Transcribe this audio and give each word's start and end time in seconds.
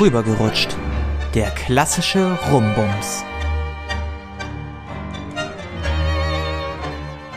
Rübergerutscht. 0.00 0.74
Der 1.34 1.50
klassische 1.50 2.32
Rumbums. 2.50 3.22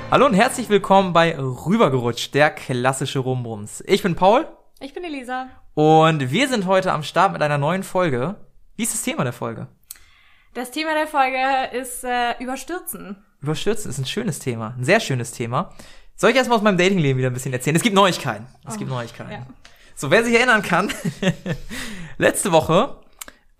Hallo 0.09 0.25
und 0.27 0.33
herzlich 0.33 0.69
willkommen 0.69 1.11
bei 1.11 1.37
Rübergerutscht, 1.37 2.33
der 2.33 2.51
klassische 2.51 3.19
Rumbums. 3.19 3.83
Ich 3.85 4.01
bin 4.01 4.15
Paul. 4.15 4.47
Ich 4.79 4.93
bin 4.93 5.03
Elisa. 5.03 5.49
Und 5.73 6.31
wir 6.31 6.47
sind 6.47 6.65
heute 6.65 6.93
am 6.93 7.03
Start 7.03 7.33
mit 7.33 7.41
einer 7.41 7.57
neuen 7.57 7.83
Folge. 7.83 8.35
Wie 8.77 8.83
ist 8.83 8.93
das 8.93 9.03
Thema 9.03 9.25
der 9.25 9.33
Folge? 9.33 9.67
Das 10.53 10.71
Thema 10.71 10.93
der 10.93 11.07
Folge 11.07 11.77
ist 11.77 12.05
äh, 12.05 12.41
Überstürzen. 12.41 13.17
Überstürzen 13.41 13.91
ist 13.91 13.97
ein 13.97 14.05
schönes 14.05 14.39
Thema, 14.39 14.73
ein 14.77 14.85
sehr 14.85 15.01
schönes 15.01 15.33
Thema. 15.33 15.73
Soll 16.15 16.29
ich 16.29 16.37
erstmal 16.37 16.59
aus 16.59 16.63
meinem 16.63 16.77
Datingleben 16.77 17.17
wieder 17.17 17.29
ein 17.29 17.33
bisschen 17.33 17.51
erzählen? 17.51 17.75
Es 17.75 17.83
gibt 17.83 17.95
Neuigkeiten. 17.95 18.47
Es 18.65 18.75
oh, 18.75 18.77
gibt 18.77 18.89
Neuigkeiten. 18.89 19.31
Ja. 19.31 19.45
So, 19.95 20.09
wer 20.09 20.23
sich 20.23 20.33
erinnern 20.33 20.63
kann, 20.63 20.89
letzte 22.17 22.51
Woche, 22.51 22.97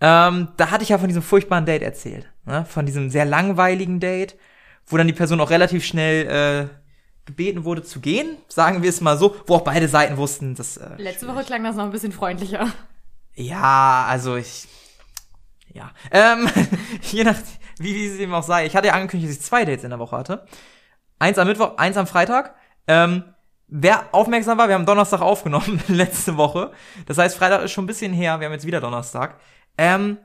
ähm, 0.02 0.49
da 0.57 0.71
hatte 0.71 0.84
ich 0.84 0.89
ja 0.89 0.98
von 0.98 1.07
diesem 1.07 1.23
furchtbaren 1.23 1.66
Date 1.66 1.81
erzählt. 1.81 2.30
Ne? 2.45 2.66
Von 2.66 2.85
diesem 2.85 3.09
sehr 3.09 3.26
langweiligen 3.26 3.99
Date, 3.99 4.35
wo 4.85 4.98
dann 4.98 5.07
die 5.07 5.13
Person 5.13 5.39
auch 5.39 5.49
relativ 5.49 5.85
schnell 5.85 6.70
äh, 6.70 6.76
gebeten 7.26 7.63
wurde 7.63 7.84
zu 7.84 8.02
gehen, 8.02 8.38
sagen 8.48 8.84
wir 8.84 8.89
es 8.89 8.99
mal 8.99 9.17
so, 9.17 9.35
wo 9.48 9.55
auch 9.55 9.62
beide 9.62 9.88
Seiten 9.88 10.17
wussten, 10.17 10.55
dass. 10.55 10.77
Äh, 10.77 10.89
Letzte 10.98 11.27
Woche 11.27 11.43
klang 11.43 11.63
das 11.63 11.76
noch 11.76 11.85
ein 11.85 11.91
bisschen 11.91 12.12
freundlicher. 12.12 12.67
Ja, 13.35 14.05
also 14.09 14.35
ich. 14.35 14.67
Ja. 15.73 15.91
Ähm, 16.12 16.49
je 17.12 17.23
nach, 17.23 17.38
wie, 17.79 17.95
wie 17.95 18.07
es 18.07 18.20
eben 18.20 18.34
auch 18.34 18.43
sei. 18.43 18.65
Ich 18.65 18.76
hatte 18.76 18.88
ja 18.88 18.93
angekündigt, 18.93 19.31
dass 19.31 19.38
ich 19.38 19.43
zwei 19.43 19.65
Dates 19.65 19.84
in 19.84 19.90
der 19.90 19.99
Woche 19.99 20.17
hatte. 20.17 20.45
Eins 21.17 21.38
am 21.38 21.48
Mittwoch, 21.48 21.77
eins 21.77 21.98
am 21.98 22.07
Freitag. 22.07 22.55
Ähm, 22.88 23.23
wer 23.76 24.13
aufmerksam 24.13 24.59
war, 24.59 24.68
wir 24.68 24.76
haben 24.76 24.86
Donnerstag 24.86 25.22
aufgenommen, 25.22 25.82
letzte 25.88 26.38
Woche. 26.38 26.72
Das 27.08 27.18
heißt, 27.18 27.36
Freitag 27.36 27.63
ist 27.63 27.72
schon 27.72 27.86
ein 27.86 27.88
bisschen 27.88 28.13
her, 28.13 28.40
wir 28.40 28.46
haben 28.46 28.54
jetzt 28.54 28.68
wieder 28.68 28.80
Donnerstag. 28.80 29.40
Ähm, 29.77 30.20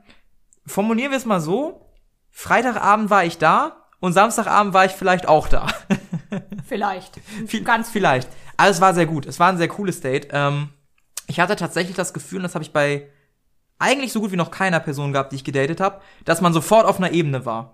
formulieren 0.67 1.11
wir 1.11 1.17
es 1.17 1.25
mal 1.25 1.41
so. 1.41 1.89
Freitagabend 2.29 3.09
war 3.09 3.25
ich 3.25 3.39
da 3.39 3.87
und 3.99 4.13
Samstagabend 4.13 4.73
war 4.73 4.85
ich 4.85 4.91
vielleicht 4.91 5.27
auch 5.27 5.47
da. 5.47 5.67
Vielleicht. 6.67 7.19
Ganz 7.65 7.89
vielleicht. 7.89 8.29
Also 8.55 8.73
es 8.73 8.81
war 8.81 8.93
sehr 8.93 9.07
gut. 9.07 9.25
Es 9.25 9.39
war 9.39 9.49
ein 9.49 9.57
sehr 9.57 9.67
cooles 9.67 10.01
Date. 10.01 10.27
Ähm, 10.31 10.69
ich 11.25 11.39
hatte 11.39 11.55
tatsächlich 11.55 11.95
das 11.95 12.13
Gefühl, 12.13 12.37
und 12.37 12.43
das 12.43 12.53
habe 12.53 12.63
ich 12.63 12.71
bei 12.71 13.09
eigentlich 13.79 14.13
so 14.13 14.19
gut 14.19 14.31
wie 14.31 14.35
noch 14.35 14.51
keiner 14.51 14.79
Person 14.79 15.11
gehabt, 15.11 15.31
die 15.31 15.37
ich 15.37 15.43
gedatet 15.43 15.79
habe, 15.79 16.01
dass 16.25 16.41
man 16.41 16.53
sofort 16.53 16.85
auf 16.85 16.99
einer 16.99 17.11
Ebene 17.11 17.47
war. 17.47 17.73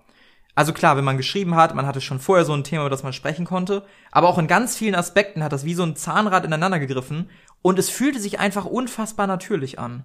Also 0.56 0.72
klar, 0.72 0.96
wenn 0.96 1.04
man 1.04 1.18
geschrieben 1.18 1.54
hat, 1.54 1.74
man 1.74 1.86
hatte 1.86 2.00
schon 2.00 2.18
vorher 2.18 2.46
so 2.46 2.54
ein 2.54 2.64
Thema, 2.64 2.80
über 2.80 2.90
das 2.90 3.02
man 3.02 3.12
sprechen 3.12 3.44
konnte, 3.44 3.84
aber 4.10 4.28
auch 4.28 4.38
in 4.38 4.46
ganz 4.46 4.74
vielen 4.74 4.94
Aspekten 4.94 5.44
hat 5.44 5.52
das 5.52 5.66
wie 5.66 5.74
so 5.74 5.82
ein 5.82 5.96
Zahnrad 5.96 6.46
ineinander 6.46 6.80
gegriffen 6.80 7.28
und 7.60 7.78
es 7.78 7.90
fühlte 7.90 8.18
sich 8.18 8.40
einfach 8.40 8.64
unfassbar 8.64 9.26
natürlich 9.26 9.78
an. 9.78 10.04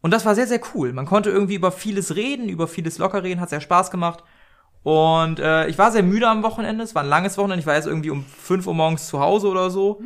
Und 0.00 0.10
das 0.12 0.26
war 0.26 0.34
sehr, 0.34 0.48
sehr 0.48 0.60
cool. 0.74 0.92
Man 0.92 1.06
konnte 1.06 1.30
irgendwie 1.30 1.54
über 1.54 1.70
vieles 1.70 2.16
reden, 2.16 2.48
über 2.48 2.66
vieles 2.66 2.98
locker 2.98 3.22
reden, 3.22 3.40
hat 3.40 3.50
sehr 3.50 3.60
Spaß 3.60 3.92
gemacht. 3.92 4.24
Und 4.82 5.38
äh, 5.38 5.68
ich 5.68 5.78
war 5.78 5.92
sehr 5.92 6.02
müde 6.02 6.28
am 6.28 6.42
Wochenende, 6.42 6.82
es 6.82 6.96
war 6.96 7.04
ein 7.04 7.08
langes 7.08 7.38
Wochenende, 7.38 7.60
ich 7.60 7.66
war 7.66 7.76
jetzt 7.76 7.86
irgendwie 7.86 8.10
um 8.10 8.24
5 8.24 8.66
Uhr 8.66 8.74
morgens 8.74 9.06
zu 9.06 9.20
Hause 9.20 9.46
oder 9.46 9.70
so. 9.70 10.02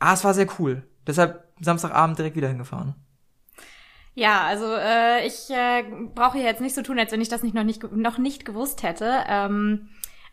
Ah, 0.00 0.14
es 0.14 0.24
war 0.24 0.34
sehr 0.34 0.48
cool. 0.58 0.82
Deshalb 1.06 1.44
Samstagabend 1.60 2.18
direkt 2.18 2.36
wieder 2.36 2.48
hingefahren. 2.48 2.96
Ja, 4.14 4.42
also 4.42 4.66
äh, 4.74 5.26
ich 5.26 5.50
äh, 5.50 5.84
brauche 6.14 6.38
jetzt 6.38 6.60
nicht 6.60 6.74
so 6.74 6.82
tun, 6.82 6.98
als 6.98 7.12
wenn 7.12 7.20
ich 7.20 7.28
das 7.28 7.42
nicht 7.42 7.54
noch 7.54 7.64
nicht 7.64 7.90
noch 7.92 8.18
nicht 8.18 8.44
gewusst 8.44 8.82
hätte. 8.82 9.24
Ähm, 9.28 9.88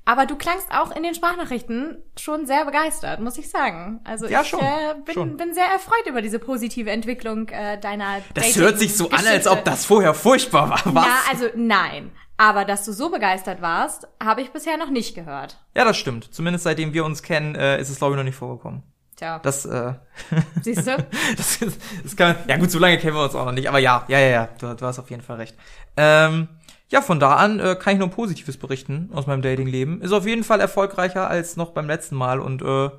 aber 0.08 0.26
du 0.26 0.38
klangst 0.38 0.72
auch 0.72 0.96
in 0.96 1.04
den 1.04 1.14
Sprachnachrichten 1.14 1.98
schon 2.18 2.46
sehr 2.46 2.64
begeistert, 2.64 3.20
muss 3.20 3.38
ich 3.38 3.50
sagen. 3.50 4.00
Also 4.06 4.26
ja, 4.28 4.42
ich 4.42 4.48
schon, 4.48 4.62
äh, 4.62 4.96
bin, 5.04 5.14
schon. 5.14 5.36
bin 5.36 5.54
sehr 5.54 5.66
erfreut 5.66 6.06
über 6.08 6.22
diese 6.22 6.40
positive 6.40 6.90
Entwicklung 6.90 7.50
äh, 7.50 7.78
deiner. 7.78 8.22
Das 8.34 8.56
hört 8.56 8.80
sich 8.80 8.96
so 8.96 9.10
an, 9.10 9.28
als 9.28 9.48
ob 9.48 9.66
das 9.66 9.86
vorher 9.86 10.14
furchtbar 10.14 10.70
war. 10.70 10.82
Was? 10.86 11.06
Ja, 11.06 11.20
also 11.30 11.46
nein. 11.56 12.12
Aber 12.38 12.64
dass 12.64 12.86
du 12.86 12.94
so 12.94 13.10
begeistert 13.10 13.62
warst, 13.62 14.08
habe 14.24 14.42
ich 14.42 14.52
bisher 14.52 14.78
noch 14.78 14.92
nicht 14.92 15.14
gehört. 15.14 15.58
Ja, 15.76 15.84
das 15.84 15.98
stimmt. 15.98 16.34
Zumindest 16.34 16.64
seitdem 16.64 16.94
wir 16.94 17.04
uns 17.04 17.22
kennen, 17.22 17.56
äh, 17.56 17.78
ist 17.82 17.90
es 17.90 17.98
glaube 17.98 18.14
ich 18.14 18.18
noch 18.18 18.24
nicht 18.24 18.36
vorgekommen. 18.36 18.84
Tja. 19.18 19.40
Das, 19.40 19.66
äh, 19.66 19.94
Siehst 20.62 20.88
du? 20.88 20.96
das, 21.38 21.60
das 22.04 22.16
kann, 22.16 22.36
ja 22.48 22.56
gut, 22.58 22.72
so 22.72 22.80
lange 22.80 22.98
kennen 22.98 23.16
wir 23.16 23.24
uns 23.24 23.36
auch 23.36 23.46
noch 23.46 23.52
nicht, 23.52 23.68
aber 23.68 23.80
ja, 23.80 24.06
ja, 24.08 24.20
ja, 24.20 24.28
ja, 24.30 24.50
du, 24.60 24.74
du 24.76 24.86
hast 24.86 25.00
auf 25.00 25.10
jeden 25.10 25.24
Fall 25.24 25.38
recht. 25.38 25.56
Ähm, 25.98 26.48
ja, 26.90 27.02
von 27.02 27.20
da 27.20 27.36
an 27.36 27.60
äh, 27.60 27.76
kann 27.76 27.94
ich 27.94 28.00
nur 28.00 28.10
Positives 28.10 28.58
berichten 28.58 29.10
aus 29.14 29.28
meinem 29.28 29.42
Datingleben. 29.42 30.02
Ist 30.02 30.14
auf 30.14 30.26
jeden 30.26 30.44
Fall 30.46 30.62
erfolgreicher 30.62 31.28
als 31.28 31.58
noch 31.58 31.72
beim 31.72 31.88
letzten 31.88 32.16
Mal 32.16 32.40
und 32.40 32.62
äh, 32.62 32.90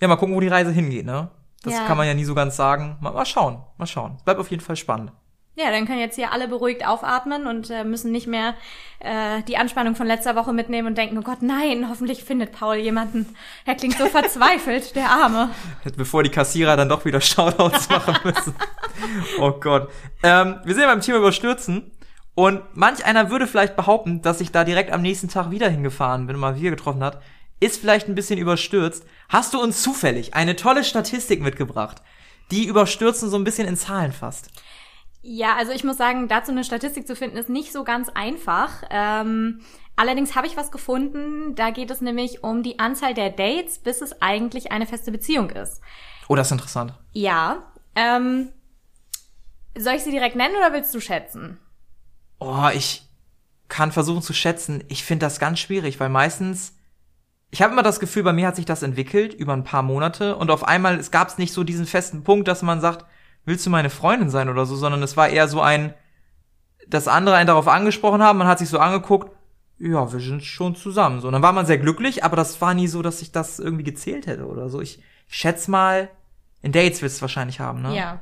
ja, 0.00 0.08
mal 0.08 0.16
gucken, 0.16 0.34
wo 0.34 0.40
die 0.40 0.48
Reise 0.48 0.72
hingeht, 0.72 1.06
ne? 1.06 1.28
Das 1.62 1.74
Ja. 1.74 1.86
kann 1.86 1.96
man 1.96 2.06
ja 2.06 2.14
nie 2.14 2.24
so 2.24 2.34
ganz 2.34 2.56
sagen. 2.56 2.96
Mal, 3.00 3.12
mal 3.12 3.26
schauen, 3.26 3.62
mal 3.76 3.86
schauen. 3.86 4.16
Bleibt 4.24 4.40
auf 4.40 4.50
jeden 4.50 4.62
Fall 4.62 4.76
spannend. 4.76 5.12
Ja, 5.58 5.72
dann 5.72 5.86
können 5.86 5.98
jetzt 5.98 6.14
hier 6.14 6.30
alle 6.30 6.46
beruhigt 6.46 6.86
aufatmen 6.86 7.48
und 7.48 7.68
äh, 7.68 7.82
müssen 7.82 8.12
nicht 8.12 8.28
mehr 8.28 8.54
äh, 9.00 9.42
die 9.48 9.56
Anspannung 9.56 9.96
von 9.96 10.06
letzter 10.06 10.36
Woche 10.36 10.52
mitnehmen 10.52 10.86
und 10.86 10.96
denken, 10.96 11.18
oh 11.18 11.22
Gott, 11.22 11.42
nein, 11.42 11.88
hoffentlich 11.90 12.22
findet 12.22 12.52
Paul 12.52 12.76
jemanden. 12.76 13.34
Er 13.64 13.74
klingt 13.74 13.98
so 13.98 14.06
verzweifelt, 14.06 14.94
der 14.94 15.10
Arme. 15.10 15.50
Bevor 15.96 16.22
die 16.22 16.30
Kassierer 16.30 16.76
dann 16.76 16.88
doch 16.88 17.04
wieder 17.04 17.20
Shoutouts 17.20 17.88
machen 17.88 18.14
müssen. 18.22 18.54
oh 19.40 19.50
Gott. 19.50 19.90
Ähm, 20.22 20.60
wir 20.62 20.76
sind 20.76 20.84
beim 20.84 21.00
Thema 21.00 21.18
Überstürzen. 21.18 21.90
Und 22.36 22.62
manch 22.74 23.04
einer 23.04 23.30
würde 23.30 23.48
vielleicht 23.48 23.74
behaupten, 23.74 24.22
dass 24.22 24.40
ich 24.40 24.52
da 24.52 24.62
direkt 24.62 24.92
am 24.92 25.02
nächsten 25.02 25.28
Tag 25.28 25.50
wieder 25.50 25.68
hingefahren 25.68 26.28
bin 26.28 26.36
und 26.36 26.40
mal 26.40 26.54
wieder 26.54 26.70
getroffen 26.70 27.02
hat. 27.02 27.20
Ist 27.58 27.80
vielleicht 27.80 28.06
ein 28.06 28.14
bisschen 28.14 28.38
überstürzt. 28.38 29.04
Hast 29.28 29.54
du 29.54 29.60
uns 29.60 29.82
zufällig 29.82 30.34
eine 30.34 30.54
tolle 30.54 30.84
Statistik 30.84 31.42
mitgebracht, 31.42 32.00
die 32.52 32.66
Überstürzen 32.66 33.28
so 33.28 33.36
ein 33.36 33.42
bisschen 33.42 33.66
in 33.66 33.76
Zahlen 33.76 34.12
fasst? 34.12 34.50
Ja, 35.30 35.56
also 35.56 35.72
ich 35.72 35.84
muss 35.84 35.98
sagen, 35.98 36.26
dazu 36.26 36.52
eine 36.52 36.64
Statistik 36.64 37.06
zu 37.06 37.14
finden, 37.14 37.36
ist 37.36 37.50
nicht 37.50 37.70
so 37.70 37.84
ganz 37.84 38.08
einfach. 38.08 38.82
Ähm, 38.88 39.60
allerdings 39.94 40.34
habe 40.34 40.46
ich 40.46 40.56
was 40.56 40.70
gefunden. 40.70 41.54
Da 41.54 41.68
geht 41.68 41.90
es 41.90 42.00
nämlich 42.00 42.42
um 42.42 42.62
die 42.62 42.78
Anzahl 42.78 43.12
der 43.12 43.28
Dates, 43.28 43.78
bis 43.78 44.00
es 44.00 44.22
eigentlich 44.22 44.72
eine 44.72 44.86
feste 44.86 45.12
Beziehung 45.12 45.50
ist. 45.50 45.82
Oh, 46.28 46.34
das 46.34 46.46
ist 46.48 46.52
interessant. 46.52 46.94
Ja. 47.12 47.70
Ähm, 47.94 48.48
soll 49.76 49.96
ich 49.96 50.02
sie 50.02 50.12
direkt 50.12 50.34
nennen 50.34 50.56
oder 50.56 50.72
willst 50.72 50.94
du 50.94 51.00
schätzen? 51.00 51.58
Oh, 52.38 52.68
ich 52.72 53.06
kann 53.68 53.92
versuchen 53.92 54.22
zu 54.22 54.32
schätzen. 54.32 54.82
Ich 54.88 55.04
finde 55.04 55.26
das 55.26 55.38
ganz 55.38 55.58
schwierig, 55.58 56.00
weil 56.00 56.08
meistens 56.08 56.72
ich 57.50 57.60
habe 57.60 57.74
immer 57.74 57.82
das 57.82 58.00
Gefühl, 58.00 58.22
bei 58.22 58.32
mir 58.32 58.46
hat 58.46 58.56
sich 58.56 58.64
das 58.64 58.82
entwickelt 58.82 59.34
über 59.34 59.52
ein 59.52 59.64
paar 59.64 59.82
Monate 59.82 60.36
und 60.36 60.50
auf 60.50 60.64
einmal 60.64 60.98
es 60.98 61.10
gab 61.10 61.28
es 61.28 61.36
nicht 61.36 61.52
so 61.52 61.64
diesen 61.64 61.84
festen 61.84 62.24
Punkt, 62.24 62.48
dass 62.48 62.62
man 62.62 62.80
sagt, 62.80 63.04
willst 63.44 63.64
du 63.66 63.70
meine 63.70 63.90
Freundin 63.90 64.30
sein 64.30 64.48
oder 64.48 64.66
so, 64.66 64.76
sondern 64.76 65.02
es 65.02 65.16
war 65.16 65.28
eher 65.28 65.48
so 65.48 65.60
ein, 65.60 65.94
dass 66.86 67.08
andere 67.08 67.36
einen 67.36 67.46
darauf 67.46 67.68
angesprochen 67.68 68.22
haben, 68.22 68.38
man 68.38 68.48
hat 68.48 68.58
sich 68.58 68.68
so 68.68 68.78
angeguckt, 68.78 69.34
ja, 69.78 70.12
wir 70.12 70.20
sind 70.20 70.42
schon 70.42 70.74
zusammen. 70.74 71.20
So, 71.20 71.28
und 71.28 71.34
dann 71.34 71.42
war 71.42 71.52
man 71.52 71.66
sehr 71.66 71.78
glücklich, 71.78 72.24
aber 72.24 72.36
das 72.36 72.60
war 72.60 72.74
nie 72.74 72.88
so, 72.88 73.00
dass 73.02 73.22
ich 73.22 73.30
das 73.30 73.58
irgendwie 73.58 73.84
gezählt 73.84 74.26
hätte 74.26 74.46
oder 74.46 74.68
so. 74.68 74.80
Ich, 74.80 75.00
schätze 75.28 75.70
mal, 75.70 76.10
in 76.62 76.72
Dates 76.72 77.02
willst 77.02 77.16
du 77.16 77.18
es 77.18 77.22
wahrscheinlich 77.22 77.60
haben, 77.60 77.82
ne? 77.82 77.94
Ja. 77.94 78.20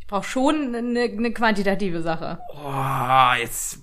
Ich 0.00 0.06
brauche 0.06 0.24
schon 0.24 0.74
eine, 0.74 1.02
eine 1.02 1.32
quantitative 1.32 2.02
Sache. 2.02 2.38
Oh, 2.48 3.32
jetzt. 3.40 3.80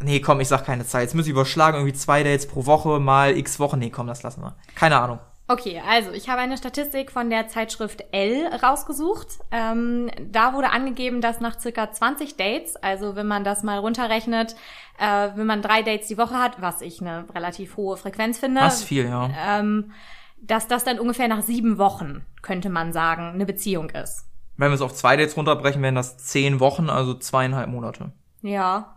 Nee, 0.00 0.20
komm, 0.20 0.40
ich 0.40 0.48
sag 0.48 0.64
keine 0.64 0.86
Zeit. 0.86 1.02
Jetzt 1.02 1.14
muss 1.14 1.26
ich 1.26 1.32
überschlagen, 1.32 1.78
irgendwie 1.78 1.96
zwei 1.96 2.22
Dates 2.22 2.46
pro 2.46 2.66
Woche 2.66 3.00
mal 3.00 3.36
x 3.36 3.58
Wochen. 3.58 3.78
Nee, 3.78 3.90
komm, 3.90 4.06
das 4.06 4.22
lassen 4.22 4.42
wir. 4.42 4.56
Keine 4.74 4.98
Ahnung. 4.98 5.18
Okay, 5.50 5.80
also 5.88 6.12
ich 6.12 6.28
habe 6.28 6.42
eine 6.42 6.58
Statistik 6.58 7.10
von 7.10 7.30
der 7.30 7.48
Zeitschrift 7.48 8.04
L 8.12 8.48
rausgesucht. 8.62 9.28
Ähm, 9.50 10.10
da 10.20 10.52
wurde 10.52 10.68
angegeben, 10.70 11.22
dass 11.22 11.40
nach 11.40 11.58
circa 11.58 11.90
20 11.90 12.36
Dates, 12.36 12.76
also 12.76 13.16
wenn 13.16 13.26
man 13.26 13.44
das 13.44 13.62
mal 13.62 13.78
runterrechnet, 13.78 14.56
äh, 14.98 15.30
wenn 15.34 15.46
man 15.46 15.62
drei 15.62 15.80
Dates 15.80 16.08
die 16.08 16.18
Woche 16.18 16.34
hat, 16.38 16.60
was 16.60 16.82
ich 16.82 17.00
eine 17.00 17.24
relativ 17.34 17.78
hohe 17.78 17.96
Frequenz 17.96 18.38
finde, 18.38 18.60
ist 18.66 18.84
viel, 18.84 19.06
ja. 19.06 19.30
ähm, 19.48 19.92
dass 20.36 20.68
das 20.68 20.84
dann 20.84 21.00
ungefähr 21.00 21.28
nach 21.28 21.42
sieben 21.42 21.78
Wochen, 21.78 22.26
könnte 22.42 22.68
man 22.68 22.92
sagen, 22.92 23.30
eine 23.32 23.46
Beziehung 23.46 23.88
ist. 23.88 24.26
Wenn 24.58 24.70
wir 24.70 24.74
es 24.74 24.82
auf 24.82 24.92
zwei 24.92 25.16
Dates 25.16 25.34
runterbrechen, 25.34 25.80
wären 25.80 25.94
das 25.94 26.18
zehn 26.18 26.60
Wochen, 26.60 26.90
also 26.90 27.14
zweieinhalb 27.14 27.70
Monate. 27.70 28.12
Ja, 28.42 28.96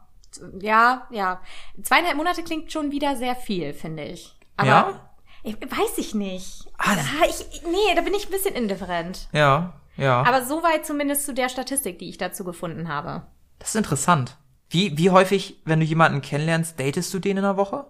ja, 0.60 1.08
ja. 1.12 1.40
Zweieinhalb 1.82 2.18
Monate 2.18 2.44
klingt 2.44 2.74
schon 2.74 2.92
wieder 2.92 3.16
sehr 3.16 3.36
viel, 3.36 3.74
finde 3.74 4.04
ich. 4.04 4.36
Aber 4.58 4.68
Ja? 4.68 5.11
Ich, 5.44 5.56
weiß 5.60 5.98
ich 5.98 6.14
nicht. 6.16 6.66
Ah, 6.78 6.94
Ah, 6.98 7.26
ich, 7.28 7.62
nee, 7.64 7.96
da 7.96 8.02
bin 8.02 8.14
ich 8.14 8.26
ein 8.28 8.32
bisschen 8.32 8.56
indifferent. 8.56 9.28
Ja, 9.34 9.74
ja. 9.98 10.22
Aber 10.24 10.44
soweit 10.46 10.86
zumindest 10.86 11.26
zu 11.26 11.34
der 11.34 11.50
Statistik, 11.50 12.00
die 12.00 12.10
ich 12.10 12.18
dazu 12.18 12.44
gefunden 12.44 12.88
habe. 12.88 13.24
das 13.60 13.70
ist 13.70 13.76
interessant. 13.76 14.38
Wie, 14.70 14.98
wie 14.98 15.10
häufig, 15.10 15.58
wenn 15.66 15.80
du 15.82 15.86
jemanden 15.86 16.22
kennenlernst, 16.22 16.80
datest 16.80 17.14
du 17.14 17.20
den 17.20 17.38
in 17.38 17.44
der 17.44 17.58
Woche? 17.58 17.86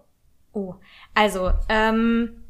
Oh, 0.54 0.76
also, 1.14 1.52
ähm, 1.70 2.44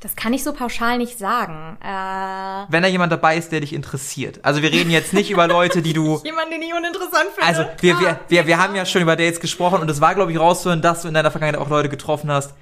das 0.00 0.16
kann 0.16 0.32
ich 0.32 0.42
so 0.42 0.52
pauschal 0.54 0.96
nicht 0.98 1.18
sagen. 1.18 1.76
Äh, 1.82 2.72
Wenn 2.72 2.82
da 2.82 2.88
jemand 2.88 3.12
dabei 3.12 3.36
ist, 3.36 3.52
der 3.52 3.60
dich 3.60 3.74
interessiert. 3.74 4.40
Also 4.42 4.62
wir 4.62 4.72
reden 4.72 4.90
jetzt 4.90 5.12
nicht 5.12 5.30
über 5.30 5.46
Leute, 5.56 5.82
die 5.82 5.92
du. 5.92 6.20
jemand, 6.24 6.50
den 6.50 6.62
ich 6.62 6.72
uninteressant 6.74 7.28
finde. 7.34 7.42
Also 7.46 7.64
wir, 7.80 8.00
wir, 8.00 8.20
wir, 8.28 8.46
wir 8.46 8.58
haben 8.58 8.74
ja 8.74 8.86
schon 8.86 9.02
über 9.02 9.14
Dates 9.14 9.40
gesprochen 9.40 9.80
und 9.82 9.90
es 9.90 10.00
war, 10.00 10.14
glaube 10.14 10.32
ich, 10.32 10.38
rauszuhören, 10.40 10.80
dass 10.82 11.02
du 11.02 11.08
in 11.08 11.14
deiner 11.14 11.30
Vergangenheit 11.30 11.60
auch 11.60 11.68
Leute 11.68 11.90
getroffen 11.90 12.30
hast, 12.30 12.54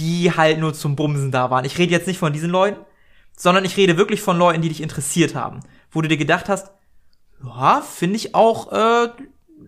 die 0.00 0.32
halt 0.34 0.58
nur 0.58 0.72
zum 0.74 0.96
Bumsen 0.96 1.30
da 1.30 1.50
waren. 1.50 1.64
Ich 1.64 1.78
rede 1.78 1.92
jetzt 1.92 2.06
nicht 2.06 2.18
von 2.18 2.32
diesen 2.32 2.50
Leuten, 2.50 2.80
sondern 3.36 3.64
ich 3.64 3.76
rede 3.76 3.96
wirklich 3.96 4.22
von 4.22 4.38
Leuten, 4.38 4.62
die 4.62 4.68
dich 4.68 4.82
interessiert 4.82 5.34
haben. 5.34 5.60
Wo 5.90 6.00
du 6.00 6.08
dir 6.08 6.16
gedacht 6.16 6.48
hast, 6.48 6.72
ja, 7.44 7.80
finde 7.80 8.16
ich 8.16 8.34
auch 8.34 8.72
äh, 8.72 9.08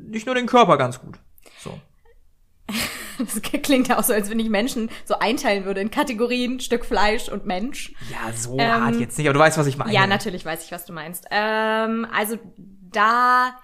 nicht 0.08 0.26
nur 0.26 0.34
den 0.34 0.46
Körper 0.46 0.76
ganz 0.78 1.00
gut. 1.00 1.18
So. 1.58 1.78
Das 3.18 3.40
klingt 3.42 3.88
ja 3.88 3.98
auch 3.98 4.02
so, 4.02 4.14
als 4.14 4.30
wenn 4.30 4.38
ich 4.40 4.48
Menschen 4.48 4.90
so 5.04 5.16
einteilen 5.18 5.64
würde 5.64 5.80
in 5.80 5.90
Kategorien 5.92 6.58
Stück 6.58 6.84
Fleisch 6.84 7.28
und 7.28 7.46
Mensch. 7.46 7.92
Ja, 8.10 8.32
so 8.32 8.58
ähm, 8.58 8.68
hart 8.68 8.96
jetzt 8.96 9.16
nicht, 9.16 9.28
aber 9.28 9.34
du 9.34 9.38
weißt, 9.38 9.58
was 9.58 9.66
ich 9.66 9.76
meine. 9.76 9.92
Ja, 9.92 10.06
natürlich 10.06 10.44
weiß 10.44 10.64
ich, 10.64 10.72
was 10.72 10.86
du 10.86 10.92
meinst. 10.92 11.26
Ähm, 11.30 12.06
also 12.12 12.38
da 12.56 13.54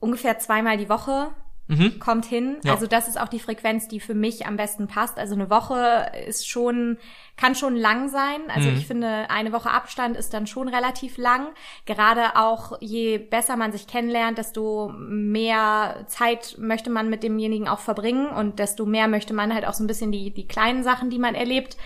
ungefähr 0.00 0.38
zweimal 0.38 0.76
die 0.78 0.88
Woche 0.88 1.28
mhm. 1.68 1.98
kommt 1.98 2.26
hin. 2.26 2.58
Ja. 2.62 2.72
Also 2.72 2.86
das 2.86 3.08
ist 3.08 3.20
auch 3.20 3.28
die 3.28 3.40
Frequenz, 3.40 3.88
die 3.88 4.00
für 4.00 4.14
mich 4.14 4.46
am 4.46 4.56
besten 4.56 4.86
passt. 4.86 5.18
Also 5.18 5.34
eine 5.34 5.50
Woche 5.50 6.10
ist 6.26 6.48
schon, 6.48 6.98
kann 7.36 7.54
schon 7.54 7.76
lang 7.76 8.08
sein. 8.08 8.42
Also 8.48 8.70
mhm. 8.70 8.76
ich 8.76 8.86
finde, 8.86 9.30
eine 9.30 9.52
Woche 9.52 9.70
Abstand 9.70 10.16
ist 10.16 10.32
dann 10.34 10.46
schon 10.46 10.68
relativ 10.68 11.18
lang. 11.18 11.48
Gerade 11.84 12.36
auch 12.36 12.78
je 12.80 13.18
besser 13.18 13.56
man 13.56 13.72
sich 13.72 13.86
kennenlernt, 13.86 14.38
desto 14.38 14.92
mehr 14.96 16.04
Zeit 16.06 16.56
möchte 16.58 16.90
man 16.90 17.10
mit 17.10 17.22
demjenigen 17.22 17.68
auch 17.68 17.80
verbringen 17.80 18.28
und 18.28 18.58
desto 18.58 18.86
mehr 18.86 19.08
möchte 19.08 19.34
man 19.34 19.52
halt 19.52 19.66
auch 19.66 19.74
so 19.74 19.84
ein 19.84 19.88
bisschen 19.88 20.12
die, 20.12 20.30
die 20.32 20.46
kleinen 20.46 20.82
Sachen, 20.82 21.10
die 21.10 21.18
man 21.18 21.34
erlebt, 21.34 21.76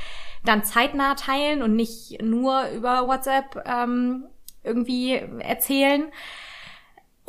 dann 0.44 0.64
zeitnah 0.64 1.14
teilen 1.14 1.62
und 1.62 1.76
nicht 1.76 2.22
nur 2.22 2.68
über 2.70 3.06
WhatsApp 3.06 3.62
ähm, 3.66 4.24
irgendwie 4.62 5.14
erzählen. 5.40 6.10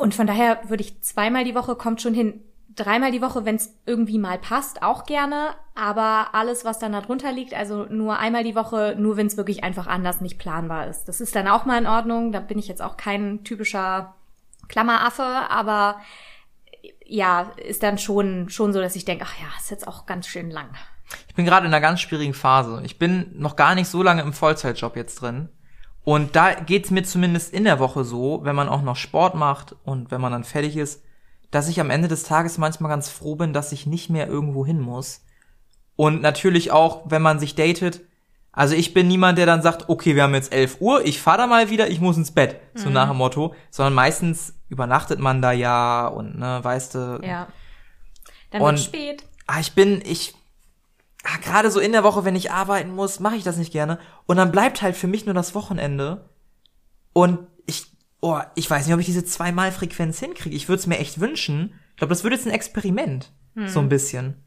Und 0.02 0.16
von 0.16 0.26
daher 0.26 0.58
würde 0.68 0.82
ich 0.82 1.00
zweimal 1.00 1.44
die 1.44 1.54
Woche 1.54 1.76
kommt 1.76 2.02
schon 2.02 2.12
hin. 2.12 2.40
Dreimal 2.74 3.12
die 3.12 3.22
Woche, 3.22 3.44
wenn 3.44 3.54
es 3.54 3.72
irgendwie 3.86 4.18
mal 4.18 4.36
passt, 4.36 4.82
auch 4.82 5.04
gerne. 5.04 5.50
Aber 5.76 6.30
alles, 6.32 6.64
was 6.64 6.80
dann 6.80 6.90
darunter 6.90 7.30
liegt, 7.30 7.54
also 7.54 7.84
nur 7.84 8.18
einmal 8.18 8.42
die 8.42 8.56
Woche, 8.56 8.96
nur 8.98 9.16
wenn 9.16 9.28
es 9.28 9.36
wirklich 9.36 9.62
einfach 9.62 9.86
anders 9.86 10.20
nicht 10.20 10.40
planbar 10.40 10.88
ist. 10.88 11.04
Das 11.04 11.20
ist 11.20 11.36
dann 11.36 11.46
auch 11.46 11.66
mal 11.66 11.78
in 11.78 11.86
Ordnung. 11.86 12.32
Da 12.32 12.40
bin 12.40 12.58
ich 12.58 12.66
jetzt 12.66 12.82
auch 12.82 12.96
kein 12.96 13.44
typischer 13.44 14.16
Klammeraffe, 14.66 15.22
aber 15.22 16.00
ja, 17.06 17.52
ist 17.64 17.84
dann 17.84 17.96
schon, 17.96 18.48
schon 18.48 18.72
so, 18.72 18.80
dass 18.80 18.96
ich 18.96 19.04
denke, 19.04 19.24
ach 19.24 19.38
ja, 19.38 19.46
ist 19.56 19.70
jetzt 19.70 19.86
auch 19.86 20.04
ganz 20.06 20.26
schön 20.26 20.50
lang. 20.50 20.70
Ich 21.28 21.36
bin 21.36 21.44
gerade 21.44 21.64
in 21.64 21.72
einer 21.72 21.80
ganz 21.80 22.00
schwierigen 22.00 22.34
Phase. 22.34 22.82
Ich 22.84 22.98
bin 22.98 23.38
noch 23.38 23.54
gar 23.54 23.76
nicht 23.76 23.86
so 23.86 24.02
lange 24.02 24.22
im 24.22 24.32
Vollzeitjob 24.32 24.96
jetzt 24.96 25.22
drin. 25.22 25.48
Und 26.04 26.34
da 26.34 26.54
geht's 26.54 26.90
mir 26.90 27.04
zumindest 27.04 27.52
in 27.52 27.64
der 27.64 27.78
Woche 27.78 28.04
so, 28.04 28.40
wenn 28.42 28.56
man 28.56 28.68
auch 28.68 28.82
noch 28.82 28.96
Sport 28.96 29.34
macht 29.34 29.76
und 29.84 30.10
wenn 30.10 30.20
man 30.20 30.32
dann 30.32 30.44
fertig 30.44 30.76
ist, 30.76 31.02
dass 31.50 31.68
ich 31.68 31.80
am 31.80 31.90
Ende 31.90 32.08
des 32.08 32.24
Tages 32.24 32.58
manchmal 32.58 32.90
ganz 32.90 33.08
froh 33.08 33.36
bin, 33.36 33.52
dass 33.52 33.72
ich 33.72 33.86
nicht 33.86 34.10
mehr 34.10 34.26
irgendwo 34.26 34.66
hin 34.66 34.80
muss. 34.80 35.24
Und 35.94 36.22
natürlich 36.22 36.72
auch, 36.72 37.02
wenn 37.04 37.22
man 37.22 37.38
sich 37.38 37.54
datet, 37.54 38.00
also 38.52 38.74
ich 38.74 38.92
bin 38.92 39.08
niemand, 39.08 39.38
der 39.38 39.46
dann 39.46 39.62
sagt, 39.62 39.88
okay, 39.88 40.16
wir 40.16 40.24
haben 40.24 40.34
jetzt 40.34 40.52
11 40.52 40.80
Uhr, 40.80 41.04
ich 41.04 41.20
fahr 41.20 41.38
da 41.38 41.46
mal 41.46 41.70
wieder, 41.70 41.88
ich 41.88 42.00
muss 42.00 42.16
ins 42.16 42.32
Bett, 42.32 42.60
mhm. 42.74 42.78
so 42.78 42.90
nach 42.90 43.08
dem 43.08 43.18
Motto, 43.18 43.54
sondern 43.70 43.94
meistens 43.94 44.54
übernachtet 44.68 45.20
man 45.20 45.40
da 45.40 45.52
ja 45.52 46.06
und 46.06 46.38
ne, 46.38 46.58
weißt 46.62 46.94
du. 46.94 47.20
Ja. 47.22 47.48
Dann 48.50 48.62
wird 48.62 48.80
spät. 48.80 49.24
Ah, 49.46 49.60
ich 49.60 49.72
bin, 49.72 50.02
ich 50.04 50.34
ah, 51.24 51.38
gerade 51.42 51.70
so 51.70 51.80
in 51.80 51.92
der 51.92 52.04
Woche, 52.04 52.24
wenn 52.24 52.36
ich 52.36 52.50
arbeiten 52.50 52.94
muss, 52.94 53.20
mache 53.20 53.36
ich 53.36 53.44
das 53.44 53.56
nicht 53.56 53.72
gerne. 53.72 53.98
Und 54.26 54.36
dann 54.36 54.52
bleibt 54.52 54.82
halt 54.82 54.96
für 54.96 55.06
mich 55.06 55.24
nur 55.24 55.34
das 55.34 55.54
Wochenende. 55.54 56.28
Und 57.12 57.38
ich, 57.66 57.86
oh, 58.20 58.40
ich 58.54 58.68
weiß 58.68 58.86
nicht, 58.86 58.94
ob 58.94 59.00
ich 59.00 59.06
diese 59.06 59.24
zweimal 59.24 59.72
Frequenz 59.72 60.18
hinkriege. 60.18 60.56
Ich 60.56 60.68
würde 60.68 60.80
es 60.80 60.86
mir 60.86 60.98
echt 60.98 61.20
wünschen. 61.20 61.74
Ich 61.90 61.96
glaube, 61.98 62.10
das 62.10 62.24
wird 62.24 62.34
jetzt 62.34 62.46
ein 62.46 62.52
Experiment. 62.52 63.32
Hm. 63.54 63.68
So 63.68 63.80
ein 63.80 63.88
bisschen. 63.88 64.42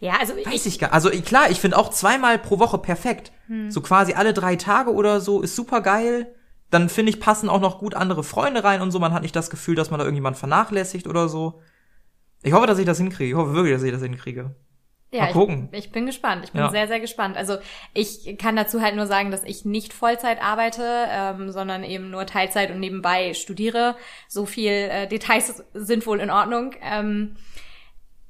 Ja, 0.00 0.14
also 0.20 0.34
weiß 0.34 0.66
ich, 0.66 0.66
ich 0.66 0.78
gar. 0.78 0.92
Also 0.92 1.10
klar, 1.10 1.50
ich 1.50 1.60
finde 1.60 1.78
auch 1.78 1.90
zweimal 1.90 2.38
pro 2.38 2.58
Woche 2.58 2.78
perfekt. 2.78 3.32
Hm. 3.46 3.70
So 3.70 3.80
quasi 3.80 4.14
alle 4.14 4.34
drei 4.34 4.56
Tage 4.56 4.92
oder 4.92 5.20
so 5.20 5.40
ist 5.40 5.56
super 5.56 5.80
geil. 5.80 6.34
Dann 6.70 6.88
finde 6.88 7.10
ich 7.10 7.20
passen 7.20 7.48
auch 7.48 7.60
noch 7.60 7.78
gut 7.78 7.94
andere 7.94 8.24
Freunde 8.24 8.64
rein 8.64 8.82
und 8.82 8.90
so. 8.90 8.98
Man 8.98 9.12
hat 9.12 9.22
nicht 9.22 9.36
das 9.36 9.50
Gefühl, 9.50 9.76
dass 9.76 9.90
man 9.90 9.98
da 9.98 10.04
irgendjemand 10.04 10.36
vernachlässigt 10.36 11.06
oder 11.06 11.28
so. 11.28 11.62
Ich 12.42 12.52
hoffe, 12.52 12.66
dass 12.66 12.78
ich 12.78 12.86
das 12.86 12.98
hinkriege. 12.98 13.30
Ich 13.30 13.36
hoffe 13.36 13.54
wirklich, 13.54 13.74
dass 13.74 13.82
ich 13.82 13.92
das 13.92 14.02
hinkriege. 14.02 14.54
Ja, 15.14 15.26
Mal 15.26 15.32
gucken. 15.32 15.68
Ich, 15.70 15.84
ich 15.84 15.92
bin 15.92 16.06
gespannt. 16.06 16.44
Ich 16.44 16.50
bin 16.50 16.60
ja. 16.60 16.70
sehr, 16.70 16.88
sehr 16.88 16.98
gespannt. 16.98 17.36
Also 17.36 17.58
ich 17.92 18.36
kann 18.36 18.56
dazu 18.56 18.82
halt 18.82 18.96
nur 18.96 19.06
sagen, 19.06 19.30
dass 19.30 19.44
ich 19.44 19.64
nicht 19.64 19.92
Vollzeit 19.92 20.42
arbeite, 20.42 21.06
ähm, 21.08 21.52
sondern 21.52 21.84
eben 21.84 22.10
nur 22.10 22.26
Teilzeit 22.26 22.72
und 22.72 22.80
nebenbei 22.80 23.32
studiere. 23.32 23.94
So 24.26 24.44
viel 24.44 24.72
äh, 24.72 25.06
Details 25.06 25.62
sind 25.72 26.04
wohl 26.08 26.18
in 26.18 26.30
Ordnung. 26.30 26.72
Ähm, 26.82 27.36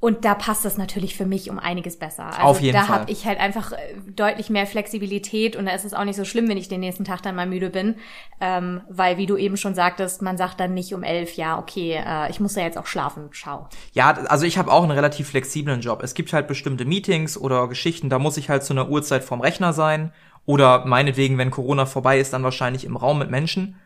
und 0.04 0.26
da 0.26 0.34
passt 0.34 0.66
das 0.66 0.76
natürlich 0.76 1.16
für 1.16 1.24
mich 1.24 1.48
um 1.48 1.58
einiges 1.58 1.98
besser. 1.98 2.26
Also 2.26 2.40
Auf 2.40 2.60
jeden 2.60 2.76
da 2.76 2.88
habe 2.88 3.10
ich 3.10 3.24
halt 3.24 3.40
einfach 3.40 3.72
äh, 3.72 3.76
deutlich 4.14 4.50
mehr 4.50 4.66
Flexibilität 4.66 5.56
und 5.56 5.64
da 5.64 5.72
ist 5.72 5.86
es 5.86 5.94
auch 5.94 6.04
nicht 6.04 6.16
so 6.16 6.26
schlimm, 6.26 6.46
wenn 6.46 6.58
ich 6.58 6.68
den 6.68 6.80
nächsten 6.80 7.04
Tag 7.04 7.22
dann 7.22 7.34
mal 7.34 7.46
müde 7.46 7.70
bin. 7.70 7.94
Ähm, 8.38 8.82
weil, 8.90 9.16
wie 9.16 9.24
du 9.24 9.38
eben 9.38 9.56
schon 9.56 9.74
sagtest, 9.74 10.20
man 10.20 10.36
sagt 10.36 10.60
dann 10.60 10.74
nicht 10.74 10.92
um 10.92 11.04
elf, 11.04 11.36
ja, 11.36 11.58
okay, 11.58 12.02
äh, 12.06 12.30
ich 12.30 12.38
muss 12.38 12.54
ja 12.54 12.64
jetzt 12.64 12.76
auch 12.76 12.84
schlafen, 12.84 13.28
schau. 13.30 13.66
Ja, 13.94 14.10
also 14.10 14.44
ich 14.44 14.58
habe 14.58 14.70
auch 14.70 14.82
einen 14.82 14.92
relativ 14.92 15.30
flexiblen 15.30 15.80
Job. 15.80 16.02
Es 16.02 16.12
gibt 16.12 16.34
halt 16.34 16.48
bestimmte 16.48 16.84
Meetings 16.84 17.38
oder 17.38 17.66
Geschichten, 17.66 18.10
da 18.10 18.18
muss 18.18 18.36
ich 18.36 18.50
halt 18.50 18.62
zu 18.62 18.74
einer 18.74 18.90
Uhrzeit 18.90 19.24
vorm 19.24 19.40
Rechner 19.40 19.72
sein. 19.72 20.12
Oder 20.44 20.84
meinetwegen, 20.84 21.38
wenn 21.38 21.50
Corona 21.50 21.86
vorbei 21.86 22.18
ist, 22.18 22.34
dann 22.34 22.42
wahrscheinlich 22.42 22.84
im 22.84 22.98
Raum 22.98 23.20
mit 23.20 23.30
Menschen. 23.30 23.80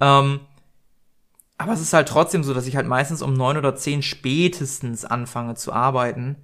Ähm, 0.00 0.40
aber 1.58 1.72
es 1.72 1.80
ist 1.80 1.92
halt 1.92 2.08
trotzdem 2.08 2.44
so, 2.44 2.54
dass 2.54 2.66
ich 2.66 2.76
halt 2.76 2.86
meistens 2.86 3.20
um 3.20 3.34
neun 3.34 3.56
oder 3.56 3.74
zehn 3.74 4.02
spätestens 4.02 5.04
anfange 5.04 5.56
zu 5.56 5.72
arbeiten. 5.72 6.36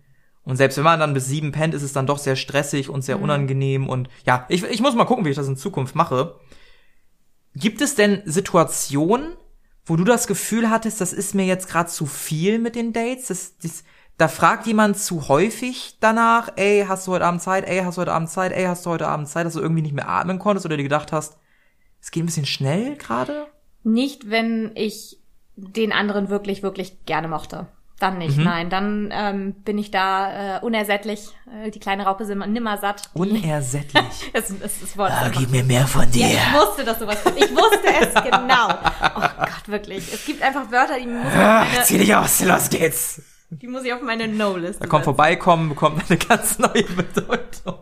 Und 0.42 0.56
selbst 0.56 0.76
wenn 0.76 0.84
man 0.84 1.00
dann 1.00 1.14
bis 1.14 1.26
sieben 1.26 1.52
pennt, 1.52 1.72
ist 1.72 1.82
es 1.82 1.92
dann 1.92 2.06
doch 2.06 2.18
sehr 2.18 2.36
stressig 2.36 2.90
und 2.90 3.02
sehr 3.02 3.16
mhm. 3.16 3.22
unangenehm. 3.22 3.88
Und 3.88 4.08
ja, 4.26 4.44
ich, 4.48 4.64
ich 4.64 4.82
muss 4.82 4.94
mal 4.94 5.04
gucken, 5.04 5.24
wie 5.24 5.30
ich 5.30 5.36
das 5.36 5.48
in 5.48 5.56
Zukunft 5.56 5.94
mache. 5.94 6.34
Gibt 7.54 7.80
es 7.80 7.94
denn 7.94 8.22
Situationen, 8.26 9.36
wo 9.86 9.94
du 9.94 10.02
das 10.02 10.26
Gefühl 10.26 10.68
hattest, 10.68 11.00
das 11.00 11.12
ist 11.12 11.34
mir 11.34 11.46
jetzt 11.46 11.68
gerade 11.68 11.88
zu 11.88 12.06
viel 12.06 12.58
mit 12.58 12.74
den 12.74 12.92
Dates? 12.92 13.28
Das, 13.28 13.58
das, 13.58 13.84
da 14.18 14.26
fragt 14.26 14.66
jemand 14.66 14.98
zu 14.98 15.28
häufig 15.28 15.96
danach, 16.00 16.50
ey, 16.56 16.86
hast 16.88 17.06
du 17.06 17.12
heute 17.12 17.24
Abend 17.24 17.40
Zeit? 17.40 17.64
Ey, 17.66 17.82
hast 17.84 17.96
du 17.96 18.00
heute 18.00 18.12
Abend 18.12 18.30
Zeit? 18.30 18.52
Ey, 18.52 18.64
hast 18.64 18.84
du 18.84 18.90
heute 18.90 19.06
Abend 19.06 19.28
Zeit? 19.28 19.46
Dass 19.46 19.54
du 19.54 19.60
irgendwie 19.60 19.82
nicht 19.82 19.94
mehr 19.94 20.08
atmen 20.08 20.40
konntest 20.40 20.66
oder 20.66 20.76
dir 20.76 20.82
gedacht 20.82 21.12
hast, 21.12 21.38
es 22.00 22.10
geht 22.10 22.24
ein 22.24 22.26
bisschen 22.26 22.46
schnell 22.46 22.96
gerade? 22.96 23.46
Nicht, 23.84 24.30
wenn 24.30 24.72
ich 24.74 25.18
den 25.56 25.92
anderen 25.92 26.28
wirklich, 26.28 26.62
wirklich 26.62 27.04
gerne 27.04 27.28
mochte. 27.28 27.68
Dann 28.00 28.18
nicht, 28.18 28.36
mhm. 28.36 28.44
nein. 28.44 28.70
Dann 28.70 29.10
ähm, 29.12 29.52
bin 29.64 29.78
ich 29.78 29.90
da 29.92 30.56
äh, 30.56 30.60
unersättlich. 30.60 31.28
Äh, 31.64 31.70
die 31.70 31.78
kleine 31.78 32.06
Raupe 32.06 32.24
sind 32.24 32.38
nimmer 32.52 32.76
satt. 32.78 33.02
Unersättlich. 33.14 34.04
das, 34.32 34.48
das, 34.58 34.80
das 34.80 34.98
Wort 34.98 35.12
ah, 35.12 35.30
gib 35.32 35.50
mir 35.50 35.62
mehr 35.62 35.86
von 35.86 36.10
dir. 36.10 36.26
Ja, 36.26 36.32
ich 36.32 36.54
wusste, 36.54 36.84
dass 36.84 36.98
sowas 36.98 37.22
kommt. 37.22 37.36
Ich 37.36 37.50
wusste 37.52 37.88
es 38.00 38.14
genau. 38.24 38.68
Oh 38.68 39.20
Gott, 39.38 39.68
wirklich. 39.68 40.12
Es 40.12 40.26
gibt 40.26 40.42
einfach 40.42 40.70
Wörter, 40.72 40.98
die 40.98 41.06
muss 41.06 41.28
ich 41.28 41.38
ah, 41.38 41.66
meine, 41.70 41.84
Zieh 41.84 41.98
dich 41.98 42.14
aus, 42.14 42.42
los 42.42 42.68
geht's. 42.68 43.22
Die 43.50 43.68
muss 43.68 43.84
ich 43.84 43.92
auf 43.92 44.02
meine 44.02 44.26
No-Liste 44.26 44.80
Da 44.80 44.88
kommt 44.88 45.04
vorbeikommen, 45.04 45.68
bekommt 45.68 46.02
eine 46.08 46.18
ganz 46.18 46.58
neue 46.58 46.82
Bedeutung. 46.82 47.78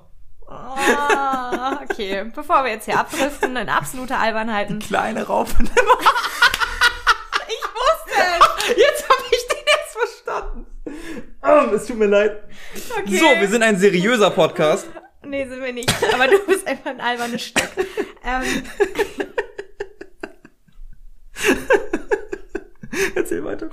Ah, 0.76 1.80
okay. 1.82 2.24
Bevor 2.34 2.64
wir 2.64 2.72
jetzt 2.72 2.84
hier 2.86 2.98
abdriften 2.98 3.56
in 3.56 3.68
absolute 3.68 4.16
Albernheiten. 4.16 4.80
Die 4.80 4.86
kleine 4.86 5.24
Raupe 5.26 5.52
ich 5.60 5.68
wusste 7.74 8.16
es. 8.16 8.68
Jetzt 8.76 9.08
habe 9.08 9.22
ich 9.30 9.48
den 9.48 9.64
erst 9.66 9.92
verstanden. 9.92 10.66
Oh, 11.42 11.74
es 11.74 11.86
tut 11.86 11.98
mir 11.98 12.06
leid. 12.06 12.42
Okay. 12.98 13.16
So, 13.16 13.26
wir 13.26 13.48
sind 13.48 13.62
ein 13.62 13.78
seriöser 13.78 14.30
Podcast. 14.30 14.86
Nee, 15.24 15.46
sind 15.46 15.62
wir 15.62 15.72
nicht. 15.72 15.90
Aber 16.12 16.26
du 16.26 16.38
bist 16.46 16.66
einfach 16.66 16.90
ein 16.90 17.00
albernes 17.00 17.42
Stück. 17.42 17.70
Ähm. 18.24 18.64
Erzähl 23.14 23.44
weiter. 23.44 23.68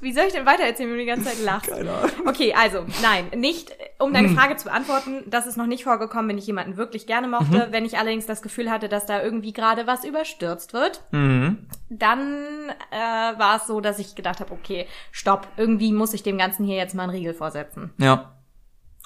Wie 0.00 0.12
soll 0.12 0.24
ich 0.24 0.32
denn 0.32 0.46
weiter 0.46 0.62
erzählen, 0.64 0.88
wenn 0.88 0.96
du 0.96 1.02
die 1.02 1.08
ganze 1.08 1.24
Zeit 1.26 1.44
lachst? 1.44 1.70
Keine 1.70 1.92
Ahnung. 1.92 2.10
Okay, 2.26 2.54
also, 2.54 2.84
nein, 3.02 3.26
nicht, 3.38 3.72
um 3.98 4.12
deine 4.12 4.28
hm. 4.28 4.36
Frage 4.36 4.56
zu 4.56 4.64
beantworten, 4.64 5.22
das 5.26 5.46
ist 5.46 5.56
noch 5.56 5.66
nicht 5.66 5.84
vorgekommen, 5.84 6.28
wenn 6.30 6.38
ich 6.38 6.46
jemanden 6.46 6.76
wirklich 6.76 7.06
gerne 7.06 7.28
mochte. 7.28 7.66
Mhm. 7.66 7.72
Wenn 7.72 7.84
ich 7.84 7.98
allerdings 7.98 8.26
das 8.26 8.42
Gefühl 8.42 8.70
hatte, 8.70 8.88
dass 8.88 9.06
da 9.06 9.22
irgendwie 9.22 9.52
gerade 9.52 9.86
was 9.86 10.04
überstürzt 10.04 10.72
wird, 10.72 11.02
mhm. 11.10 11.66
dann 11.90 12.70
äh, 12.90 13.38
war 13.38 13.56
es 13.56 13.66
so, 13.66 13.80
dass 13.80 13.98
ich 13.98 14.14
gedacht 14.14 14.40
habe, 14.40 14.52
okay, 14.52 14.86
stopp, 15.12 15.48
irgendwie 15.56 15.92
muss 15.92 16.14
ich 16.14 16.22
dem 16.22 16.38
Ganzen 16.38 16.64
hier 16.64 16.76
jetzt 16.76 16.94
mal 16.94 17.04
einen 17.04 17.12
Riegel 17.12 17.34
vorsetzen. 17.34 17.92
Ja. 17.98 18.38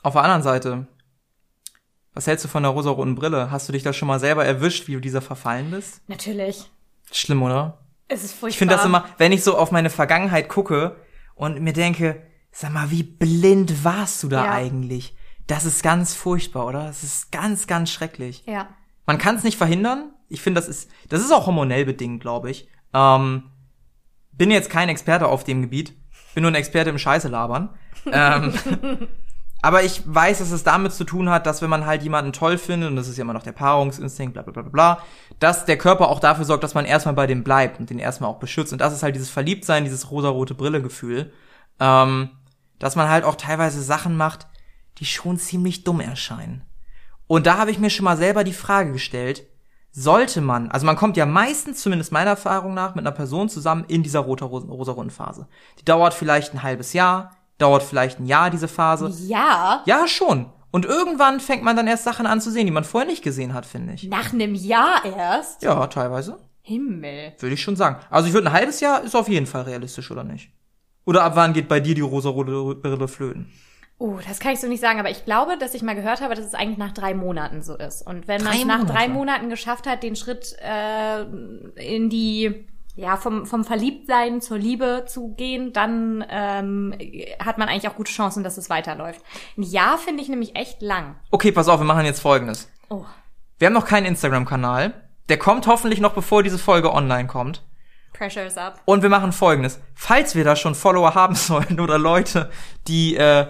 Auf 0.02 0.12
der 0.12 0.22
anderen 0.22 0.42
Seite, 0.42 0.86
was 2.14 2.28
hältst 2.28 2.44
du 2.44 2.48
von 2.48 2.62
der 2.62 2.70
rosa-roten 2.70 3.16
Brille? 3.16 3.50
Hast 3.50 3.68
du 3.68 3.72
dich 3.72 3.82
da 3.82 3.92
schon 3.92 4.08
mal 4.08 4.20
selber 4.20 4.44
erwischt, 4.44 4.86
wie 4.86 4.94
du 4.94 5.00
dieser 5.00 5.20
verfallen 5.20 5.72
bist? 5.72 6.08
Natürlich. 6.08 6.70
Schlimm, 7.10 7.42
oder? 7.42 7.78
Es 8.08 8.24
ist 8.24 8.32
furchtbar. 8.32 8.48
Ich 8.48 8.58
finde 8.58 8.74
das 8.74 8.84
immer, 8.84 9.06
wenn 9.18 9.32
ich 9.32 9.44
so 9.44 9.56
auf 9.56 9.70
meine 9.70 9.90
Vergangenheit 9.90 10.48
gucke 10.48 10.96
und 11.34 11.60
mir 11.60 11.72
denke, 11.72 12.22
sag 12.50 12.72
mal, 12.72 12.90
wie 12.90 13.02
blind 13.02 13.84
warst 13.84 14.22
du 14.22 14.28
da 14.28 14.46
ja. 14.46 14.52
eigentlich? 14.52 15.14
Das 15.46 15.64
ist 15.64 15.82
ganz 15.82 16.14
furchtbar, 16.14 16.66
oder? 16.66 16.84
Das 16.84 17.02
ist 17.02 17.30
ganz, 17.30 17.66
ganz 17.66 17.90
schrecklich. 17.90 18.42
Ja. 18.46 18.68
Man 19.06 19.18
kann 19.18 19.36
es 19.36 19.44
nicht 19.44 19.56
verhindern. 19.56 20.12
Ich 20.28 20.42
finde, 20.42 20.60
das 20.60 20.68
ist, 20.68 20.90
das 21.08 21.20
ist 21.20 21.32
auch 21.32 21.46
hormonell 21.46 21.84
bedingt, 21.84 22.20
glaube 22.20 22.50
ich. 22.50 22.68
Ähm, 22.92 23.44
bin 24.32 24.50
jetzt 24.50 24.70
kein 24.70 24.88
Experte 24.88 25.26
auf 25.26 25.44
dem 25.44 25.62
Gebiet. 25.62 25.94
Bin 26.34 26.42
nur 26.42 26.50
ein 26.50 26.54
Experte 26.56 26.90
im 26.90 26.98
Scheiße 26.98 27.28
labern. 27.28 27.70
ähm, 28.12 28.52
Aber 29.60 29.82
ich 29.82 30.02
weiß, 30.04 30.38
dass 30.38 30.52
es 30.52 30.62
damit 30.62 30.92
zu 30.92 31.04
tun 31.04 31.28
hat, 31.30 31.46
dass 31.46 31.62
wenn 31.62 31.70
man 31.70 31.84
halt 31.84 32.02
jemanden 32.02 32.32
toll 32.32 32.58
findet, 32.58 32.90
und 32.90 32.96
das 32.96 33.08
ist 33.08 33.16
ja 33.16 33.22
immer 33.22 33.32
noch 33.32 33.42
der 33.42 33.52
Paarungsinstinkt, 33.52 34.34
bla 34.34 34.42
bla 34.42 34.52
bla 34.52 34.62
bla, 34.62 35.02
dass 35.40 35.64
der 35.64 35.76
Körper 35.78 36.08
auch 36.08 36.20
dafür 36.20 36.44
sorgt, 36.44 36.62
dass 36.62 36.74
man 36.74 36.84
erstmal 36.84 37.14
bei 37.14 37.26
dem 37.26 37.42
bleibt 37.42 37.80
und 37.80 37.90
den 37.90 37.98
erstmal 37.98 38.30
auch 38.30 38.38
beschützt. 38.38 38.72
Und 38.72 38.80
das 38.80 38.92
ist 38.92 39.02
halt 39.02 39.16
dieses 39.16 39.30
Verliebtsein, 39.30 39.84
dieses 39.84 40.10
rosarote 40.10 40.54
Brille-Gefühl. 40.54 41.32
Ähm, 41.80 42.30
dass 42.78 42.96
man 42.96 43.08
halt 43.08 43.24
auch 43.24 43.34
teilweise 43.34 43.82
Sachen 43.82 44.16
macht, 44.16 44.46
die 44.98 45.04
schon 45.04 45.38
ziemlich 45.38 45.84
dumm 45.84 46.00
erscheinen. 46.00 46.62
Und 47.26 47.46
da 47.46 47.58
habe 47.58 47.70
ich 47.70 47.78
mir 47.78 47.90
schon 47.90 48.04
mal 48.04 48.16
selber 48.16 48.44
die 48.44 48.52
Frage 48.52 48.92
gestellt, 48.92 49.46
sollte 49.90 50.40
man, 50.40 50.70
also 50.70 50.86
man 50.86 50.96
kommt 50.96 51.16
ja 51.16 51.26
meistens, 51.26 51.82
zumindest 51.82 52.12
meiner 52.12 52.30
Erfahrung 52.30 52.74
nach, 52.74 52.94
mit 52.94 53.06
einer 53.06 53.14
Person 53.14 53.48
zusammen 53.48 53.84
in 53.88 54.02
dieser 54.02 54.20
rosa-roten 54.20 55.10
Phase. 55.10 55.48
Die 55.80 55.84
dauert 55.84 56.14
vielleicht 56.14 56.54
ein 56.54 56.62
halbes 56.62 56.92
Jahr, 56.92 57.36
dauert 57.58 57.82
vielleicht 57.82 58.20
ein 58.20 58.26
Jahr, 58.26 58.50
diese 58.50 58.68
Phase. 58.68 59.12
Ja. 59.26 59.82
Ja, 59.84 60.08
schon. 60.08 60.46
Und 60.70 60.84
irgendwann 60.84 61.40
fängt 61.40 61.62
man 61.62 61.76
dann 61.76 61.86
erst 61.86 62.04
Sachen 62.04 62.26
an 62.26 62.40
zu 62.40 62.50
sehen, 62.50 62.66
die 62.66 62.72
man 62.72 62.84
vorher 62.84 63.08
nicht 63.08 63.22
gesehen 63.22 63.54
hat, 63.54 63.66
finde 63.66 63.94
ich. 63.94 64.04
Nach 64.04 64.32
einem 64.32 64.54
Jahr 64.54 65.04
erst? 65.04 65.62
Ja, 65.62 65.86
teilweise. 65.86 66.38
Himmel. 66.62 67.32
Würde 67.38 67.54
ich 67.54 67.62
schon 67.62 67.76
sagen. 67.76 67.96
Also 68.10 68.28
ich 68.28 68.34
würde 68.34 68.48
ein 68.48 68.52
halbes 68.52 68.80
Jahr 68.80 69.02
ist 69.02 69.16
auf 69.16 69.28
jeden 69.28 69.46
Fall 69.46 69.62
realistisch, 69.62 70.10
oder 70.10 70.24
nicht? 70.24 70.50
Oder 71.06 71.24
ab 71.24 71.36
wann 71.36 71.54
geht 71.54 71.68
bei 71.68 71.80
dir 71.80 71.94
die 71.94 72.02
rosa-rote 72.02 72.74
Brille 72.74 73.08
flöten? 73.08 73.50
Oh, 73.96 74.18
das 74.28 74.38
kann 74.38 74.52
ich 74.52 74.60
so 74.60 74.68
nicht 74.68 74.80
sagen, 74.80 75.00
aber 75.00 75.10
ich 75.10 75.24
glaube, 75.24 75.56
dass 75.58 75.74
ich 75.74 75.82
mal 75.82 75.94
gehört 75.94 76.20
habe, 76.20 76.34
dass 76.34 76.44
es 76.44 76.54
eigentlich 76.54 76.78
nach 76.78 76.92
drei 76.92 77.14
Monaten 77.14 77.62
so 77.62 77.74
ist. 77.74 78.06
Und 78.06 78.28
wenn 78.28 78.44
man 78.44 78.52
es 78.52 78.64
nach 78.64 78.84
drei 78.84 79.08
Monaten 79.08 79.48
geschafft 79.48 79.86
hat, 79.88 80.02
den 80.02 80.14
Schritt 80.14 80.54
äh, 80.60 81.22
in 81.74 82.10
die 82.10 82.66
ja 82.98 83.16
vom 83.16 83.46
vom 83.46 83.64
Verliebtsein 83.64 84.40
zur 84.40 84.58
Liebe 84.58 85.04
zu 85.06 85.34
gehen, 85.34 85.72
dann 85.72 86.24
ähm, 86.28 86.94
hat 87.38 87.56
man 87.56 87.68
eigentlich 87.68 87.88
auch 87.88 87.94
gute 87.94 88.12
Chancen, 88.12 88.42
dass 88.42 88.58
es 88.58 88.68
weiterläuft. 88.68 89.20
Ein 89.56 89.62
Jahr 89.62 89.98
finde 89.98 90.22
ich 90.22 90.28
nämlich 90.28 90.56
echt 90.56 90.82
lang. 90.82 91.14
Okay, 91.30 91.52
pass 91.52 91.68
auf, 91.68 91.80
wir 91.80 91.84
machen 91.84 92.04
jetzt 92.04 92.20
folgendes. 92.20 92.68
Oh, 92.90 93.04
Wir 93.58 93.66
haben 93.66 93.74
noch 93.74 93.86
keinen 93.86 94.06
Instagram-Kanal. 94.06 94.94
Der 95.28 95.38
kommt 95.38 95.66
hoffentlich 95.66 96.00
noch 96.00 96.12
bevor 96.12 96.42
diese 96.42 96.58
Folge 96.58 96.92
online 96.92 97.28
kommt. 97.28 97.62
Pressure 98.14 98.44
is 98.44 98.56
up. 98.56 98.80
Und 98.84 99.02
wir 99.02 99.10
machen 99.10 99.32
folgendes. 99.32 99.80
Falls 99.94 100.34
wir 100.34 100.42
da 100.42 100.56
schon 100.56 100.74
Follower 100.74 101.14
haben 101.14 101.36
sollten 101.36 101.78
oder 101.78 101.98
Leute, 101.98 102.50
die 102.88 103.14
äh, 103.16 103.46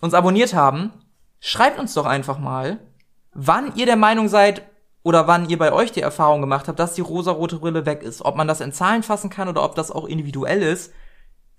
uns 0.00 0.12
abonniert 0.12 0.52
haben, 0.52 0.92
schreibt 1.40 1.78
uns 1.78 1.94
doch 1.94 2.04
einfach 2.04 2.38
mal, 2.38 2.78
wann 3.32 3.74
ihr 3.74 3.86
der 3.86 3.96
Meinung 3.96 4.28
seid 4.28 4.62
oder 5.02 5.26
wann 5.26 5.48
ihr 5.48 5.58
bei 5.58 5.72
euch 5.72 5.92
die 5.92 6.00
Erfahrung 6.00 6.40
gemacht 6.40 6.68
habt, 6.68 6.78
dass 6.78 6.94
die 6.94 7.00
rosarote 7.00 7.56
Brille 7.56 7.86
weg 7.86 8.02
ist. 8.02 8.24
Ob 8.24 8.36
man 8.36 8.46
das 8.48 8.60
in 8.60 8.72
Zahlen 8.72 9.02
fassen 9.02 9.30
kann 9.30 9.48
oder 9.48 9.64
ob 9.64 9.74
das 9.74 9.90
auch 9.90 10.04
individuell 10.04 10.62
ist. 10.62 10.92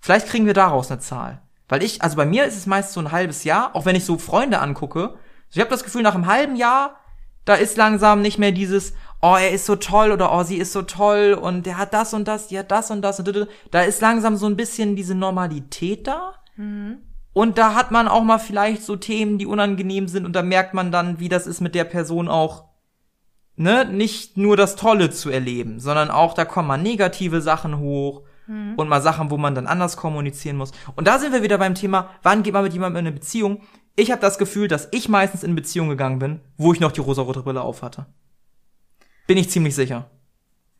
Vielleicht 0.00 0.28
kriegen 0.28 0.46
wir 0.46 0.54
daraus 0.54 0.90
eine 0.90 1.00
Zahl. 1.00 1.42
Weil 1.68 1.82
ich, 1.82 2.02
also 2.02 2.16
bei 2.16 2.26
mir 2.26 2.44
ist 2.44 2.56
es 2.56 2.66
meist 2.66 2.92
so 2.92 3.00
ein 3.00 3.12
halbes 3.12 3.44
Jahr, 3.44 3.74
auch 3.74 3.86
wenn 3.86 3.96
ich 3.96 4.04
so 4.04 4.18
Freunde 4.18 4.60
angucke. 4.60 5.14
Ich 5.50 5.58
habe 5.60 5.70
das 5.70 5.84
Gefühl, 5.84 6.02
nach 6.02 6.14
einem 6.14 6.26
halben 6.26 6.56
Jahr, 6.56 6.96
da 7.44 7.54
ist 7.54 7.76
langsam 7.76 8.22
nicht 8.22 8.38
mehr 8.38 8.52
dieses, 8.52 8.94
oh, 9.22 9.36
er 9.38 9.50
ist 9.50 9.66
so 9.66 9.76
toll 9.76 10.12
oder 10.12 10.32
oh, 10.32 10.42
sie 10.42 10.56
ist 10.56 10.72
so 10.72 10.82
toll 10.82 11.38
und 11.40 11.64
der 11.66 11.76
hat 11.78 11.92
das 11.94 12.12
und 12.14 12.26
das, 12.28 12.48
die 12.48 12.58
hat 12.58 12.70
das 12.70 12.90
und 12.90 13.02
das 13.02 13.18
und 13.18 13.28
da- 13.34 13.46
da 13.70 13.82
ist 13.82 14.00
langsam 14.00 14.36
so 14.36 14.46
ein 14.46 14.56
bisschen 14.56 14.96
diese 14.96 15.14
Normalität 15.14 16.06
da. 16.06 16.34
Und 17.32 17.58
da 17.58 17.74
hat 17.74 17.90
man 17.90 18.08
auch 18.08 18.22
mal 18.22 18.38
vielleicht 18.38 18.82
so 18.82 18.96
Themen, 18.96 19.38
die 19.38 19.46
unangenehm 19.46 20.06
sind 20.08 20.24
und 20.24 20.34
da 20.34 20.42
merkt 20.42 20.72
man 20.72 20.92
dann, 20.92 21.18
wie 21.18 21.28
das 21.28 21.46
ist 21.46 21.60
mit 21.60 21.74
der 21.74 21.84
Person 21.84 22.28
auch, 22.28 22.64
ne, 23.56 23.84
nicht 23.84 24.36
nur 24.36 24.56
das 24.56 24.76
Tolle 24.76 25.10
zu 25.10 25.30
erleben, 25.30 25.80
sondern 25.80 26.10
auch, 26.10 26.34
da 26.34 26.44
kommen 26.44 26.68
mal 26.68 26.76
negative 26.78 27.40
Sachen 27.40 27.78
hoch 27.78 28.22
und 28.76 28.88
mal 28.88 29.00
Sachen, 29.00 29.30
wo 29.30 29.38
man 29.38 29.54
dann 29.54 29.66
anders 29.66 29.96
kommunizieren 29.96 30.58
muss. 30.58 30.72
Und 30.96 31.06
da 31.08 31.18
sind 31.18 31.32
wir 31.32 31.42
wieder 31.42 31.56
beim 31.56 31.74
Thema, 31.74 32.10
wann 32.22 32.42
geht 32.42 32.52
man 32.52 32.62
mit 32.62 32.74
jemandem 32.74 33.00
in 33.00 33.06
eine 33.06 33.14
Beziehung? 33.14 33.62
Ich 33.96 34.10
habe 34.10 34.20
das 34.20 34.36
Gefühl, 34.36 34.68
dass 34.68 34.88
ich 34.90 35.08
meistens 35.08 35.42
in 35.44 35.54
Beziehung 35.54 35.88
gegangen 35.88 36.18
bin, 36.18 36.40
wo 36.58 36.72
ich 36.74 36.80
noch 36.80 36.92
die 36.92 37.00
rosarote 37.00 37.40
Brille 37.42 37.62
auf 37.62 37.80
hatte. 37.80 38.04
Bin 39.26 39.38
ich 39.38 39.48
ziemlich 39.48 39.74
sicher. 39.74 40.10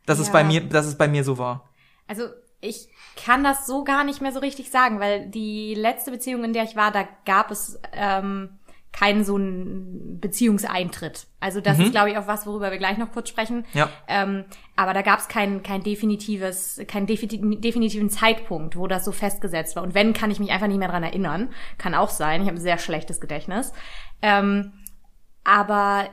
Dass 0.04 0.18
es 0.18 0.26
Ja. 0.26 0.32
bei 0.34 0.44
mir, 0.44 0.60
dass 0.60 0.84
es 0.84 0.98
bei 0.98 1.08
mir 1.08 1.24
so 1.24 1.38
war. 1.38 1.70
Also 2.06 2.24
ich 2.60 2.88
kann 3.16 3.42
das 3.44 3.66
so 3.66 3.82
gar 3.84 4.04
nicht 4.04 4.20
mehr 4.20 4.32
so 4.32 4.40
richtig 4.40 4.70
sagen, 4.70 5.00
weil 5.00 5.30
die 5.30 5.74
letzte 5.74 6.10
Beziehung, 6.10 6.44
in 6.44 6.52
der 6.52 6.64
ich 6.64 6.76
war, 6.76 6.90
da 6.92 7.08
gab 7.24 7.50
es 7.50 7.80
ähm, 7.94 8.58
keinen 8.96 9.24
so 9.24 9.34
einen 9.34 10.20
Beziehungseintritt. 10.20 11.26
Also 11.40 11.60
das 11.60 11.80
ist, 11.80 11.90
glaube 11.90 12.10
ich, 12.10 12.16
auch 12.16 12.28
was, 12.28 12.46
worüber 12.46 12.70
wir 12.70 12.78
gleich 12.78 12.96
noch 12.96 13.10
kurz 13.10 13.28
sprechen. 13.28 13.66
Ja. 13.72 13.90
Ähm, 14.06 14.44
aber 14.76 14.94
da 14.94 15.02
gab 15.02 15.18
es 15.18 15.26
kein, 15.26 15.64
kein 15.64 15.82
definitives, 15.82 16.80
keinen 16.86 17.08
defini- 17.08 17.60
definitiven 17.60 18.08
Zeitpunkt, 18.08 18.76
wo 18.76 18.86
das 18.86 19.04
so 19.04 19.10
festgesetzt 19.10 19.74
war. 19.74 19.82
Und 19.82 19.94
wenn, 19.94 20.12
kann 20.12 20.30
ich 20.30 20.38
mich 20.38 20.52
einfach 20.52 20.68
nicht 20.68 20.78
mehr 20.78 20.88
dran 20.88 21.02
erinnern. 21.02 21.50
Kann 21.76 21.96
auch 21.96 22.08
sein. 22.08 22.42
Ich 22.42 22.46
habe 22.46 22.56
ein 22.56 22.62
sehr 22.62 22.78
schlechtes 22.78 23.20
Gedächtnis. 23.20 23.72
Ähm, 24.22 24.72
aber 25.42 26.08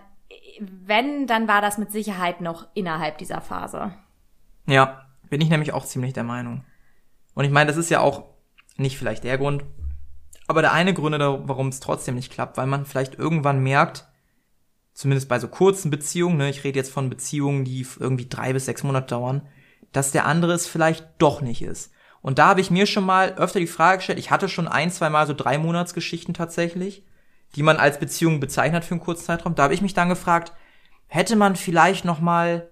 wenn, 0.59 1.27
dann 1.27 1.47
war 1.47 1.61
das 1.61 1.77
mit 1.77 1.91
Sicherheit 1.91 2.41
noch 2.41 2.67
innerhalb 2.73 3.19
dieser 3.19 3.41
Phase. 3.41 3.93
Ja, 4.65 5.05
bin 5.29 5.39
ich 5.39 5.49
nämlich 5.49 5.71
auch 5.71 5.85
ziemlich 5.85 6.13
der 6.13 6.23
Meinung. 6.23 6.65
Und 7.35 7.45
ich 7.45 7.51
meine, 7.51 7.67
das 7.67 7.77
ist 7.77 7.91
ja 7.91 7.99
auch 7.99 8.25
nicht 8.75 8.97
vielleicht 8.97 9.23
der 9.23 9.37
Grund, 9.37 9.65
aber 10.51 10.61
der 10.61 10.73
eine 10.73 10.93
Gründe, 10.93 11.41
warum 11.45 11.69
es 11.69 11.79
trotzdem 11.79 12.15
nicht 12.15 12.31
klappt, 12.31 12.57
weil 12.57 12.67
man 12.67 12.85
vielleicht 12.85 13.15
irgendwann 13.15 13.63
merkt, 13.63 14.05
zumindest 14.93 15.29
bei 15.29 15.39
so 15.39 15.47
kurzen 15.47 15.89
Beziehungen, 15.89 16.37
ne, 16.37 16.49
ich 16.49 16.63
rede 16.63 16.77
jetzt 16.77 16.91
von 16.91 17.09
Beziehungen, 17.09 17.63
die 17.63 17.87
irgendwie 17.99 18.27
drei 18.27 18.53
bis 18.53 18.65
sechs 18.65 18.83
Monate 18.83 19.07
dauern, 19.07 19.47
dass 19.93 20.11
der 20.11 20.25
andere 20.25 20.51
es 20.51 20.67
vielleicht 20.67 21.07
doch 21.19 21.41
nicht 21.41 21.61
ist. 21.61 21.93
Und 22.21 22.37
da 22.37 22.47
habe 22.47 22.61
ich 22.61 22.69
mir 22.69 22.85
schon 22.85 23.05
mal 23.05 23.33
öfter 23.35 23.59
die 23.59 23.65
Frage 23.65 23.97
gestellt, 23.97 24.19
ich 24.19 24.29
hatte 24.29 24.49
schon 24.49 24.67
ein, 24.67 24.91
zwei 24.91 25.09
Mal 25.09 25.25
so 25.25 25.33
drei 25.33 25.57
Monatsgeschichten 25.57 26.33
tatsächlich, 26.33 27.05
die 27.55 27.63
man 27.63 27.77
als 27.77 27.97
Beziehung 27.97 28.39
bezeichnet 28.39 28.85
für 28.85 28.91
einen 28.91 29.03
kurzen 29.03 29.25
Zeitraum. 29.25 29.55
Da 29.55 29.63
habe 29.63 29.73
ich 29.73 29.81
mich 29.81 29.93
dann 29.93 30.09
gefragt, 30.09 30.51
hätte 31.07 31.37
man 31.37 31.55
vielleicht 31.55 32.05
noch 32.05 32.19
mal 32.19 32.69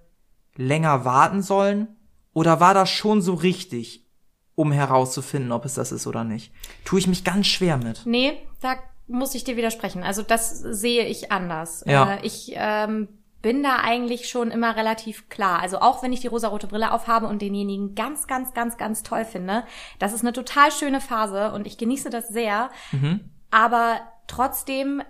länger 0.54 1.04
warten 1.06 1.42
sollen? 1.42 1.88
Oder 2.32 2.60
war 2.60 2.74
das 2.74 2.90
schon 2.90 3.22
so 3.22 3.34
richtig, 3.34 4.06
um 4.54 4.72
herauszufinden, 4.72 5.52
ob 5.52 5.64
es 5.64 5.74
das 5.74 5.92
ist 5.92 6.06
oder 6.06 6.24
nicht? 6.24 6.52
Tue 6.84 6.98
ich 6.98 7.06
mich 7.06 7.24
ganz 7.24 7.46
schwer 7.46 7.76
mit. 7.76 8.02
Nee, 8.04 8.34
da 8.60 8.76
muss 9.06 9.34
ich 9.34 9.44
dir 9.44 9.56
widersprechen. 9.56 10.02
Also 10.02 10.22
das 10.22 10.58
sehe 10.58 11.06
ich 11.06 11.32
anders. 11.32 11.82
Ja. 11.86 12.14
Äh, 12.14 12.26
ich 12.26 12.52
ähm, 12.54 13.08
bin 13.42 13.62
da 13.62 13.76
eigentlich 13.76 14.28
schon 14.28 14.50
immer 14.50 14.76
relativ 14.76 15.28
klar. 15.28 15.60
Also 15.60 15.80
auch 15.80 16.02
wenn 16.02 16.12
ich 16.12 16.20
die 16.20 16.26
rosarote 16.26 16.66
Brille 16.66 16.92
aufhabe 16.92 17.26
und 17.26 17.42
denjenigen 17.42 17.94
ganz, 17.94 18.26
ganz, 18.26 18.52
ganz, 18.54 18.76
ganz 18.76 19.02
toll 19.02 19.24
finde, 19.24 19.64
das 19.98 20.12
ist 20.12 20.20
eine 20.20 20.32
total 20.32 20.70
schöne 20.70 21.00
Phase 21.00 21.52
und 21.52 21.66
ich 21.66 21.78
genieße 21.78 22.10
das 22.10 22.28
sehr. 22.28 22.70
Aber 23.50 24.00
trotzdem 24.26 25.02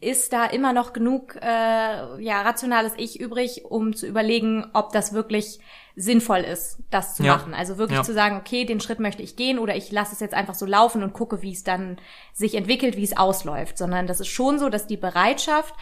ist 0.00 0.32
da 0.32 0.44
immer 0.46 0.72
noch 0.72 0.92
genug 0.92 1.36
äh, 1.36 2.22
ja 2.22 2.42
rationales 2.42 2.92
Ich 2.96 3.20
übrig, 3.20 3.64
um 3.64 3.94
zu 3.94 4.06
überlegen, 4.06 4.66
ob 4.72 4.92
das 4.92 5.12
wirklich 5.12 5.60
sinnvoll 5.96 6.40
ist, 6.40 6.78
das 6.90 7.14
zu 7.16 7.22
Ja. 7.22 7.36
machen. 7.36 7.54
Also 7.54 7.76
wirklich 7.78 7.98
Ja. 7.98 8.02
zu 8.04 8.14
sagen, 8.14 8.36
okay, 8.36 8.64
den 8.64 8.80
Schritt 8.80 8.98
möchte 9.00 9.22
ich 9.22 9.36
gehen 9.36 9.58
oder 9.58 9.76
ich 9.76 9.92
lasse 9.92 10.12
es 10.14 10.20
jetzt 10.20 10.34
einfach 10.34 10.54
so 10.54 10.64
laufen 10.66 11.02
und 11.02 11.12
gucke, 11.12 11.42
wie 11.42 11.52
es 11.52 11.64
dann 11.64 11.98
sich 12.32 12.54
entwickelt, 12.54 12.96
wie 12.96 13.04
es 13.04 13.16
ausläuft. 13.16 13.76
Sondern 13.78 14.06
das 14.06 14.20
ist 14.20 14.28
schon 14.28 14.58
so, 14.58 14.68
dass 14.68 14.86
die 14.86 14.96
Bereitschaft, 14.96 15.74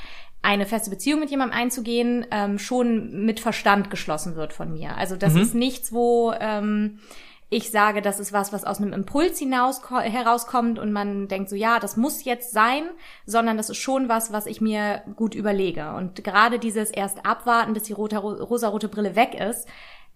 eine 0.42 0.64
feste 0.64 0.88
Beziehung 0.90 1.20
mit 1.20 1.30
jemandem 1.30 1.58
einzugehen, 1.58 2.26
ähm, 2.30 2.58
schon 2.58 3.24
mit 3.26 3.40
Verstand 3.40 3.90
geschlossen 3.90 4.36
wird 4.36 4.52
von 4.54 4.72
mir. 4.72 4.96
Also 4.96 5.16
das 5.16 5.34
ist 5.34 5.54
nichts, 5.54 5.92
wo 5.92 6.32
ähm, 6.40 6.98
ich 7.50 7.70
sage, 7.70 8.00
das 8.00 8.20
ist 8.20 8.32
was, 8.32 8.50
was 8.52 8.64
aus 8.64 8.78
einem 8.78 8.92
Impuls 8.94 9.38
hinaus 9.38 9.82
herauskommt 9.90 10.78
und 10.78 10.92
man 10.92 11.28
denkt 11.28 11.50
so, 11.50 11.56
ja, 11.56 11.78
das 11.78 11.96
muss 11.98 12.24
jetzt 12.24 12.52
sein, 12.52 12.84
sondern 13.26 13.56
das 13.58 13.68
ist 13.70 13.76
schon 13.78 14.08
was, 14.08 14.32
was 14.32 14.46
ich 14.46 14.60
mir 14.62 15.02
gut 15.16 15.34
überlege. 15.34 15.92
Und 15.94 16.24
gerade 16.24 16.58
dieses 16.58 16.90
erst 16.90 17.26
abwarten, 17.26 17.74
bis 17.74 17.82
die 17.82 17.92
rote, 17.92 18.16
rosarote 18.18 18.88
Brille 18.88 19.16
weg 19.16 19.34
ist, 19.34 19.68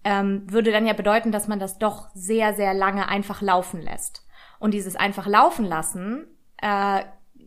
ähm, 0.05 0.43
würde 0.49 0.71
dann 0.71 0.85
ja 0.85 0.93
bedeuten, 0.93 1.31
dass 1.31 1.47
man 1.47 1.59
das 1.59 1.79
doch 1.79 2.09
sehr, 2.13 2.53
sehr 2.53 2.73
lange 2.73 3.09
einfach 3.09 3.41
laufen 3.41 3.81
lässt. 3.81 4.23
Und 4.59 4.73
dieses 4.73 4.95
einfach 4.95 5.25
laufen 5.25 5.65
lassen 5.65 6.27
äh, 6.57 7.01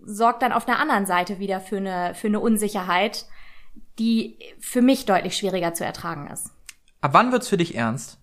sorgt 0.04 0.42
dann 0.42 0.52
auf 0.52 0.66
der 0.66 0.80
anderen 0.80 1.06
Seite 1.06 1.38
wieder 1.38 1.60
für 1.60 1.78
eine, 1.78 2.14
für 2.14 2.26
eine 2.26 2.40
Unsicherheit, 2.40 3.26
die 3.98 4.38
für 4.58 4.82
mich 4.82 5.06
deutlich 5.06 5.36
schwieriger 5.36 5.72
zu 5.72 5.84
ertragen 5.84 6.28
ist. 6.28 6.50
Ab 7.00 7.14
wann 7.14 7.30
wird's 7.30 7.48
für 7.48 7.56
dich 7.56 7.76
ernst? 7.76 8.18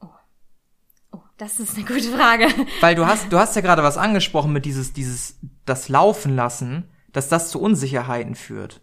Oh, 0.00 1.20
das 1.36 1.60
ist 1.60 1.76
eine 1.76 1.86
gute 1.86 2.10
Frage. 2.10 2.48
Weil 2.80 2.96
du 2.96 3.06
hast, 3.06 3.32
du 3.32 3.38
hast 3.38 3.54
ja 3.54 3.62
gerade 3.62 3.84
was 3.84 3.96
angesprochen 3.96 4.52
mit 4.52 4.64
dieses, 4.64 4.92
dieses, 4.92 5.38
das 5.64 5.88
Laufen 5.88 6.34
lassen, 6.34 6.90
dass 7.12 7.28
das 7.28 7.50
zu 7.50 7.60
Unsicherheiten 7.60 8.34
führt. 8.34 8.80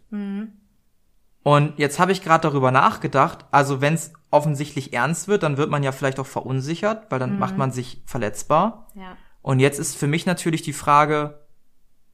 Und 1.48 1.78
jetzt 1.78 2.00
habe 2.00 2.12
ich 2.12 2.24
gerade 2.24 2.42
darüber 2.42 2.72
nachgedacht, 2.72 3.46
also 3.52 3.80
wenn 3.80 3.94
es 3.94 4.14
offensichtlich 4.32 4.94
ernst 4.94 5.28
wird, 5.28 5.44
dann 5.44 5.58
wird 5.58 5.70
man 5.70 5.84
ja 5.84 5.92
vielleicht 5.92 6.20
auch 6.20 6.26
verunsichert, 6.26 7.06
weil 7.12 7.20
dann 7.20 7.38
macht 7.38 7.56
man 7.56 7.72
sich 7.72 8.02
verletzbar. 8.08 8.88
Ja. 8.96 9.16
Und 9.44 9.60
jetzt 9.60 9.78
ist 9.78 9.96
für 9.96 10.08
mich 10.08 10.26
natürlich 10.26 10.64
die 10.64 10.74
Frage, 10.74 11.46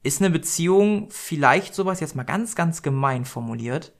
ist 0.02 0.20
eine 0.20 0.28
Beziehung 0.28 1.08
vielleicht 1.08 1.74
sowas 1.74 2.00
jetzt 2.00 2.14
mal 2.14 2.24
ganz, 2.24 2.54
ganz 2.56 2.82
gemein 2.82 3.24
formuliert? 3.24 3.94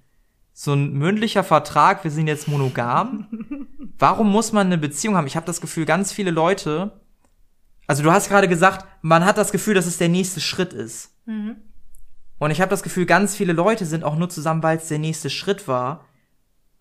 So 0.52 0.74
ein 0.74 0.92
mündlicher 0.92 1.44
Vertrag, 1.44 2.04
wir 2.04 2.10
sind 2.10 2.26
jetzt 2.26 2.46
monogam. 2.46 3.26
Warum 3.98 4.30
muss 4.30 4.52
man 4.52 4.66
eine 4.66 4.76
Beziehung 4.76 5.16
haben? 5.16 5.26
Ich 5.26 5.36
habe 5.36 5.46
das 5.46 5.62
Gefühl, 5.62 5.86
ganz 5.86 6.12
viele 6.12 6.30
Leute, 6.30 7.00
also 7.86 8.02
du 8.02 8.12
hast 8.12 8.28
gerade 8.28 8.48
gesagt, 8.48 8.86
man 9.00 9.24
hat 9.24 9.38
das 9.38 9.50
Gefühl, 9.50 9.72
dass 9.72 9.86
es 9.86 9.96
der 9.96 10.10
nächste 10.10 10.42
Schritt 10.42 10.74
ist. 10.74 11.16
Mhm. 11.24 11.56
Und 12.42 12.50
ich 12.50 12.60
habe 12.60 12.70
das 12.70 12.82
Gefühl, 12.82 13.06
ganz 13.06 13.36
viele 13.36 13.52
Leute 13.52 13.86
sind 13.86 14.02
auch 14.02 14.16
nur 14.16 14.28
zusammen, 14.28 14.64
weil 14.64 14.76
es 14.76 14.88
der 14.88 14.98
nächste 14.98 15.30
Schritt 15.30 15.68
war, 15.68 16.06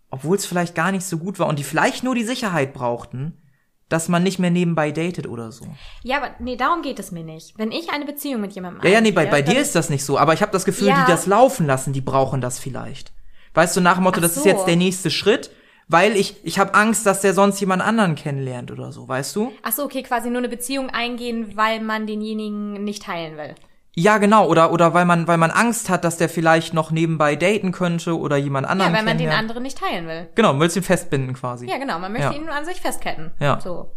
obwohl 0.10 0.36
es 0.36 0.48
vielleicht 0.48 0.74
gar 0.74 0.92
nicht 0.92 1.06
so 1.06 1.20
gut 1.20 1.38
war 1.38 1.46
und 1.46 1.60
die 1.60 1.64
vielleicht 1.64 2.04
nur 2.04 2.16
die 2.16 2.24
Sicherheit 2.24 2.74
brauchten, 2.74 3.40
dass 3.88 4.10
man 4.10 4.24
nicht 4.24 4.40
mehr 4.40 4.50
nebenbei 4.50 4.92
datet 4.92 5.28
oder 5.28 5.52
so. 5.52 5.68
Ja, 6.02 6.18
aber 6.18 6.32
nee, 6.40 6.56
darum 6.56 6.82
geht 6.82 6.98
es 6.98 7.12
mir 7.12 7.24
nicht. 7.24 7.60
Wenn 7.60 7.72
ich 7.72 7.92
eine 7.92 8.06
Beziehung 8.06 8.42
mit 8.42 8.54
jemandem 8.54 8.82
Ja, 8.84 8.90
ja, 8.90 9.02
nee, 9.02 9.12
bei, 9.12 9.28
bei 9.28 9.44
dir 9.44 9.62
ist 9.62 9.76
das 9.76 9.92
nicht 9.92 10.04
so, 10.04 10.18
aber 10.18 10.34
ich 10.34 10.42
habe 10.42 10.52
das 10.52 10.66
Gefühl, 10.66 10.88
Ja. 10.88 11.06
die 11.06 11.12
das 11.12 11.28
laufen 11.28 11.68
lassen, 11.68 11.94
die 11.94 12.02
brauchen 12.02 12.42
das 12.42 12.58
vielleicht. 12.58 13.14
Weißt 13.54 13.78
du, 13.78 13.82
nach 13.82 13.98
dem 13.98 14.04
Motto, 14.06 14.18
Ach 14.18 14.24
das 14.24 14.38
ist 14.38 14.46
jetzt 14.46 14.66
der 14.66 14.78
nächste 14.78 15.12
Schritt, 15.12 15.52
weil 15.88 16.16
ich 16.18 16.38
ich 16.44 16.58
habe 16.58 16.74
Angst, 16.74 17.06
dass 17.06 17.22
der 17.22 17.36
sonst 17.36 17.60
jemand 17.60 17.84
anderen 17.84 18.16
kennenlernt 18.16 18.72
oder 18.72 18.92
so, 18.92 19.08
weißt 19.08 19.36
du? 19.36 19.52
Ach 19.62 19.74
so, 19.74 19.84
okay, 19.84 20.02
quasi 20.02 20.30
nur 20.30 20.40
eine 20.40 20.50
Beziehung 20.50 20.90
eingehen, 20.90 21.56
weil 21.56 21.82
man 21.82 22.08
denjenigen 22.08 22.84
nicht 22.84 23.04
teilen 23.04 23.38
will. 23.38 23.54
Ja, 23.94 24.20
genau, 24.20 24.48
oder 24.48 24.72
oder 24.72 24.94
weil 24.94 25.04
man 25.06 25.28
weil 25.28 25.38
man 25.38 25.52
Angst 25.52 25.90
hat, 25.90 26.06
dass 26.06 26.16
der 26.18 26.30
vielleicht 26.30 26.74
noch 26.74 26.92
nebenbei 26.92 27.36
daten 27.36 27.74
könnte 27.74 28.18
oder 28.18 28.38
jemand 28.38 28.66
Ja, 28.66 28.72
anderen 28.72 28.94
weil 28.94 29.04
man 29.04 29.18
den 29.18 29.30
anderen 29.32 29.64
nicht 29.64 29.78
teilen 29.78 30.08
will. 30.08 30.30
Genau, 30.36 30.58
willst 30.60 30.78
ihn 30.78 30.84
festbinden 30.84 31.34
quasi. 31.36 31.68
Ja, 31.68 31.78
genau, 31.78 32.00
man 32.00 32.14
möchte 32.14 32.34
Ja. 32.34 32.40
ihn 32.42 32.48
an 32.50 32.64
sich 32.64 32.80
festketten. 32.80 33.32
Ja. 33.40 33.60
So. 33.60 33.92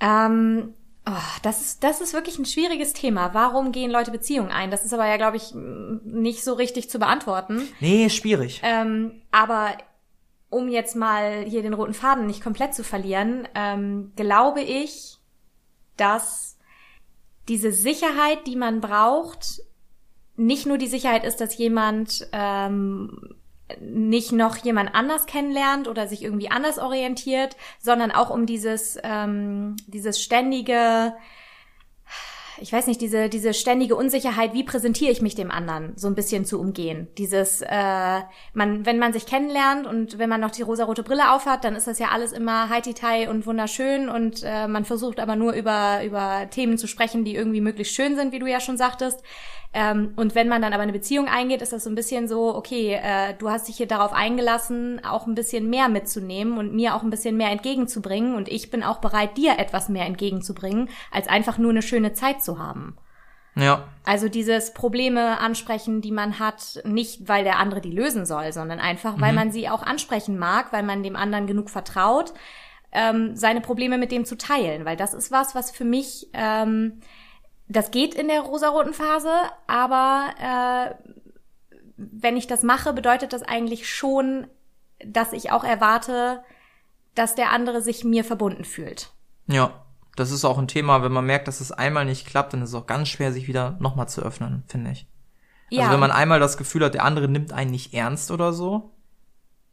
Ähm, 0.00 0.74
oh, 1.06 1.10
das 1.42 1.60
ist, 1.60 1.84
das 1.84 2.00
ist 2.00 2.12
wirklich 2.12 2.38
ein 2.38 2.44
schwieriges 2.44 2.92
Thema. 2.92 3.34
Warum 3.34 3.72
gehen 3.72 3.90
Leute 3.90 4.10
Beziehungen 4.10 4.50
ein? 4.50 4.70
Das 4.70 4.84
ist 4.84 4.92
aber 4.94 5.06
ja, 5.06 5.16
glaube 5.16 5.36
ich, 5.36 5.52
nicht 5.54 6.44
so 6.44 6.54
richtig 6.54 6.90
zu 6.90 6.98
beantworten. 6.98 7.62
Nee, 7.80 8.08
schwierig. 8.10 8.60
Ähm, 8.64 9.22
aber 9.30 9.68
um 10.48 10.68
jetzt 10.68 10.96
mal 10.96 11.44
hier 11.44 11.62
den 11.62 11.74
roten 11.74 11.94
Faden 11.94 12.26
nicht 12.26 12.42
komplett 12.42 12.74
zu 12.74 12.84
verlieren, 12.84 13.48
ähm, 13.54 14.12
glaube 14.16 14.60
ich, 14.60 15.18
dass 15.96 16.51
diese 17.48 17.72
Sicherheit, 17.72 18.46
die 18.46 18.56
man 18.56 18.80
braucht, 18.80 19.62
nicht 20.36 20.66
nur 20.66 20.78
die 20.78 20.86
Sicherheit 20.86 21.24
ist, 21.24 21.40
dass 21.40 21.56
jemand 21.56 22.28
ähm, 22.32 23.34
nicht 23.80 24.32
noch 24.32 24.56
jemand 24.56 24.94
anders 24.94 25.26
kennenlernt 25.26 25.88
oder 25.88 26.06
sich 26.06 26.22
irgendwie 26.22 26.50
anders 26.50 26.78
orientiert, 26.78 27.56
sondern 27.78 28.10
auch 28.10 28.30
um 28.30 28.46
dieses 28.46 28.98
ähm, 29.02 29.76
dieses 29.86 30.20
ständige 30.20 31.14
ich 32.62 32.72
weiß 32.72 32.86
nicht, 32.86 33.00
diese, 33.00 33.28
diese 33.28 33.52
ständige 33.52 33.96
Unsicherheit, 33.96 34.54
wie 34.54 34.62
präsentiere 34.62 35.10
ich 35.10 35.20
mich 35.20 35.34
dem 35.34 35.50
anderen, 35.50 35.92
so 35.96 36.06
ein 36.06 36.14
bisschen 36.14 36.44
zu 36.44 36.60
umgehen. 36.60 37.08
Dieses, 37.18 37.60
äh, 37.60 38.20
man, 38.54 38.86
wenn 38.86 38.98
man 38.98 39.12
sich 39.12 39.26
kennenlernt 39.26 39.86
und 39.86 40.18
wenn 40.18 40.28
man 40.28 40.40
noch 40.40 40.52
die 40.52 40.62
rosarote 40.62 41.02
Brille 41.02 41.32
aufhat, 41.32 41.64
dann 41.64 41.74
ist 41.74 41.88
das 41.88 41.98
ja 41.98 42.08
alles 42.08 42.32
immer 42.32 42.68
heititei 42.68 43.28
und 43.28 43.46
wunderschön 43.46 44.08
und 44.08 44.42
äh, 44.44 44.68
man 44.68 44.84
versucht 44.84 45.18
aber 45.18 45.34
nur 45.34 45.52
über, 45.52 46.04
über 46.04 46.48
Themen 46.50 46.78
zu 46.78 46.86
sprechen, 46.86 47.24
die 47.24 47.34
irgendwie 47.34 47.60
möglichst 47.60 47.94
schön 47.94 48.14
sind, 48.14 48.32
wie 48.32 48.38
du 48.38 48.46
ja 48.46 48.60
schon 48.60 48.76
sagtest. 48.76 49.22
Ähm, 49.74 50.12
und 50.16 50.34
wenn 50.34 50.48
man 50.48 50.60
dann 50.60 50.74
aber 50.74 50.82
eine 50.82 50.92
Beziehung 50.92 51.28
eingeht, 51.28 51.62
ist 51.62 51.72
das 51.72 51.84
so 51.84 51.90
ein 51.90 51.94
bisschen 51.94 52.28
so, 52.28 52.54
okay, 52.54 53.00
äh, 53.02 53.34
du 53.38 53.48
hast 53.48 53.68
dich 53.68 53.76
hier 53.76 53.86
darauf 53.88 54.12
eingelassen, 54.12 55.02
auch 55.04 55.26
ein 55.26 55.34
bisschen 55.34 55.70
mehr 55.70 55.88
mitzunehmen 55.88 56.58
und 56.58 56.74
mir 56.74 56.94
auch 56.94 57.02
ein 57.02 57.10
bisschen 57.10 57.38
mehr 57.38 57.50
entgegenzubringen 57.50 58.34
und 58.34 58.48
ich 58.48 58.70
bin 58.70 58.82
auch 58.82 58.98
bereit, 58.98 59.38
dir 59.38 59.58
etwas 59.58 59.88
mehr 59.88 60.04
entgegenzubringen, 60.04 60.90
als 61.10 61.26
einfach 61.26 61.56
nur 61.56 61.70
eine 61.70 61.82
schöne 61.82 62.12
Zeit 62.12 62.42
zu 62.42 62.58
haben. 62.58 62.98
Ja. 63.54 63.88
Also 64.04 64.28
dieses 64.28 64.72
Probleme 64.72 65.38
ansprechen, 65.38 66.00
die 66.00 66.12
man 66.12 66.38
hat, 66.38 66.80
nicht 66.84 67.28
weil 67.28 67.44
der 67.44 67.58
andere 67.58 67.80
die 67.80 67.90
lösen 67.90 68.24
soll, 68.24 68.52
sondern 68.52 68.78
einfach, 68.78 69.20
weil 69.20 69.32
man 69.32 69.52
sie 69.52 69.68
auch 69.68 69.82
ansprechen 69.82 70.38
mag, 70.38 70.72
weil 70.72 70.82
man 70.82 71.02
dem 71.02 71.16
anderen 71.16 71.46
genug 71.46 71.68
vertraut, 71.68 72.32
ähm, 72.92 73.36
seine 73.36 73.60
Probleme 73.60 73.98
mit 73.98 74.10
dem 74.10 74.24
zu 74.24 74.36
teilen. 74.36 74.84
Weil 74.84 74.96
das 74.96 75.12
ist 75.12 75.30
was, 75.30 75.54
was 75.54 75.70
für 75.70 75.84
mich, 75.84 76.28
ähm, 76.32 77.00
das 77.72 77.90
geht 77.90 78.14
in 78.14 78.28
der 78.28 78.40
rosaroten 78.40 78.94
Phase, 78.94 79.32
aber 79.66 80.30
äh, 80.38 81.10
wenn 81.96 82.36
ich 82.36 82.46
das 82.46 82.62
mache, 82.62 82.92
bedeutet 82.92 83.32
das 83.32 83.42
eigentlich 83.42 83.88
schon, 83.88 84.46
dass 85.04 85.32
ich 85.32 85.50
auch 85.50 85.64
erwarte, 85.64 86.42
dass 87.14 87.34
der 87.34 87.50
andere 87.50 87.82
sich 87.82 88.04
mir 88.04 88.24
verbunden 88.24 88.64
fühlt. 88.64 89.10
Ja. 89.46 89.84
Das 90.14 90.30
ist 90.30 90.44
auch 90.44 90.58
ein 90.58 90.68
Thema, 90.68 91.02
wenn 91.02 91.12
man 91.12 91.24
merkt, 91.24 91.48
dass 91.48 91.62
es 91.62 91.72
einmal 91.72 92.04
nicht 92.04 92.26
klappt, 92.26 92.52
dann 92.52 92.60
ist 92.60 92.68
es 92.68 92.74
auch 92.74 92.86
ganz 92.86 93.08
schwer, 93.08 93.32
sich 93.32 93.48
wieder 93.48 93.78
nochmal 93.80 94.10
zu 94.10 94.20
öffnen, 94.20 94.62
finde 94.66 94.90
ich. 94.90 95.06
Also 95.80 95.90
wenn 95.90 96.00
man 96.00 96.10
einmal 96.10 96.38
das 96.38 96.58
Gefühl 96.58 96.84
hat, 96.84 96.92
der 96.92 97.04
andere 97.04 97.28
nimmt 97.28 97.50
einen 97.50 97.70
nicht 97.70 97.94
ernst 97.94 98.30
oder 98.30 98.52
so. 98.52 98.91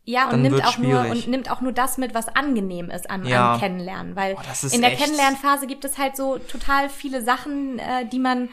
Ja, 0.09 0.25
und 0.25 0.31
Dann 0.31 0.41
nimmt 0.41 0.65
auch 0.65 0.79
nur 0.79 1.01
und 1.01 1.27
nimmt 1.27 1.51
auch 1.51 1.61
nur 1.61 1.71
das 1.71 1.99
mit, 1.99 2.15
was 2.15 2.29
angenehm 2.35 2.89
ist 2.89 3.11
am, 3.11 3.25
Ja. 3.25 3.53
am 3.53 3.59
Kennenlernen, 3.59 4.15
weil 4.15 4.35
ist 4.51 4.73
in 4.73 4.81
der 4.81 4.93
echt- 4.93 5.03
Kennenlernphase 5.03 5.67
gibt 5.67 5.85
es 5.85 5.99
halt 5.99 6.15
so 6.17 6.39
total 6.39 6.89
viele 6.89 7.21
Sachen, 7.21 7.77
äh, 7.77 8.07
die 8.11 8.17
man 8.17 8.49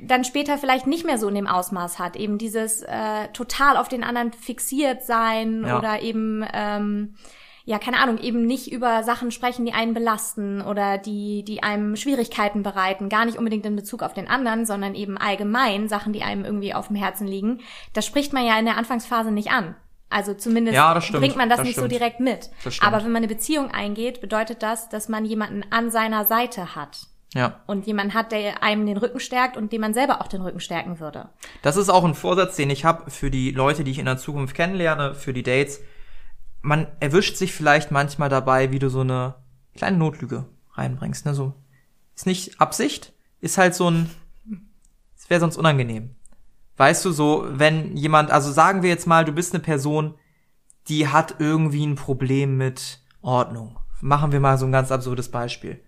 dann 0.00 0.22
später 0.24 0.58
vielleicht 0.58 0.86
nicht 0.86 1.04
mehr 1.04 1.18
so 1.18 1.26
in 1.26 1.34
dem 1.34 1.48
Ausmaß 1.48 1.98
hat. 1.98 2.14
Eben 2.14 2.38
dieses 2.38 2.82
äh, 2.82 3.26
total 3.32 3.76
auf 3.78 3.88
den 3.88 4.04
anderen 4.04 4.32
fixiert 4.32 5.02
sein 5.04 5.64
Ja. 5.66 5.78
oder 5.78 6.02
eben 6.02 6.44
ähm, 6.52 7.14
ja, 7.64 7.80
keine 7.80 7.98
Ahnung, 7.98 8.18
eben 8.18 8.46
nicht 8.46 8.70
über 8.70 9.02
Sachen 9.02 9.32
sprechen, 9.32 9.66
die 9.66 9.72
einen 9.72 9.92
belasten 9.92 10.60
oder 10.62 10.98
die, 10.98 11.42
die 11.42 11.64
einem 11.64 11.96
Schwierigkeiten 11.96 12.62
bereiten, 12.62 13.08
gar 13.08 13.24
nicht 13.24 13.38
unbedingt 13.38 13.66
in 13.66 13.74
Bezug 13.74 14.04
auf 14.04 14.14
den 14.14 14.28
anderen, 14.28 14.66
sondern 14.66 14.94
eben 14.94 15.18
allgemein 15.18 15.88
Sachen, 15.88 16.12
die 16.12 16.22
einem 16.22 16.44
irgendwie 16.44 16.74
auf 16.74 16.86
dem 16.86 16.94
Herzen 16.94 17.26
liegen. 17.26 17.58
Das 17.92 18.06
spricht 18.06 18.32
man 18.32 18.46
ja 18.46 18.56
in 18.56 18.66
der 18.66 18.76
Anfangsphase 18.76 19.32
nicht 19.32 19.50
an. 19.50 19.74
Also 20.08 20.34
zumindest 20.34 20.76
Ja, 20.76 20.98
bringt 21.12 21.36
man 21.36 21.48
das, 21.48 21.58
das 21.58 21.66
nicht 21.66 21.74
so 21.76 21.82
stimmt. 21.82 21.92
direkt 21.92 22.20
mit. 22.20 22.50
Aber 22.80 22.98
wenn 22.98 23.10
man 23.12 23.16
eine 23.16 23.28
Beziehung 23.28 23.70
eingeht, 23.72 24.20
bedeutet 24.20 24.62
das, 24.62 24.88
dass 24.88 25.08
man 25.08 25.24
jemanden 25.24 25.64
an 25.70 25.90
seiner 25.90 26.24
Seite 26.24 26.76
hat. 26.76 27.06
Ja. 27.34 27.60
Und 27.66 27.86
jemanden 27.86 28.14
hat, 28.14 28.32
der 28.32 28.62
einem 28.62 28.86
den 28.86 28.96
Rücken 28.96 29.20
stärkt 29.20 29.56
und 29.56 29.72
dem 29.72 29.80
man 29.80 29.94
selber 29.94 30.20
auch 30.22 30.28
den 30.28 30.42
Rücken 30.42 30.60
stärken 30.60 31.00
würde. 31.00 31.28
Das 31.62 31.76
ist 31.76 31.90
auch 31.90 32.04
ein 32.04 32.14
Vorsatz, 32.14 32.56
den 32.56 32.70
ich 32.70 32.84
habe 32.84 33.10
für 33.10 33.30
die 33.30 33.50
Leute, 33.50 33.84
die 33.84 33.90
ich 33.90 33.98
in 33.98 34.06
der 34.06 34.16
Zukunft 34.16 34.54
kennenlerne, 34.54 35.14
für 35.14 35.32
die 35.32 35.42
Dates. 35.42 35.80
Man 36.62 36.86
erwischt 37.00 37.36
sich 37.36 37.52
vielleicht 37.52 37.90
manchmal 37.90 38.28
dabei, 38.28 38.70
wie 38.70 38.78
du 38.78 38.88
so 38.88 39.00
eine 39.00 39.34
kleine 39.76 39.96
Notlüge 39.98 40.46
reinbringst. 40.74 41.26
Ne? 41.26 41.34
So 41.34 41.52
ist 42.14 42.26
nicht 42.26 42.60
Absicht, 42.60 43.12
ist 43.40 43.58
halt 43.58 43.74
so 43.74 43.90
ein, 43.90 44.08
es 45.16 45.28
wäre 45.28 45.40
sonst 45.40 45.56
unangenehm. 45.56 46.14
Weißt 46.76 47.04
du, 47.04 47.12
so 47.12 47.46
wenn 47.48 47.96
jemand, 47.96 48.30
also 48.30 48.52
sagen 48.52 48.82
wir 48.82 48.90
jetzt 48.90 49.06
mal, 49.06 49.24
du 49.24 49.32
bist 49.32 49.54
eine 49.54 49.62
Person, 49.62 50.14
die 50.88 51.08
hat 51.08 51.36
irgendwie 51.38 51.86
ein 51.86 51.96
Problem 51.96 52.56
mit 52.56 53.00
Ordnung. 53.22 53.78
Machen 54.00 54.32
wir 54.32 54.40
mal 54.40 54.58
so 54.58 54.66
ein 54.66 54.72
ganz 54.72 54.92
absurdes 54.92 55.30
Beispiel. 55.30 55.80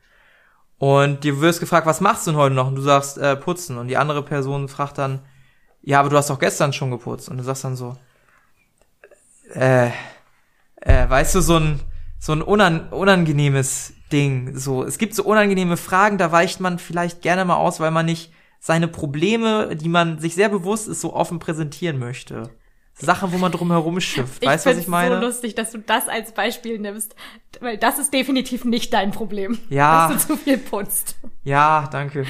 Und 0.79 1.25
dir 1.25 1.41
wirst 1.41 1.61
gefragt, 1.61 1.87
was 1.87 2.01
machst 2.01 2.27
du 2.27 2.31
denn 2.31 2.41
heute 2.41 2.55
noch? 2.55 2.69
Und 2.69 2.77
du 2.77 2.83
sagst, 2.83 3.19
äh, 3.19 3.37
putzen. 3.37 3.79
Und 3.79 3.89
die 3.89 3.97
andere 3.97 4.23
Person 4.23 4.69
fragt 4.69 4.99
dann, 4.99 5.21
ja, 5.83 6.01
aber 6.01 6.09
du 6.09 6.17
hast 6.17 6.31
doch 6.31 6.39
gestern 6.39 6.73
schon 6.73 6.91
geputzt. 6.91 7.29
Und 7.29 7.37
du 7.39 7.45
sagst 7.45 7.65
dann 7.65 7.77
so, 7.77 7.97
äh, 9.55 9.91
äh, 10.77 11.09
weißt 11.09 11.35
du, 11.35 11.41
so 11.41 11.57
ein, 11.57 11.81
so 12.19 12.33
ein 12.33 12.43
unan 12.43 12.89
unangenehmes 12.91 13.93
Ding. 14.13 14.57
So, 14.57 14.85
es 14.85 14.99
gibt 14.99 15.15
so 15.15 15.25
unangenehme 15.25 15.77
Fragen, 15.77 16.19
da 16.19 16.33
weicht 16.33 16.61
man 16.61 16.79
vielleicht 16.79 17.23
gerne 17.23 17.45
mal 17.45 17.57
aus, 17.57 17.81
weil 17.81 17.91
man 17.91 18.07
nicht 18.07 18.33
seine 18.61 18.89
Probleme, 18.89 19.77
die 19.77 19.89
man 19.89 20.19
sich 20.19 20.35
sehr 20.35 20.49
bewusst 20.49 20.89
ist, 20.89 21.01
so 21.01 21.15
offen 21.15 21.39
präsentieren 21.39 21.99
möchte. 21.99 22.51
Sachen, 23.01 23.33
wo 23.33 23.39
man 23.39 23.53
drum 23.53 23.71
herum 23.71 24.01
schifft. 24.01 24.45
Weißt 24.45 24.67
du, 24.67 24.71
was 24.71 24.79
ich 24.79 24.89
meine? 24.89 25.21
so 25.21 25.27
lustig, 25.27 25.55
dass 25.55 25.71
du 25.71 25.79
das 25.79 26.09
als 26.09 26.33
Beispiel 26.33 26.79
nimmst, 26.79 27.15
weil 27.61 27.79
das 27.79 27.99
ist 27.99 28.13
definitiv 28.13 28.65
nicht 28.65 28.93
dein 28.93 29.13
Problem. 29.13 29.59
Ja. 29.69 30.09
Dass 30.09 30.27
du 30.27 30.35
zu 30.35 30.37
viel 30.37 30.59
putzt. 30.59 31.17
Ja, 31.45 31.89
danke 31.93 32.25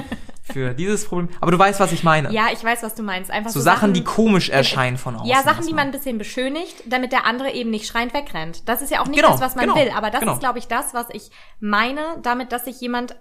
für 0.42 0.72
dieses 0.74 1.06
Problem. 1.06 1.28
Aber 1.40 1.50
du 1.50 1.58
weißt, 1.58 1.80
was 1.80 1.92
ich 1.92 2.04
meine. 2.04 2.32
Ja, 2.32 2.46
ich 2.52 2.62
weiß, 2.62 2.82
was 2.82 2.94
du 2.94 3.02
meinst. 3.02 3.30
Einfach 3.30 3.50
so 3.50 3.60
Sachen, 3.60 3.92
die 3.92 4.04
komisch 4.04 4.48
erscheinen 4.48 4.96
von 4.96 5.16
außen. 5.16 5.28
Ja, 5.28 5.42
Sachen, 5.42 5.66
die 5.66 5.74
man 5.74 5.86
ein 5.86 5.90
bisschen 5.90 6.18
beschönigt, 6.18 6.82
damit 6.86 7.12
der 7.12 7.26
andere 7.26 7.50
eben 7.50 7.70
nicht 7.70 7.86
schreiend 7.86 8.14
wegrennt. 8.14 8.68
Das 8.68 8.80
ist 8.80 8.90
ja 8.90 9.00
auch 9.00 9.06
nicht 9.06 9.16
Genau, 9.16 9.32
das, 9.32 9.40
was 9.40 9.56
man 9.56 9.66
genau, 9.66 9.76
will. 9.76 9.90
Aber 9.94 10.10
das 10.10 10.20
genau. 10.20 10.34
ist, 10.34 10.40
glaube 10.40 10.58
ich, 10.58 10.68
das, 10.68 10.94
was 10.94 11.06
ich 11.12 11.30
meine, 11.60 12.00
damit, 12.22 12.52
dass 12.52 12.64
sich 12.64 12.80
jemand 12.80 13.16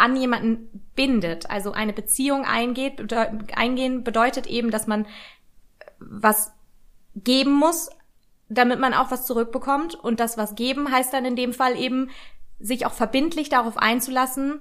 an 0.00 0.16
jemanden 0.16 0.88
bindet. 0.94 1.50
Also 1.50 1.72
eine 1.72 1.92
Beziehung 1.92 2.44
eingeht, 2.44 2.96
bedeu 2.96 3.26
eingehen 3.54 4.04
bedeutet 4.04 4.46
eben, 4.46 4.70
dass 4.70 4.86
man 4.86 5.06
was 5.98 6.52
geben 7.14 7.52
muss, 7.52 7.90
damit 8.48 8.80
man 8.80 8.94
auch 8.94 9.10
was 9.10 9.26
zurückbekommt. 9.26 9.94
Und 9.94 10.20
das 10.20 10.36
was 10.36 10.54
geben 10.54 10.90
heißt 10.90 11.12
dann 11.12 11.24
in 11.24 11.36
dem 11.36 11.52
Fall 11.52 11.76
eben, 11.78 12.10
sich 12.58 12.84
auch 12.84 12.92
verbindlich 12.92 13.48
darauf 13.48 13.78
einzulassen, 13.78 14.60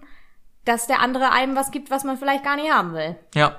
dass 0.63 0.88
der 0.88 1.02
andere 1.02 1.32
einem 1.32 1.56
was 1.56 1.71
gibt, 1.71 1.91
was 1.91 2.04
man 2.04 2.17
vielleicht 2.17 2.43
gar 2.43 2.56
nicht 2.56 2.71
haben 2.71 2.93
will. 2.93 3.15
Ja. 3.36 3.56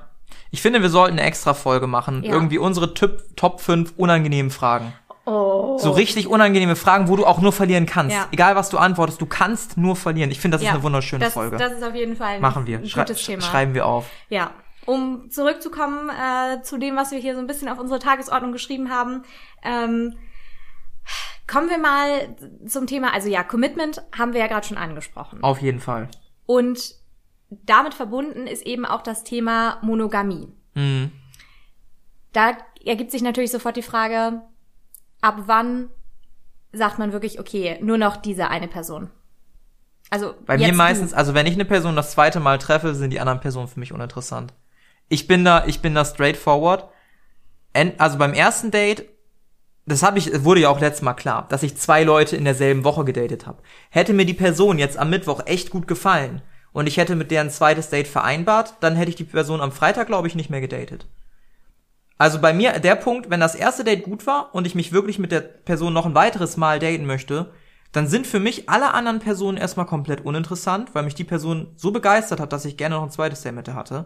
Ich 0.51 0.63
finde, 0.63 0.81
wir 0.81 0.91
sollten 0.91 1.19
eine 1.19 1.27
extra 1.27 1.55
Folge 1.55 1.87
machen. 1.87 2.23
Ja. 2.23 2.33
Irgendwie 2.33 2.59
unsere 2.59 2.95
Typ, 2.95 3.37
Top 3.37 3.61
5 3.61 3.95
unangenehmen 3.97 4.51
Fragen. 4.51 4.93
Oh. 5.27 5.79
So 5.79 5.91
richtig 5.91 6.29
unangenehme 6.29 6.77
Fragen, 6.77 7.09
wo 7.09 7.17
du 7.17 7.27
auch 7.27 7.41
nur 7.41 7.53
verlieren 7.53 7.87
kannst. 7.87 8.17
Ja. 8.17 8.29
Egal 8.33 8.57
was 8.57 8.71
du 8.71 8.79
antwortest, 8.79 9.21
du 9.21 9.27
kannst 9.27 9.77
nur 9.77 9.97
verlieren. 9.97 10.31
Ich 10.31 10.41
finde, 10.41 10.57
das 10.57 10.65
ist 10.65 10.71
eine 10.71 10.83
wunderschöne 10.83 11.25
das, 11.25 11.35
Folge. 11.35 11.57
Das 11.57 11.73
ist 11.73 11.85
auf 11.85 11.95
jeden 11.95 12.17
Fall 12.17 12.37
ein, 12.37 12.41
Machen 12.41 12.67
wir. 12.67 12.79
ein 12.79 12.87
Schrei 12.87 13.03
gutes 13.03 13.25
Thema. 13.25 13.43
Schreiben 13.43 13.75
wir 13.75 13.87
auf. 13.87 14.11
Ja. 14.29 14.53
Um 14.87 15.31
zurückzukommen 15.31 16.09
äh, 16.09 16.63
zu 16.63 16.79
dem, 16.79 16.97
was 16.97 17.11
wir 17.11 17.19
hier 17.19 17.35
so 17.35 17.41
ein 17.41 17.47
bisschen 17.47 17.69
auf 17.69 17.79
unsere 17.79 18.01
Tagesordnung 18.01 18.53
geschrieben 18.53 18.91
haben. 18.91 19.23
Ähm, 19.63 20.15
Kommen 21.51 21.69
wir 21.69 21.79
mal 21.79 22.37
zum 22.67 22.87
Thema, 22.87 23.13
also 23.13 23.29
ja, 23.29 23.43
Commitment 23.43 24.03
haben 24.17 24.35
wir 24.35 24.41
ja 24.41 24.47
gerade 24.47 24.65
schon 24.65 24.77
angesprochen. 24.77 25.43
Auf 25.43 25.61
jeden 25.61 25.81
Fall. 25.81 26.09
Und 26.47 26.95
damit 27.51 27.95
verbunden 27.95 28.47
ist 28.47 28.65
eben 28.65 28.87
auch 28.87 29.03
das 29.03 29.25
Thema 29.25 29.79
Monogamie. 29.83 30.53
Mhm. 30.75 31.11
Da 32.33 32.57
ergibt 32.85 33.11
sich 33.11 33.23
natürlich 33.23 33.51
sofort 33.51 33.77
die 33.77 33.83
Frage, 33.83 34.43
ab 35.21 35.43
wann 35.47 35.91
sagt 36.73 36.99
man 36.99 37.13
wirklich, 37.13 37.41
okay, 37.41 37.79
nur 37.83 37.99
noch 37.99 38.17
diese 38.17 38.49
eine 38.49 38.69
Person? 38.69 39.11
Also 40.11 40.35
Bei 40.45 40.59
mir 40.59 40.69
du. 40.69 40.75
meistens, 40.75 41.15
also 41.15 41.35
wenn 41.35 41.47
ich 41.47 41.55
eine 41.55 41.65
Person 41.65 41.97
das 41.97 42.13
zweite 42.13 42.41
Mal 42.41 42.59
treffe, 42.59 42.95
sind 42.95 43.11
die 43.11 43.21
anderen 43.21 43.41
Personen 43.41 43.69
für 43.69 43.79
mich 43.79 43.93
uninteressant. 43.93 44.53
Ich 45.09 45.27
bin 45.27 45.45
da, 45.45 45.65
ich 45.67 45.81
bin 45.81 45.95
da 45.95 46.05
straightforward. 46.05 46.89
Also 47.99 48.19
beim 48.19 48.35
ersten 48.35 48.71
Date, 48.73 49.09
das 49.87 50.03
habe 50.03 50.19
ich, 50.19 50.45
wurde 50.45 50.63
ja 50.63 50.69
auch 50.69 50.81
letztes 50.81 51.03
Mal 51.03 51.15
klar, 51.15 51.47
dass 51.49 51.63
ich 51.63 51.77
zwei 51.77 52.03
Leute 52.03 52.37
in 52.37 52.45
derselben 52.45 52.85
Woche 52.85 53.05
gedatet 53.05 53.47
habe. 53.47 53.63
Hätte 53.91 54.13
mir 54.13 54.27
die 54.27 54.35
Person 54.35 54.79
jetzt 54.79 54.99
am 54.99 55.11
Mittwoch 55.11 55.43
echt 55.47 55.71
gut 55.71 55.87
gefallen 55.87 56.43
und 56.73 56.87
ich 56.87 56.97
hätte 56.97 57.15
mit 57.15 57.31
der 57.31 57.43
ein 57.43 57.51
zweites 57.51 57.89
Date 57.91 58.09
vereinbart, 58.09 58.75
dann 58.81 58.97
hätte 58.97 59.11
ich 59.11 59.17
die 59.17 59.25
Person 59.25 59.61
am 59.61 59.73
Freitag, 59.73 60.09
glaube 60.09 60.29
ich, 60.29 60.35
nicht 60.35 60.51
mehr 60.51 60.61
gedatet. 60.61 61.07
Also 62.21 62.39
bei 62.39 62.53
mir 62.53 62.73
der 62.81 62.97
Punkt, 62.97 63.31
wenn 63.31 63.41
das 63.41 63.55
erste 63.55 63.83
Date 63.83 64.03
gut 64.03 64.27
war 64.27 64.55
und 64.55 64.67
ich 64.67 64.75
mich 64.75 64.93
wirklich 64.93 65.19
mit 65.19 65.33
der 65.33 65.41
Person 65.41 65.95
noch 65.95 66.05
ein 66.05 66.15
weiteres 66.15 66.59
Mal 66.59 66.79
daten 66.79 67.07
möchte, 67.07 67.51
dann 67.93 68.09
sind 68.09 68.27
für 68.27 68.41
mich 68.41 68.69
alle 68.69 68.93
anderen 68.93 69.21
Personen 69.21 69.57
erstmal 69.57 69.87
komplett 69.87 70.21
uninteressant, 70.21 70.95
weil 70.95 71.05
mich 71.05 71.15
die 71.15 71.25
Person 71.25 71.69
so 71.77 71.93
begeistert 71.93 72.39
hat, 72.39 72.53
dass 72.53 72.67
ich 72.67 72.77
gerne 72.77 72.97
noch 72.97 73.05
ein 73.05 73.11
zweites 73.11 73.41
Date 73.41 73.55
mit 73.55 73.69
der 73.69 73.75
hatte. 73.75 74.05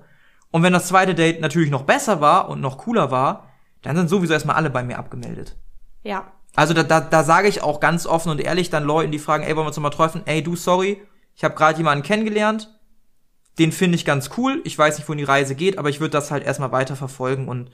Und 0.53 0.62
wenn 0.62 0.72
das 0.72 0.87
zweite 0.87 1.16
Date 1.16 1.40
natürlich 1.40 1.72
noch 1.72 1.83
besser 1.83 2.20
war 2.20 2.48
und 2.50 2.61
noch 2.61 2.79
cooler 2.79 3.11
war, 3.11 3.48
dann 3.83 3.96
sind 3.96 4.09
sowieso 4.09 4.33
erstmal 4.33 4.55
alle 4.55 4.70
bei 4.70 4.85
mir 4.85 4.96
abgemeldet. 4.96 5.57
Ja. 6.05 6.31
Also 6.55 6.72
da, 6.72 6.85
da, 6.85 7.00
da 7.00 7.24
sage 7.24 7.48
ich 7.48 7.64
auch 7.64 7.81
ganz 7.81 8.07
offen 8.07 8.31
und 8.31 8.40
ehrlich 8.40 8.70
dann 8.70 8.85
Leuten, 8.85 9.11
die 9.11 9.18
fragen, 9.18 9.42
ey, 9.42 9.57
wollen 9.57 9.64
wir 9.64 9.70
uns 9.70 9.77
noch 9.77 9.83
mal 9.83 9.90
treffen? 9.90 10.22
Ey, 10.24 10.40
du, 10.40 10.55
sorry, 10.55 11.03
ich 11.35 11.42
habe 11.42 11.57
gerade 11.57 11.79
jemanden 11.79 12.05
kennengelernt, 12.05 12.79
den 13.59 13.72
finde 13.72 13.96
ich 13.96 14.05
ganz 14.05 14.31
cool. 14.37 14.61
Ich 14.62 14.79
weiß 14.79 14.98
nicht, 14.98 15.09
wohin 15.09 15.18
die 15.18 15.24
Reise 15.24 15.57
geht, 15.57 15.79
aber 15.79 15.88
ich 15.88 15.98
würde 15.98 16.12
das 16.12 16.31
halt 16.31 16.44
erstmal 16.44 16.70
weiter 16.70 16.94
verfolgen 16.94 17.48
und 17.48 17.72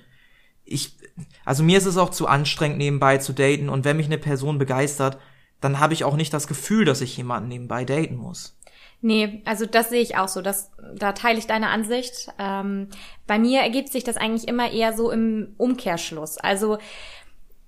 ich, 0.71 0.97
also 1.45 1.63
mir 1.63 1.77
ist 1.77 1.87
es 1.87 1.97
auch 1.97 2.11
zu 2.11 2.27
anstrengend, 2.27 2.79
nebenbei 2.79 3.19
zu 3.19 3.33
daten 3.33 3.69
und 3.69 3.85
wenn 3.85 3.97
mich 3.97 4.07
eine 4.07 4.19
Person 4.19 4.59
begeistert, 4.59 5.19
dann 5.61 5.81
habe 5.81 5.93
ich 5.93 6.05
auch 6.05 6.17
nicht 6.17 6.33
das 6.33 6.47
Gefühl, 6.47 6.85
dass 6.87 7.03
ich 7.03 7.17
jemanden 7.17 7.49
nebenbei 7.49 7.85
daten 7.85 8.17
muss. 8.17 8.57
Nee, 9.03 9.43
also 9.47 9.67
das 9.67 9.91
sehe 9.91 10.03
ich 10.03 10.17
auch 10.17 10.29
so. 10.29 10.43
Das, 10.43 10.71
da 10.95 11.13
teile 11.13 11.39
ich 11.39 11.47
deine 11.47 11.69
Ansicht. 11.69 12.29
Ähm, 12.39 12.89
bei 13.27 13.39
mir 13.39 13.61
ergibt 13.61 13.91
sich 13.91 14.05
das 14.05 14.17
eigentlich 14.17 14.47
immer 14.47 14.71
eher 14.71 14.95
so 14.95 15.11
im 15.11 15.55
Umkehrschluss. 15.57 16.39
Also 16.39 16.79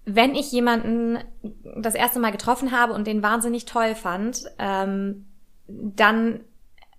wenn 0.05 0.35
ich 0.35 0.53
jemanden 0.53 1.19
das 1.77 1.95
erste 1.95 2.21
Mal 2.21 2.33
getroffen 2.33 2.73
habe 2.73 2.93
und 2.93 3.07
den 3.07 3.23
wahnsinnig 3.23 3.65
toll 3.65 3.95
fand, 3.95 4.45
ähm, 4.59 5.27
dann 5.67 6.41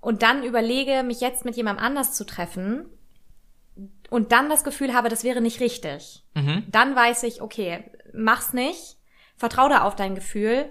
und 0.02 0.22
dann 0.22 0.44
überlege, 0.44 1.04
mich 1.04 1.22
jetzt 1.22 1.46
mit 1.46 1.56
jemandem 1.56 1.86
anders 1.86 2.14
zu 2.14 2.26
treffen 2.26 2.86
und 4.14 4.32
dann 4.32 4.48
das 4.48 4.64
Gefühl 4.64 4.94
habe, 4.94 5.10
das 5.10 5.24
wäre 5.24 5.42
nicht 5.42 5.60
richtig, 5.60 6.24
Mhm. 6.36 6.66
dann 6.68 6.96
weiß 6.96 7.24
ich, 7.24 7.42
okay, 7.42 7.84
mach's 8.14 8.54
nicht, 8.54 8.98
vertrau 9.38 9.68
da 9.70 9.82
auf 9.82 9.96
dein 9.96 10.14
Gefühl 10.14 10.70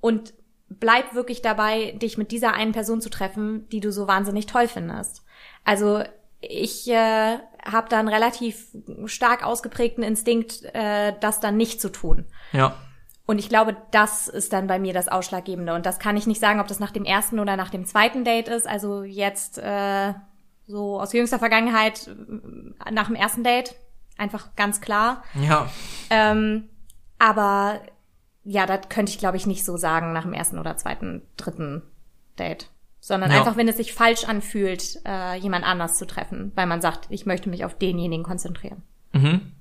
und 0.00 0.32
bleib 0.68 1.12
wirklich 1.12 1.42
dabei, 1.42 1.90
dich 2.00 2.18
mit 2.18 2.30
dieser 2.30 2.52
einen 2.52 2.70
Person 2.70 3.00
zu 3.00 3.10
treffen, 3.10 3.68
die 3.70 3.80
du 3.80 3.90
so 3.90 4.06
wahnsinnig 4.06 4.46
toll 4.46 4.68
findest. 4.68 5.24
Also 5.64 6.04
ich 6.40 6.88
äh, 6.88 7.38
habe 7.64 7.88
da 7.88 7.98
einen 7.98 8.06
relativ 8.06 8.68
stark 9.06 9.44
ausgeprägten 9.44 10.04
Instinkt, 10.04 10.62
äh, 10.72 11.14
das 11.18 11.40
dann 11.40 11.56
nicht 11.56 11.80
zu 11.80 11.90
tun. 11.90 12.26
Ja. 12.52 12.76
Und 13.26 13.40
ich 13.40 13.48
glaube, 13.48 13.76
das 13.90 14.28
ist 14.28 14.52
dann 14.52 14.68
bei 14.68 14.78
mir 14.78 14.92
das 14.92 15.08
Ausschlaggebende. 15.08 15.74
Und 15.74 15.84
das 15.84 15.98
kann 15.98 16.16
ich 16.16 16.28
nicht 16.28 16.40
sagen, 16.40 16.60
ob 16.60 16.68
das 16.68 16.78
nach 16.78 16.92
dem 16.92 17.04
ersten 17.04 17.40
oder 17.40 17.56
nach 17.56 17.70
dem 17.70 17.86
zweiten 17.86 18.22
Date 18.22 18.46
ist. 18.46 18.68
Also 18.68 19.02
jetzt 19.02 19.58
äh, 19.58 20.12
so 20.66 21.00
aus 21.00 21.12
jüngster 21.12 21.38
Vergangenheit 21.38 22.08
äh, 22.08 22.90
nach 22.90 23.06
dem 23.06 23.16
ersten 23.16 23.44
Date, 23.44 23.74
einfach 24.16 24.54
ganz 24.56 24.80
klar. 24.80 25.22
Ja. 25.34 25.68
Ähm, 26.10 26.68
aber 27.18 27.80
ja, 28.44 28.66
das 28.66 28.88
könnte 28.88 29.10
ich, 29.10 29.18
glaube 29.18 29.36
ich, 29.36 29.46
nicht 29.46 29.64
so 29.64 29.76
sagen 29.76 30.12
nach 30.12 30.24
dem 30.24 30.32
ersten 30.34 30.58
oder 30.58 30.76
zweiten, 30.76 31.22
dritten 31.36 31.82
Date. 32.38 32.70
Sondern 33.00 33.30
Ja. 33.30 33.38
einfach, 33.38 33.56
wenn 33.56 33.68
es 33.68 33.76
sich 33.76 33.92
falsch 33.92 34.24
anfühlt, 34.24 35.00
äh, 35.06 35.36
jemand 35.36 35.64
anders 35.64 35.98
zu 35.98 36.06
treffen, 36.06 36.52
weil 36.54 36.66
man 36.66 36.80
sagt, 36.80 37.06
ich 37.10 37.26
möchte 37.26 37.48
mich 37.50 37.64
auf 37.64 37.76
denjenigen 37.76 38.24
konzentrieren. 38.24 38.82
Mhm. 39.12 39.52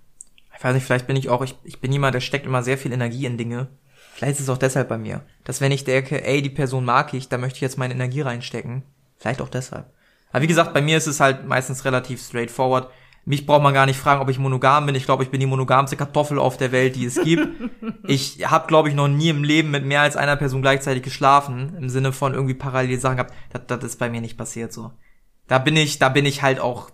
Ich 0.55 0.63
weiß 0.63 0.73
nicht, 0.73 0.85
vielleicht 0.85 1.07
bin 1.07 1.15
ich 1.17 1.29
auch, 1.29 1.41
ich, 1.43 1.55
ich 1.63 1.81
bin 1.81 1.91
jemand, 1.91 2.15
der 2.15 2.21
steckt 2.21 2.45
immer 2.45 2.63
sehr 2.63 2.77
viel 2.77 2.93
Energie 2.93 3.25
in 3.25 3.37
Dinge. 3.37 3.67
Vielleicht 4.13 4.35
ist 4.35 4.43
es 4.43 4.49
auch 4.49 4.57
deshalb 4.57 4.87
bei 4.87 4.97
mir. 4.97 5.23
Dass 5.43 5.59
wenn 5.59 5.71
ich 5.71 5.83
denke, 5.83 6.23
ey, 6.25 6.41
die 6.41 6.49
Person 6.49 6.85
mag 6.85 7.13
ich, 7.13 7.27
da 7.27 7.37
möchte 7.37 7.57
ich 7.57 7.61
jetzt 7.61 7.77
meine 7.77 7.93
Energie 7.93 8.21
reinstecken. 8.21 8.83
Vielleicht 9.17 9.41
auch 9.41 9.49
deshalb. 9.49 9.87
Aber 10.33 10.41
wie 10.41 10.47
gesagt, 10.47 10.73
bei 10.73 10.81
mir 10.81 10.97
ist 10.97 11.07
es 11.07 11.21
halt 11.21 11.47
meistens 11.47 11.85
relativ 11.85 12.21
straightforward. 12.21 12.89
Mich 13.23 13.45
braucht 13.45 13.63
man 13.63 13.73
gar 13.73 13.85
nicht 13.85 13.97
fragen, 13.97 14.21
ob 14.21 14.29
ich 14.29 14.37
monogam 14.37 14.85
bin. 14.85 14.95
Ich 14.95 15.05
glaube, 15.05 15.23
ich 15.23 15.29
bin 15.29 15.39
die 15.39 15.45
monogamste 15.45 15.95
Kartoffel 15.95 16.37
auf 16.37 16.57
der 16.57 16.73
Welt, 16.73 16.97
die 16.97 17.05
es 17.05 17.15
gibt. 17.23 17.47
ich 18.07 18.39
habe, 18.51 18.67
glaube 18.67 18.89
ich, 18.89 18.95
noch 18.95 19.07
nie 19.07 19.29
im 19.29 19.45
Leben 19.45 19.71
mit 19.71 19.85
mehr 19.85 20.01
als 20.01 20.17
einer 20.17 20.35
Person 20.35 20.61
gleichzeitig 20.61 21.03
geschlafen. 21.03 21.77
Im 21.77 21.87
Sinne 21.87 22.11
von 22.11 22.33
irgendwie 22.33 22.55
parallel 22.55 22.99
Sachen 22.99 23.15
gehabt. 23.15 23.33
Das, 23.51 23.61
das 23.67 23.83
ist 23.91 23.99
bei 23.99 24.09
mir 24.09 24.19
nicht 24.19 24.37
passiert 24.37 24.73
so. 24.73 24.91
Da 25.47 25.59
bin 25.59 25.77
ich, 25.77 25.99
da 25.99 26.09
bin 26.09 26.25
ich 26.25 26.41
halt 26.41 26.59
auch 26.59 26.91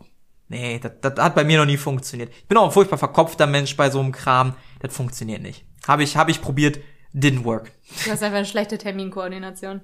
Nee, 0.49 0.79
das, 0.79 0.93
das 1.01 1.23
hat 1.23 1.35
bei 1.35 1.43
mir 1.43 1.59
noch 1.59 1.67
nie 1.67 1.77
funktioniert. 1.77 2.31
Ich 2.35 2.47
bin 2.47 2.57
auch 2.57 2.65
ein 2.65 2.71
furchtbar 2.71 2.97
verkopfter 2.97 3.45
Mensch 3.45 3.77
bei 3.77 3.91
so 3.91 3.99
einem 3.99 4.11
Kram. 4.11 4.55
Das 4.79 4.95
funktioniert 4.95 5.43
nicht. 5.43 5.63
Habe 5.87 6.01
ich, 6.01 6.17
hab 6.17 6.27
ich 6.27 6.41
probiert, 6.41 6.79
didn't 7.13 7.43
work. 7.43 7.71
Du 8.03 8.11
hast 8.11 8.23
einfach 8.23 8.37
eine 8.37 8.45
schlechte 8.47 8.79
Terminkoordination. 8.79 9.81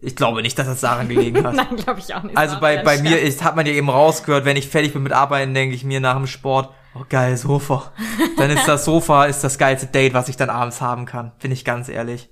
Ich 0.00 0.14
glaube 0.14 0.42
nicht, 0.42 0.58
dass 0.58 0.66
das 0.66 0.80
daran 0.80 1.08
gelegen 1.08 1.44
hat. 1.44 1.54
Nein, 1.56 1.76
glaube 1.76 2.00
ich 2.00 2.14
auch 2.14 2.22
nicht. 2.22 2.36
Also 2.36 2.60
bei, 2.60 2.82
bei 2.82 3.02
mir 3.02 3.20
ist, 3.20 3.42
hat 3.42 3.56
man 3.56 3.66
ja 3.66 3.72
eben 3.72 3.90
rausgehört, 3.90 4.44
wenn 4.44 4.56
ich 4.56 4.68
fertig 4.68 4.92
bin 4.92 5.02
mit 5.02 5.12
Arbeiten, 5.12 5.54
denke 5.54 5.74
ich 5.74 5.82
mir 5.84 6.00
nach 6.00 6.16
dem 6.16 6.26
Sport, 6.28 6.72
oh 6.94 7.04
geil, 7.08 7.36
Sofa. 7.36 7.92
Dann 8.36 8.50
ist 8.50 8.68
das 8.68 8.84
Sofa 8.84 9.24
ist 9.26 9.42
das 9.42 9.58
geilste 9.58 9.86
Date, 9.86 10.14
was 10.14 10.28
ich 10.28 10.36
dann 10.36 10.50
abends 10.50 10.80
haben 10.80 11.04
kann. 11.04 11.32
Bin 11.40 11.50
ich 11.50 11.64
ganz 11.64 11.88
ehrlich. 11.88 12.30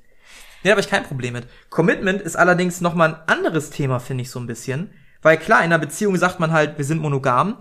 Nee, 0.63 0.69
da 0.69 0.71
habe 0.71 0.81
ich 0.81 0.89
kein 0.89 1.03
Problem 1.05 1.33
mit. 1.33 1.49
Commitment 1.71 2.21
ist 2.23 2.37
allerdings 2.37 2.81
nochmal 2.81 3.15
ein 3.15 3.29
anderes 3.29 3.71
Thema, 3.71 3.99
finde 3.99 4.23
ich 4.23 4.31
so 4.31 4.39
ein 4.39 4.47
bisschen. 4.47 4.93
Weil 5.23 5.37
klar, 5.37 5.59
in 5.61 5.67
einer 5.67 5.79
Beziehung 5.79 6.17
sagt 6.17 6.39
man 6.39 6.53
halt, 6.53 6.79
wir 6.79 6.85
sind 6.85 7.01
monogam. 7.03 7.57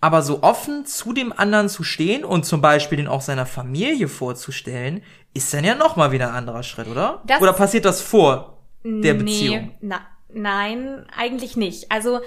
Aber 0.00 0.22
so 0.22 0.42
offen 0.42 0.86
zu 0.86 1.12
dem 1.12 1.32
anderen 1.36 1.68
zu 1.68 1.82
stehen 1.82 2.24
und 2.24 2.44
zum 2.44 2.60
Beispiel 2.60 2.98
den 2.98 3.08
auch 3.08 3.20
seiner 3.20 3.46
Familie 3.46 4.06
vorzustellen, 4.06 5.02
ist 5.34 5.52
dann 5.52 5.64
ja 5.64 5.74
nochmal 5.74 6.12
wieder 6.12 6.28
ein 6.28 6.34
anderer 6.36 6.62
Schritt, 6.62 6.86
oder? 6.86 7.20
Das- 7.26 7.40
oder 7.40 7.52
passiert 7.52 7.84
das 7.84 8.00
vor 8.00 8.57
der 9.02 9.14
Beziehung? 9.14 9.56
Nee, 9.66 9.78
na, 9.80 10.00
nein, 10.28 11.06
eigentlich 11.16 11.56
nicht. 11.56 11.90
Also 11.90 12.20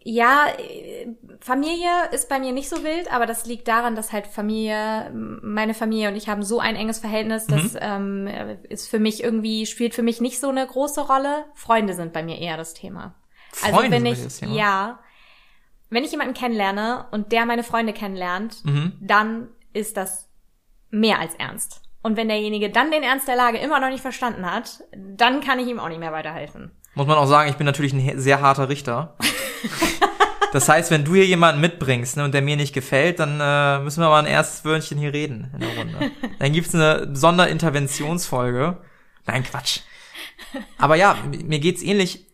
ja, 0.00 0.46
Familie 1.40 1.90
ist 2.12 2.28
bei 2.30 2.38
mir 2.38 2.52
nicht 2.52 2.68
so 2.70 2.82
wild, 2.82 3.12
aber 3.12 3.26
das 3.26 3.44
liegt 3.46 3.68
daran, 3.68 3.94
dass 3.94 4.12
halt 4.12 4.26
Familie, 4.26 5.10
meine 5.12 5.74
Familie 5.74 6.08
und 6.08 6.16
ich 6.16 6.28
haben 6.28 6.42
so 6.42 6.60
ein 6.60 6.76
enges 6.76 6.98
Verhältnis, 6.98 7.46
das 7.46 7.74
Mhm. 7.74 7.78
ähm, 8.28 8.58
ist 8.68 8.88
für 8.88 9.00
mich 9.00 9.22
irgendwie, 9.22 9.66
spielt 9.66 9.94
für 9.94 10.02
mich 10.02 10.20
nicht 10.20 10.40
so 10.40 10.48
eine 10.48 10.66
große 10.66 11.02
Rolle. 11.02 11.44
Freunde 11.54 11.92
sind 11.94 12.12
bei 12.14 12.22
mir 12.22 12.38
eher 12.38 12.56
das 12.56 12.72
Thema. 12.74 13.16
also 13.62 13.76
Freunde 13.76 13.90
wenn 13.96 14.02
sind 14.02 14.12
bei 14.14 14.18
ich, 14.18 14.24
das 14.24 14.38
Thema? 14.38 14.54
ja, 14.54 14.98
wenn 15.90 16.04
ich 16.04 16.12
jemanden 16.12 16.34
kennenlerne 16.34 17.06
und 17.10 17.32
der 17.32 17.44
meine 17.44 17.64
Freunde 17.64 17.92
kennenlernt, 17.92 18.64
Mhm. 18.64 18.92
dann 19.00 19.48
ist 19.74 19.96
das 19.96 20.30
mehr 20.90 21.18
als 21.18 21.34
ernst. 21.34 21.82
Und 22.02 22.16
wenn 22.16 22.28
derjenige 22.28 22.70
dann 22.70 22.90
den 22.90 23.02
Ernst 23.02 23.28
der 23.28 23.36
Lage 23.36 23.58
immer 23.58 23.80
noch 23.80 23.88
nicht 23.88 24.02
verstanden 24.02 24.50
hat, 24.50 24.84
dann 24.96 25.40
kann 25.40 25.58
ich 25.58 25.66
ihm 25.66 25.80
auch 25.80 25.88
nicht 25.88 25.98
mehr 25.98 26.12
weiterhelfen. 26.12 26.70
Muss 26.94 27.06
man 27.06 27.18
auch 27.18 27.26
sagen, 27.26 27.50
ich 27.50 27.56
bin 27.56 27.66
natürlich 27.66 27.92
ein 27.92 28.18
sehr 28.18 28.40
harter 28.40 28.68
Richter. 28.68 29.16
Das 30.52 30.68
heißt, 30.68 30.90
wenn 30.90 31.04
du 31.04 31.14
hier 31.14 31.26
jemanden 31.26 31.60
mitbringst 31.60 32.16
ne, 32.16 32.24
und 32.24 32.32
der 32.32 32.42
mir 32.42 32.56
nicht 32.56 32.72
gefällt, 32.72 33.18
dann 33.18 33.38
äh, 33.40 33.82
müssen 33.82 34.00
wir 34.00 34.08
mal 34.08 34.20
ein 34.20 34.26
erstes 34.26 34.64
Wörtchen 34.64 34.98
hier 34.98 35.12
reden 35.12 35.50
in 35.54 35.60
der 35.60 35.76
Runde. 35.76 36.10
Dann 36.38 36.52
gibt's 36.52 36.74
eine 36.74 37.14
Sonderinterventionsfolge. 37.14 38.78
Nein, 39.26 39.42
Quatsch. 39.42 39.80
Aber 40.78 40.96
ja, 40.96 41.18
mir 41.44 41.58
geht's 41.58 41.82
ähnlich. 41.82 42.26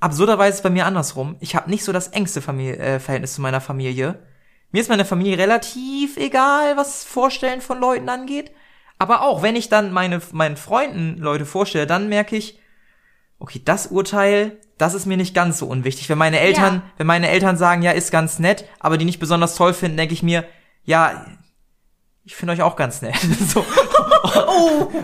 Absurderweise 0.00 0.50
ist 0.50 0.56
es 0.56 0.62
bei 0.62 0.70
mir 0.70 0.84
andersrum. 0.84 1.36
Ich 1.40 1.54
habe 1.54 1.70
nicht 1.70 1.84
so 1.84 1.92
das 1.92 2.08
engste 2.08 2.42
Familie, 2.42 2.76
äh, 2.76 3.00
Verhältnis 3.00 3.34
zu 3.34 3.40
meiner 3.40 3.60
Familie. 3.60 4.26
Mir 4.70 4.80
ist 4.80 4.90
meine 4.90 5.04
Familie 5.04 5.38
relativ 5.38 6.16
egal, 6.16 6.76
was 6.76 7.04
Vorstellen 7.04 7.60
von 7.60 7.80
Leuten 7.80 8.08
angeht. 8.08 8.50
Aber 8.98 9.22
auch, 9.22 9.42
wenn 9.42 9.56
ich 9.56 9.68
dann 9.68 9.92
meine, 9.92 10.20
meinen 10.32 10.56
Freunden 10.56 11.18
Leute 11.18 11.44
vorstelle, 11.46 11.86
dann 11.86 12.08
merke 12.08 12.36
ich, 12.36 12.58
okay, 13.38 13.60
das 13.64 13.88
Urteil, 13.88 14.58
das 14.78 14.94
ist 14.94 15.06
mir 15.06 15.16
nicht 15.16 15.34
ganz 15.34 15.58
so 15.58 15.66
unwichtig. 15.66 16.08
Wenn 16.08 16.18
meine 16.18 16.38
Eltern, 16.38 16.74
Ja. 16.76 16.82
wenn 16.98 17.06
meine 17.08 17.28
Eltern 17.28 17.56
sagen, 17.56 17.82
ja, 17.82 17.90
ist 17.90 18.10
ganz 18.12 18.38
nett, 18.38 18.64
aber 18.78 18.98
die 18.98 19.04
nicht 19.04 19.18
besonders 19.18 19.56
toll 19.56 19.74
finden, 19.74 19.96
denke 19.96 20.14
ich 20.14 20.22
mir, 20.22 20.44
ja, 20.84 21.26
ich 22.24 22.36
finde 22.36 22.52
euch 22.52 22.62
auch 22.62 22.76
ganz 22.76 23.02
nett. 23.02 23.16
so, 23.48 23.64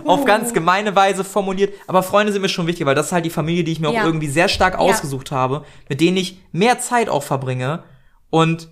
auf 0.04 0.24
ganz 0.24 0.52
gemeine 0.52 0.94
Weise 0.94 1.24
formuliert. 1.24 1.74
Aber 1.88 2.02
Freunde 2.04 2.32
sind 2.32 2.42
mir 2.42 2.48
schon 2.48 2.66
wichtig, 2.68 2.86
weil 2.86 2.94
das 2.94 3.06
ist 3.06 3.12
halt 3.12 3.24
die 3.24 3.30
Familie, 3.30 3.64
die 3.64 3.72
ich 3.72 3.80
mir 3.80 3.92
Ja. 3.92 4.02
auch 4.02 4.06
irgendwie 4.06 4.28
sehr 4.28 4.48
stark 4.48 4.78
ausgesucht 4.78 5.32
habe, 5.32 5.64
mit 5.88 6.00
denen 6.00 6.16
ich 6.16 6.40
mehr 6.52 6.78
Zeit 6.78 7.08
auch 7.08 7.22
verbringe. 7.24 7.82
Und 8.30 8.68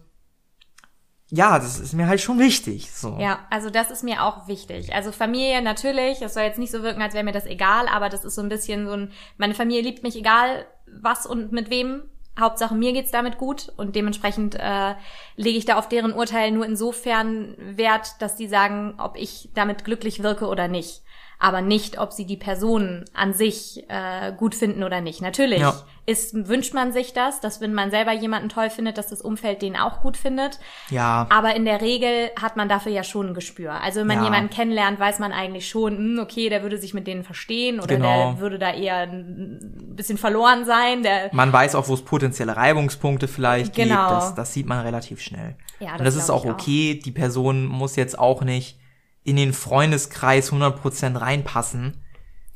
ja, 1.28 1.58
das 1.58 1.80
ist 1.80 1.92
mir 1.92 2.06
halt 2.06 2.20
schon 2.20 2.38
wichtig. 2.38 2.92
So. 2.92 3.16
Ja, 3.18 3.40
also 3.50 3.68
das 3.68 3.90
ist 3.90 4.04
mir 4.04 4.22
auch 4.22 4.46
wichtig. 4.46 4.94
Also 4.94 5.10
Familie 5.10 5.60
natürlich, 5.60 6.22
es 6.22 6.34
soll 6.34 6.44
jetzt 6.44 6.58
nicht 6.58 6.70
so 6.70 6.82
wirken, 6.82 7.02
als 7.02 7.14
wäre 7.14 7.24
mir 7.24 7.32
das 7.32 7.46
egal, 7.46 7.88
aber 7.88 8.08
das 8.08 8.24
ist 8.24 8.36
so 8.36 8.42
ein 8.42 8.48
bisschen 8.48 8.86
so 8.86 8.92
ein, 8.92 9.12
meine 9.36 9.54
Familie 9.54 9.82
liebt 9.82 10.04
mich 10.04 10.16
egal 10.16 10.66
was 10.86 11.26
und 11.26 11.50
mit 11.50 11.68
wem. 11.70 12.02
Hauptsache 12.38 12.74
mir 12.74 12.92
geht's 12.92 13.10
damit 13.10 13.38
gut 13.38 13.72
und 13.76 13.96
dementsprechend 13.96 14.56
äh, 14.56 14.94
lege 15.36 15.58
ich 15.58 15.64
da 15.64 15.78
auf 15.78 15.88
deren 15.88 16.12
Urteil 16.12 16.50
nur 16.52 16.66
insofern 16.66 17.56
Wert, 17.58 18.20
dass 18.20 18.36
die 18.36 18.46
sagen, 18.46 18.94
ob 18.98 19.16
ich 19.16 19.48
damit 19.54 19.84
glücklich 19.84 20.22
wirke 20.22 20.46
oder 20.46 20.68
nicht 20.68 21.02
aber 21.38 21.60
nicht, 21.60 21.98
ob 22.00 22.12
sie 22.12 22.24
die 22.24 22.36
Person 22.38 23.04
an 23.12 23.34
sich 23.34 23.84
äh, 23.88 24.32
gut 24.36 24.54
finden 24.54 24.82
oder 24.82 25.00
nicht. 25.02 25.20
Natürlich 25.20 25.60
Ja. 25.60 25.74
ist, 26.06 26.48
wünscht 26.48 26.72
man 26.72 26.92
sich 26.92 27.12
das, 27.12 27.40
dass 27.40 27.60
wenn 27.60 27.74
man 27.74 27.90
selber 27.90 28.12
jemanden 28.12 28.48
toll 28.48 28.70
findet, 28.70 28.96
dass 28.96 29.08
das 29.08 29.20
Umfeld 29.20 29.60
den 29.60 29.76
auch 29.76 30.00
gut 30.00 30.16
findet. 30.16 30.58
Ja. 30.88 31.26
Aber 31.28 31.54
in 31.54 31.66
der 31.66 31.82
Regel 31.82 32.30
hat 32.40 32.56
man 32.56 32.70
dafür 32.70 32.90
ja 32.92 33.04
schon 33.04 33.28
ein 33.28 33.34
Gespür. 33.34 33.72
Also 33.82 34.00
wenn 34.00 34.06
man 34.06 34.18
Ja. 34.18 34.24
jemanden 34.24 34.48
kennenlernt, 34.48 34.98
weiß 34.98 35.18
man 35.18 35.32
eigentlich 35.32 35.68
schon, 35.68 35.96
hm, 35.98 36.18
okay, 36.22 36.48
der 36.48 36.62
würde 36.62 36.78
sich 36.78 36.94
mit 36.94 37.06
denen 37.06 37.22
verstehen 37.22 37.80
oder 37.80 37.96
Genau. 37.96 38.32
der 38.32 38.40
würde 38.40 38.58
da 38.58 38.72
eher 38.72 38.96
ein 39.02 39.92
bisschen 39.94 40.16
verloren 40.16 40.64
sein. 40.64 41.02
Der, 41.02 41.28
Man 41.32 41.52
weiß 41.52 41.74
auch, 41.74 41.86
wo 41.88 41.94
es 41.94 42.02
potenzielle 42.02 42.56
Reibungspunkte 42.56 43.28
vielleicht 43.28 43.74
Genau. 43.74 44.08
gibt. 44.08 44.10
Das, 44.10 44.34
das 44.34 44.52
sieht 44.54 44.66
man 44.66 44.80
relativ 44.86 45.20
schnell. 45.20 45.56
Ja, 45.80 45.92
Und 45.92 46.00
das 46.06 46.14
das 46.14 46.24
ist 46.24 46.30
auch. 46.30 46.46
okay. 46.46 46.98
Die 47.04 47.10
Person 47.12 47.66
muss 47.66 47.96
jetzt 47.96 48.18
auch 48.18 48.42
nicht 48.42 48.78
in 49.26 49.36
den 49.36 49.52
Freundeskreis 49.52 50.52
100% 50.52 51.20
reinpassen. 51.20 52.02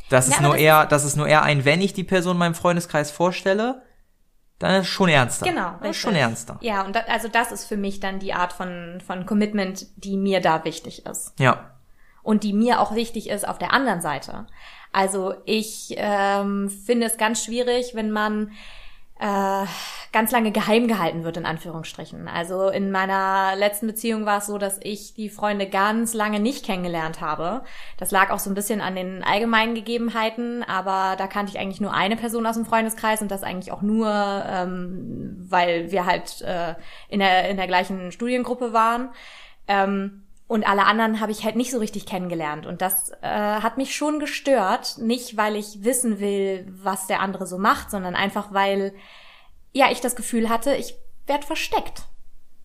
Das 0.08 0.28
Ja, 0.28 0.34
ist 0.34 0.40
nur 0.40 0.52
das 0.52 0.60
eher, 0.60 0.86
das 0.86 1.04
ist 1.04 1.16
nur 1.16 1.26
eher 1.26 1.42
ein, 1.42 1.64
wenn 1.64 1.80
ich 1.80 1.92
die 1.92 2.04
Person 2.04 2.38
meinem 2.38 2.54
Freundeskreis 2.54 3.10
vorstelle, 3.10 3.82
dann 4.58 4.74
ist 4.74 4.82
es 4.82 4.88
schon 4.88 5.08
ernster. 5.08 5.46
Genau, 5.46 5.72
Das 5.80 5.90
ist 5.90 5.96
schon 5.96 6.14
ernster. 6.14 6.58
Ja, 6.60 6.84
und 6.84 6.94
da, 6.94 7.00
also 7.08 7.28
das 7.28 7.50
ist 7.52 7.64
für 7.64 7.76
mich 7.76 8.00
dann 8.00 8.18
die 8.18 8.34
Art 8.34 8.52
von, 8.52 9.00
von 9.06 9.24
Commitment, 9.26 9.86
die 9.96 10.16
mir 10.16 10.40
da 10.40 10.64
wichtig 10.64 11.06
ist. 11.06 11.32
Ja. 11.38 11.70
und 12.22 12.44
die 12.44 12.52
mir 12.52 12.80
auch 12.80 12.94
wichtig 12.94 13.30
ist 13.30 13.48
auf 13.48 13.56
der 13.58 13.72
anderen 13.72 14.00
Seite. 14.02 14.46
Also 14.92 15.34
ich 15.46 15.94
ähm, 15.96 16.68
finde 16.68 17.06
es 17.06 17.16
ganz 17.16 17.42
schwierig, 17.44 17.92
wenn 17.94 18.10
man 18.10 18.52
äh, 19.20 19.66
ganz 20.12 20.32
lange 20.32 20.50
geheim 20.50 20.88
gehalten 20.88 21.24
wird, 21.24 21.36
in 21.36 21.46
Anführungsstrichen. 21.46 22.26
Also 22.26 22.68
in 22.68 22.90
meiner 22.90 23.54
letzten 23.54 23.86
Beziehung 23.86 24.26
war 24.26 24.38
es 24.38 24.46
so, 24.46 24.58
dass 24.58 24.80
ich 24.82 25.14
die 25.14 25.28
Freunde 25.28 25.68
ganz 25.68 26.14
lange 26.14 26.40
nicht 26.40 26.64
kennengelernt 26.64 27.20
habe. 27.20 27.62
Das 27.98 28.10
lag 28.10 28.30
auch 28.30 28.38
so 28.38 28.50
ein 28.50 28.54
bisschen 28.54 28.80
an 28.80 28.96
den 28.96 29.22
allgemeinen 29.22 29.74
Gegebenheiten, 29.74 30.62
aber 30.64 31.16
da 31.16 31.26
kannte 31.26 31.52
ich 31.52 31.60
eigentlich 31.60 31.80
nur 31.80 31.92
eine 31.92 32.16
Person 32.16 32.46
aus 32.46 32.56
dem 32.56 32.64
Freundeskreis 32.64 33.22
und 33.22 33.30
das 33.30 33.42
eigentlich 33.42 33.72
auch 33.72 33.82
nur, 33.82 34.08
ähm, 34.10 35.36
weil 35.48 35.92
wir 35.92 36.06
halt 36.06 36.40
äh, 36.40 36.74
in, 37.08 37.20
der, 37.20 37.48
in 37.50 37.56
der 37.56 37.66
gleichen 37.66 38.10
Studiengruppe 38.10 38.72
waren. 38.72 39.10
Ähm, 39.68 40.22
und 40.50 40.68
alle 40.68 40.84
anderen 40.84 41.20
habe 41.20 41.30
ich 41.30 41.44
halt 41.44 41.54
nicht 41.54 41.70
so 41.70 41.78
richtig 41.78 42.06
kennengelernt. 42.06 42.66
Und 42.66 42.82
das 42.82 43.12
äh, 43.22 43.28
hat 43.28 43.76
mich 43.76 43.94
schon 43.94 44.18
gestört. 44.18 44.98
Nicht, 44.98 45.36
weil 45.36 45.54
ich 45.54 45.84
wissen 45.84 46.18
will, 46.18 46.66
was 46.82 47.06
der 47.06 47.20
andere 47.20 47.46
so 47.46 47.56
macht, 47.56 47.92
sondern 47.92 48.16
einfach, 48.16 48.52
weil 48.52 48.92
ja 49.72 49.92
ich 49.92 50.00
das 50.00 50.16
Gefühl 50.16 50.48
hatte, 50.48 50.74
ich 50.74 50.96
werd 51.28 51.44
versteckt. 51.44 52.02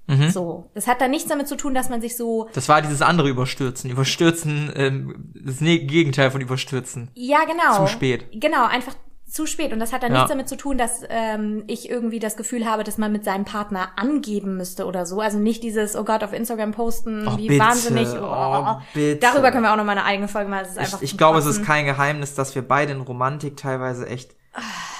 Mhm. 0.08 0.32
So. 0.32 0.72
Das 0.74 0.88
hat 0.88 1.00
dann 1.00 1.12
nichts 1.12 1.30
damit 1.30 1.48
zu 1.48 1.58
tun, 1.58 1.76
dass 1.76 1.90
man 1.90 2.02
sich 2.02 2.18
so. 2.18 2.50
Das 2.54 2.68
war 2.70 2.82
dieses 2.82 3.04
andere 3.04 3.30
Überstürzen. 3.30 3.92
Überstürzen, 3.92 4.74
ähm, 4.76 5.32
das 5.36 5.62
ne- 5.62 5.86
Gegenteil 5.86 6.32
von 6.32 6.42
Überstürzen. 6.42 7.12
Ja, 7.14 7.46
genau. 7.46 7.86
Zu 7.86 7.92
spät. 7.92 8.26
Genau, 8.32 8.66
einfach 8.66 8.96
zu 9.28 9.46
spät. 9.46 9.74
Und 9.74 9.80
das 9.80 9.92
hat 9.92 10.04
dann 10.04 10.12
Ja. 10.12 10.20
nichts 10.20 10.30
damit 10.32 10.48
zu 10.48 10.56
tun, 10.56 10.78
dass 10.78 11.02
ähm, 11.10 11.64
ich 11.68 11.90
irgendwie 11.90 12.20
das 12.20 12.38
Gefühl 12.38 12.66
habe, 12.66 12.84
dass 12.84 12.98
man 12.98 13.12
mit 13.12 13.24
seinem 13.26 13.44
Partner 13.46 13.90
angeben 13.96 14.56
müsste 14.58 14.86
oder 14.86 15.06
so. 15.06 15.20
Also 15.20 15.40
nicht 15.40 15.64
dieses, 15.64 15.96
oh 15.96 16.04
Gott, 16.04 16.24
auf 16.24 16.32
Instagram 16.32 16.72
posten, 16.72 17.28
Oh, 17.28 17.38
wie 17.38 17.48
bitte. 17.48 17.64
wahnsinnig. 17.64 18.08
Oh, 18.22 18.78
bitte. 18.94 19.18
Darüber 19.18 19.52
können 19.52 19.64
wir 19.64 19.72
auch 19.74 19.78
noch 19.78 19.84
mal 19.84 19.94
eine 19.94 20.06
eigene 20.06 20.28
Folge 20.28 20.50
machen. 20.50 20.68
Ich, 20.82 21.02
ich 21.02 21.18
glaube, 21.18 21.40
es 21.40 21.46
ist 21.46 21.64
kein 21.66 21.86
Geheimnis, 21.86 22.36
dass 22.36 22.54
wir 22.56 22.62
beide 22.68 22.92
in 22.94 23.02
Romantik 23.02 23.58
teilweise 23.58 24.08
echt. 24.08 24.36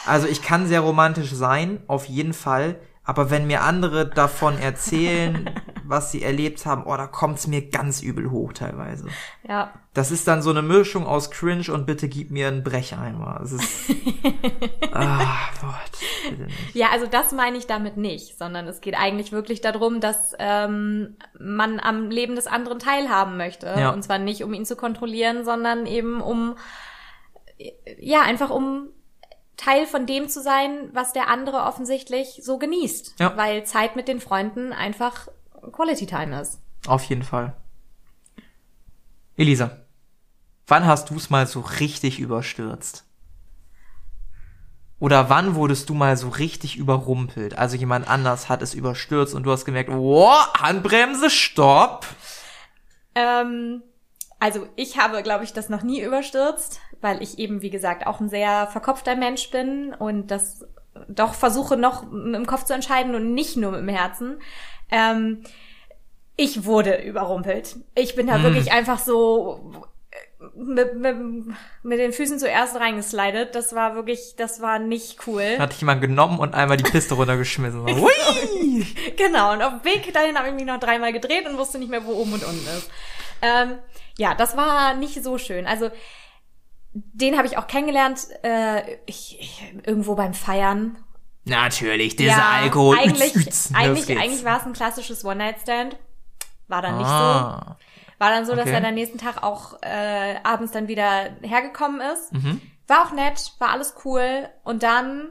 Also 0.06 0.28
ich 0.28 0.42
kann 0.42 0.68
sehr 0.68 0.82
romantisch 0.82 1.32
sein, 1.32 1.82
auf 1.88 2.06
jeden 2.06 2.34
Fall. 2.34 2.76
Aber 3.06 3.30
wenn 3.30 3.46
mir 3.46 3.62
andere 3.62 4.08
davon 4.08 4.58
erzählen, 4.58 5.50
was 5.84 6.12
sie 6.12 6.24
erlebt 6.24 6.66
haben, 6.66 6.84
oh, 6.86 6.98
da 6.98 7.06
kommt's 7.06 7.46
mir 7.46 7.70
ganz 7.70 8.02
übel 8.02 8.32
hoch 8.32 8.54
teilweise. 8.54 9.08
Ja. 9.48 9.74
Das 9.94 10.10
ist 10.10 10.28
dann 10.28 10.42
so 10.42 10.50
eine 10.50 10.64
Mischung 10.64 11.06
aus 11.06 11.30
Cringe 11.30 11.72
und 11.72 11.86
bitte 11.86 12.10
gib 12.10 12.32
mir 12.32 12.48
einen 12.48 12.64
Brecheimer. 12.64 13.40
Es 13.44 13.52
ist. 13.52 13.96
ah, 14.92 15.38
Gott. 15.62 16.42
Ja, 16.74 16.90
also 16.92 17.06
das 17.06 17.32
meine 17.32 17.58
ich 17.58 17.68
damit 17.68 17.96
nicht, 17.96 18.38
sondern 18.40 18.68
es 18.68 18.82
geht 18.82 18.96
eigentlich 18.98 19.32
wirklich 19.32 19.62
darum, 19.62 20.00
dass 20.02 20.34
ähm, 20.40 21.16
man 21.40 21.80
am 21.80 22.10
Leben 22.10 22.36
des 22.36 22.48
anderen 22.48 22.80
teilhaben 22.80 23.38
möchte. 23.38 23.68
Ja. 23.68 23.92
Und 23.92 24.04
zwar 24.04 24.18
nicht, 24.18 24.44
um 24.44 24.54
ihn 24.54 24.66
zu 24.66 24.76
kontrollieren, 24.76 25.46
sondern 25.46 25.86
eben 25.86 26.22
um, 26.22 26.56
ja, 28.00 28.22
einfach 28.22 28.50
um 28.50 28.90
Teil 29.58 29.88
von 29.88 30.06
dem 30.06 30.28
zu 30.28 30.42
sein, 30.42 30.90
was 30.94 31.14
der 31.14 31.30
andere 31.30 31.64
offensichtlich 31.64 32.42
so 32.44 32.58
genießt. 32.58 33.16
Ja. 33.20 33.36
Weil 33.38 33.66
Zeit 33.66 33.96
mit 33.96 34.08
den 34.08 34.20
Freunden 34.20 34.74
einfach 34.74 35.28
Quality 35.72 36.06
Time 36.06 36.40
ist. 36.42 36.60
Auf 36.88 37.04
jeden 37.04 37.24
Fall. 37.24 37.56
Elisa, 39.38 39.72
wann 40.68 40.86
hast 40.86 41.10
du's 41.10 41.30
mal 41.30 41.48
so 41.48 41.62
richtig 41.62 42.20
überstürzt? 42.20 43.06
Oder 44.98 45.30
wann 45.30 45.56
wurdest 45.56 45.90
du 45.90 45.94
mal 45.94 46.16
so 46.16 46.30
richtig 46.30 46.78
überrumpelt? 46.78 47.58
Also 47.58 47.76
jemand 47.76 48.08
anders 48.08 48.48
hat 48.48 48.62
es 48.62 48.74
überstürzt 48.74 49.36
und 49.36 49.44
du 49.44 49.52
hast 49.52 49.66
gemerkt, 49.66 49.90
oh, 49.90 50.32
Handbremse, 50.58 51.30
stopp. 51.30 52.06
Ähm, 53.14 53.84
also 54.46 54.68
ich 54.76 55.00
habe, 55.00 55.24
glaube 55.24 55.44
ich, 55.44 55.54
das 55.54 55.70
noch 55.70 55.82
nie 55.82 56.02
überstürzt, 56.02 56.80
weil 57.02 57.24
ich 57.24 57.40
eben, 57.40 57.64
wie 57.64 57.72
gesagt, 57.72 58.06
auch 58.06 58.20
ein 58.20 58.30
sehr 58.30 58.68
verkopfter 58.68 59.16
Mensch 59.16 59.50
bin 59.50 59.92
und 59.92 60.30
das 60.30 60.68
doch 61.08 61.34
versuche 61.34 61.78
noch 61.78 62.04
im 62.04 62.46
Kopf 62.46 62.64
zu 62.64 62.76
entscheiden 62.76 63.16
und 63.16 63.34
nicht 63.34 63.58
nur 63.58 63.72
mit 63.72 63.80
dem 63.80 63.90
Herzen. 63.90 64.38
Ähm, 64.92 65.42
ich 66.38 66.64
wurde 66.64 67.02
überrumpelt. 67.02 67.78
Ich 67.96 68.16
bin 68.16 68.28
da 68.28 68.44
wirklich 68.44 68.72
einfach 68.72 69.00
so 69.00 69.82
äh, 70.12 70.46
mit, 70.56 70.96
mit, 70.96 71.16
mit 71.82 72.00
den 72.00 72.14
Füßen 72.14 72.38
zuerst 72.38 72.76
reingeslidet. 72.76 73.56
Das 73.56 73.74
war 73.74 73.96
wirklich, 73.96 74.36
das 74.38 74.62
war 74.62 74.78
nicht 74.78 75.26
cool. 75.26 75.58
Hat 75.58 75.72
dich 75.72 75.82
jemand 75.82 76.02
genommen 76.02 76.38
und 76.38 76.54
einmal 76.54 76.78
die 76.78 76.84
Piste 76.84 77.16
runtergeschmissen. 77.16 77.88
So! 77.88 78.10
Genau, 79.18 79.54
und 79.54 79.64
auf 79.64 79.82
dem 79.82 79.86
Weg 79.86 80.14
dahin 80.14 80.38
habe 80.38 80.50
ich 80.50 80.54
mich 80.54 80.66
noch 80.66 80.80
dreimal 80.80 81.14
gedreht 81.14 81.48
und 81.48 81.58
wusste 81.58 81.80
nicht 81.80 81.90
mehr, 81.90 82.06
wo 82.06 82.12
oben 82.12 82.34
und 82.34 82.44
unten 82.44 82.68
ist. 82.68 82.92
Ähm, 83.42 83.80
ja, 84.18 84.36
das 84.36 84.56
war 84.58 84.94
nicht 84.96 85.24
so 85.24 85.38
schön. 85.38 85.68
Also, 85.68 85.90
den 86.94 87.38
habe 87.38 87.48
ich 87.48 87.58
auch 87.58 87.68
kennengelernt, 87.68 88.28
äh, 88.44 88.96
ich, 89.06 89.38
ich, 89.40 89.64
irgendwo 89.86 90.16
beim 90.16 90.34
Feiern. 90.34 90.98
Natürlich, 91.44 92.16
dieser 92.16 92.46
Alkohol. 92.50 92.98
Eigentlich, 92.98 93.34
eigentlich, 93.74 94.08
geht's. 94.08 94.22
eigentlich 94.22 94.46
war 94.46 94.60
es 94.60 94.66
ein 94.66 94.74
klassisches 94.74 95.24
One-Night-Stand. 95.26 95.98
War 96.68 96.82
dann 96.82 96.98
nicht 96.98 97.08
so. 97.08 97.14
ah. 97.14 97.78
War 98.18 98.30
dann 98.32 98.46
so, 98.46 98.56
dass 98.56 98.66
Okay. 98.68 98.76
er 98.82 98.88
am 98.88 98.94
nächsten 98.96 99.18
Tag 99.18 99.44
auch 99.44 99.78
äh, 99.82 100.36
abends 100.44 100.72
dann 100.72 100.88
wieder 100.88 101.30
hergekommen 101.42 102.02
ist. 102.02 102.32
Mhm. 102.34 102.62
War 102.88 103.06
auch 103.06 103.12
nett, 103.12 103.52
war 103.60 103.72
alles 103.72 103.94
cool. 104.06 104.48
Und 104.64 104.82
dann 104.84 105.30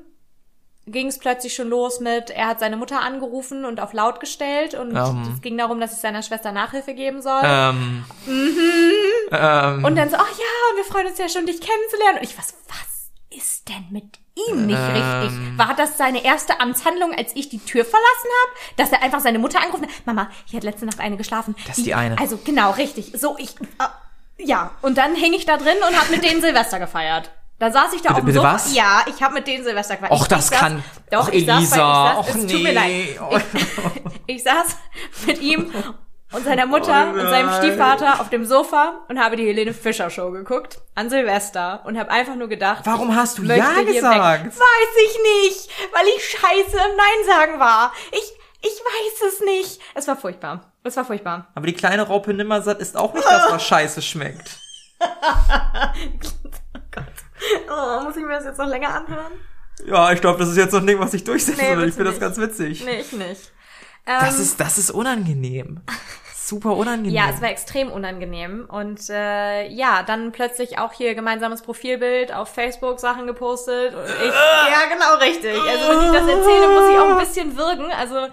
ging 0.86 1.06
es 1.06 1.18
plötzlich 1.18 1.54
schon 1.54 1.68
los 1.68 2.00
mit, 2.00 2.30
er 2.30 2.46
hat 2.48 2.60
seine 2.60 2.76
Mutter 2.76 3.00
angerufen 3.00 3.64
und 3.64 3.80
auf 3.80 3.92
laut 3.92 4.20
gestellt 4.20 4.74
und 4.74 4.94
Ähm. 4.94 5.32
es 5.34 5.40
ging 5.40 5.56
darum, 5.56 5.80
dass 5.80 5.92
ich 5.94 5.98
seiner 5.98 6.22
Schwester 6.22 6.52
Nachhilfe 6.52 6.94
geben 6.94 7.22
soll. 7.22 7.40
Ähm, 7.42 8.04
ähm, 9.30 9.84
Und 9.84 9.96
dann 9.96 10.10
so, 10.10 10.16
ach 10.16 10.30
ja, 10.30 10.70
und 10.70 10.76
wir 10.76 10.84
freuen 10.84 11.06
uns 11.06 11.18
ja 11.18 11.28
schon, 11.28 11.46
dich 11.46 11.60
kennenzulernen. 11.60 12.18
Und 12.18 12.24
ich 12.24 12.36
was, 12.36 12.54
was 12.68 13.38
ist 13.38 13.68
denn 13.68 13.86
mit 13.90 14.04
ihm 14.48 14.66
nicht 14.66 14.78
richtig? 14.78 15.58
War 15.58 15.74
das 15.76 15.96
seine 15.96 16.24
erste 16.24 16.60
Amtshandlung, 16.60 17.14
als 17.14 17.34
ich 17.34 17.48
die 17.48 17.58
Tür 17.58 17.84
verlassen 17.84 18.30
habe? 18.42 18.60
Dass 18.76 18.92
er 18.92 19.02
einfach 19.02 19.20
seine 19.20 19.38
Mutter 19.38 19.60
angerufen 19.60 19.86
hat? 19.86 20.06
Mama, 20.06 20.30
hier 20.46 20.58
hat 20.58 20.64
letzte 20.64 20.86
Nacht 20.86 21.00
eine 21.00 21.16
geschlafen. 21.16 21.56
Das 21.66 21.78
ist 21.78 21.86
die 21.86 21.94
eine. 21.94 22.18
Also 22.18 22.38
genau, 22.44 22.72
richtig. 22.72 23.12
So, 23.16 23.36
ich, 23.38 23.56
äh, 23.60 24.44
ja. 24.44 24.72
Und 24.82 24.98
dann 24.98 25.14
hing 25.14 25.32
ich 25.32 25.46
da 25.46 25.56
drin 25.56 25.76
und 25.88 25.98
habe 25.98 26.10
mit 26.10 26.24
denen 26.24 26.40
Silvester 26.40 26.78
gefeiert. 26.78 27.30
Da 27.58 27.70
saß 27.70 27.92
ich 27.94 28.02
da 28.02 28.08
Bitte- 28.08 28.10
auf 28.10 28.16
dem 28.20 28.26
bitte 28.26 28.38
Sofa. 28.38 28.54
was? 28.54 28.74
Ja, 28.74 29.02
ich 29.06 29.22
habe 29.22 29.34
mit 29.34 29.46
denen 29.46 29.64
Silvester 29.64 29.94
gefeiert. 29.96 30.12
Och, 30.12 30.26
das 30.26 30.50
ich 30.50 30.56
saß- 30.56 30.60
kann- 30.60 30.84
Doch, 31.10 31.28
Och, 31.28 31.32
ich 31.32 31.46
saß, 31.46 31.56
Elisa, 31.58 31.76
bei, 31.76 32.10
ich 32.10 32.16
saß, 32.16 32.18
och, 32.18 32.28
es 32.44 32.52
tut 32.52 32.62
mir 32.62 32.72
leid. 32.72 32.92
Ich, 34.26 34.26
ich 34.36 34.42
saß 34.42 34.76
mit 35.26 35.40
ihm 35.40 35.72
und 36.32 36.44
seiner 36.44 36.66
Mutter 36.66 37.12
Oh 37.14 37.18
und 37.20 37.28
seinem. 37.30 37.52
Stiefvater 37.54 38.20
auf 38.20 38.28
dem 38.28 38.44
Sofa 38.44 39.04
und 39.08 39.20
habe 39.20 39.36
die 39.36 39.46
Helene 39.46 39.72
Fischer 39.72 40.10
Show 40.10 40.32
geguckt 40.32 40.78
an 40.96 41.08
Silvester 41.10 41.82
und 41.84 41.96
habe 41.96 42.10
einfach 42.10 42.34
nur 42.34 42.48
gedacht, 42.48 42.80
Warum 42.86 43.14
hast 43.14 43.38
du 43.38 43.44
Ja 43.44 43.54
gesagt? 43.82 44.46
Weiß 44.46 44.94
ich 45.06 45.18
nicht, 45.48 45.70
weil 45.94 46.06
ich 46.16 46.28
scheiße 46.30 46.76
im 46.76 46.96
Nein 46.96 47.26
sagen 47.26 47.60
war. 47.60 47.92
Ich 48.10 48.32
ich 48.62 48.70
weiß 48.72 49.32
es 49.34 49.40
nicht. 49.44 49.80
Es 49.94 50.08
war 50.08 50.16
furchtbar. 50.16 50.72
Es 50.82 50.96
war 50.96 51.04
furchtbar. 51.04 51.48
Aber 51.54 51.66
die 51.66 51.74
kleine 51.74 52.02
Raupe 52.02 52.32
Nimmersatt 52.34 52.80
ist 52.80 52.96
auch 52.96 53.12
nicht 53.14 53.26
das, 53.26 53.52
was 53.52 53.62
scheiße 53.66 54.02
schmeckt. 54.02 54.58
Oh, 57.70 58.02
muss 58.04 58.16
ich 58.16 58.22
mir 58.22 58.30
das 58.34 58.44
jetzt 58.44 58.58
noch 58.58 58.66
länger 58.68 58.94
anhören? 58.94 59.32
Ja, 59.86 60.12
ich 60.12 60.20
glaube, 60.20 60.38
das 60.38 60.48
ist 60.50 60.56
jetzt 60.56 60.70
so 60.70 60.78
ein 60.78 60.86
Ding, 60.86 60.98
was 61.00 61.14
ich 61.14 61.24
durchsetzen 61.24 61.60
Nee. 61.78 61.84
Ich 61.86 61.94
finde 61.94 62.10
das 62.10 62.20
ganz 62.20 62.38
witzig. 62.38 62.84
Nee, 62.84 63.00
ich 63.00 63.12
nicht. 63.12 63.52
das 64.06 64.38
ist, 64.38 64.60
das 64.60 64.78
ist 64.78 64.90
unangenehm. 64.90 65.80
Super 66.36 66.76
unangenehm. 66.76 67.14
Ja, 67.14 67.30
es 67.34 67.40
war 67.40 67.48
extrem 67.50 67.90
unangenehm. 67.90 68.66
Und 68.68 69.08
äh, 69.08 69.66
ja, 69.68 70.02
dann 70.02 70.30
plötzlich 70.30 70.78
auch 70.78 70.92
hier 70.92 71.14
gemeinsames 71.14 71.62
Profilbild 71.62 72.32
auf 72.34 72.52
Facebook 72.52 73.00
Sachen 73.00 73.26
gepostet. 73.26 73.94
Und 73.94 74.04
ich, 74.04 74.32
ja, 74.32 74.94
genau 74.94 75.14
richtig. 75.24 75.58
Also 75.58 75.88
wenn 75.88 76.06
ich 76.06 76.12
das 76.12 76.28
erzähle, 76.28 76.68
muss 76.68 76.90
ich 76.90 76.98
auch 76.98 77.10
ein 77.10 77.18
bisschen 77.18 77.56
wirken. 77.56 77.90
Also 77.98 78.28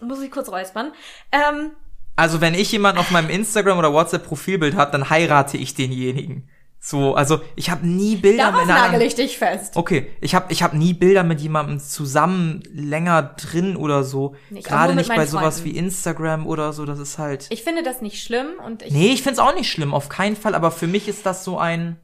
muss 0.06 0.20
ich 0.20 0.30
kurz 0.30 0.50
räuspern. 0.50 0.92
Ähm, 1.32 1.70
Also 2.14 2.40
wenn 2.42 2.54
ich 2.54 2.70
jemanden 2.72 3.00
auf 3.00 3.10
meinem 3.10 3.30
Instagram 3.30 3.78
oder 3.78 3.92
WhatsApp 3.92 4.26
Profilbild 4.26 4.76
habe, 4.76 4.92
dann 4.92 5.08
heirate 5.08 5.56
ich 5.56 5.74
denjenigen. 5.74 6.48
So, 6.84 7.14
also 7.14 7.40
ich 7.54 7.70
habe 7.70 7.86
nie 7.86 8.16
Bilder 8.16 8.50
darauf 8.50 8.66
mit 8.66 8.74
einer 8.74 8.88
nagel 8.88 9.02
ich 9.02 9.14
dich 9.14 9.38
fest. 9.38 9.76
Okay, 9.76 10.08
ich 10.20 10.34
habe 10.34 10.52
ich 10.52 10.64
hab 10.64 10.74
nie 10.74 10.94
Bilder 10.94 11.22
mit 11.22 11.40
jemandem 11.40 11.78
zusammen 11.78 12.64
länger 12.72 13.22
drin 13.22 13.76
oder 13.76 14.02
so. 14.02 14.34
Nee, 14.50 14.62
Gerade 14.62 14.96
nicht 14.96 15.08
bei 15.08 15.18
meinen 15.18 15.28
sowas 15.28 15.60
Freunden. 15.60 15.76
wie 15.76 15.78
Instagram 15.78 16.44
oder 16.44 16.72
so, 16.72 16.84
das 16.84 16.98
ist 16.98 17.18
halt 17.18 17.46
Ich 17.50 17.62
finde 17.62 17.84
das 17.84 18.02
nicht 18.02 18.20
schlimm 18.20 18.48
und 18.66 18.82
ich, 18.82 18.92
Nee, 18.92 19.12
ich 19.12 19.22
find's 19.22 19.38
auch 19.38 19.54
nicht 19.54 19.70
schlimm, 19.70 19.94
auf 19.94 20.08
keinen 20.08 20.34
Fall, 20.34 20.56
aber 20.56 20.72
für 20.72 20.88
mich 20.88 21.06
ist 21.06 21.24
das 21.24 21.44
so 21.44 21.56
ein 21.56 22.00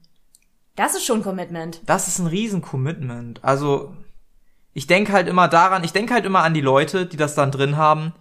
das 0.77 0.95
ist 0.95 1.05
schon 1.05 1.25
Commitment. 1.25 1.81
das 1.87 2.07
ist 2.07 2.21
ein 2.21 2.29
riesen 2.29 2.62
Commitment. 2.62 3.43
Also 3.43 3.97
ich 4.75 4.87
denk 4.87 5.11
halt 5.11 5.27
immer 5.27 5.49
daran, 5.49 5.83
ich 5.83 5.93
denk 5.93 6.12
halt 6.12 6.25
immer 6.25 6.45
an 6.45 6.55
die 6.55 6.61
Leute, 6.61 7.05
die 7.05 7.17
das 7.17 7.35
dann 7.35 7.51
drin 7.51 7.77
haben 7.77 8.12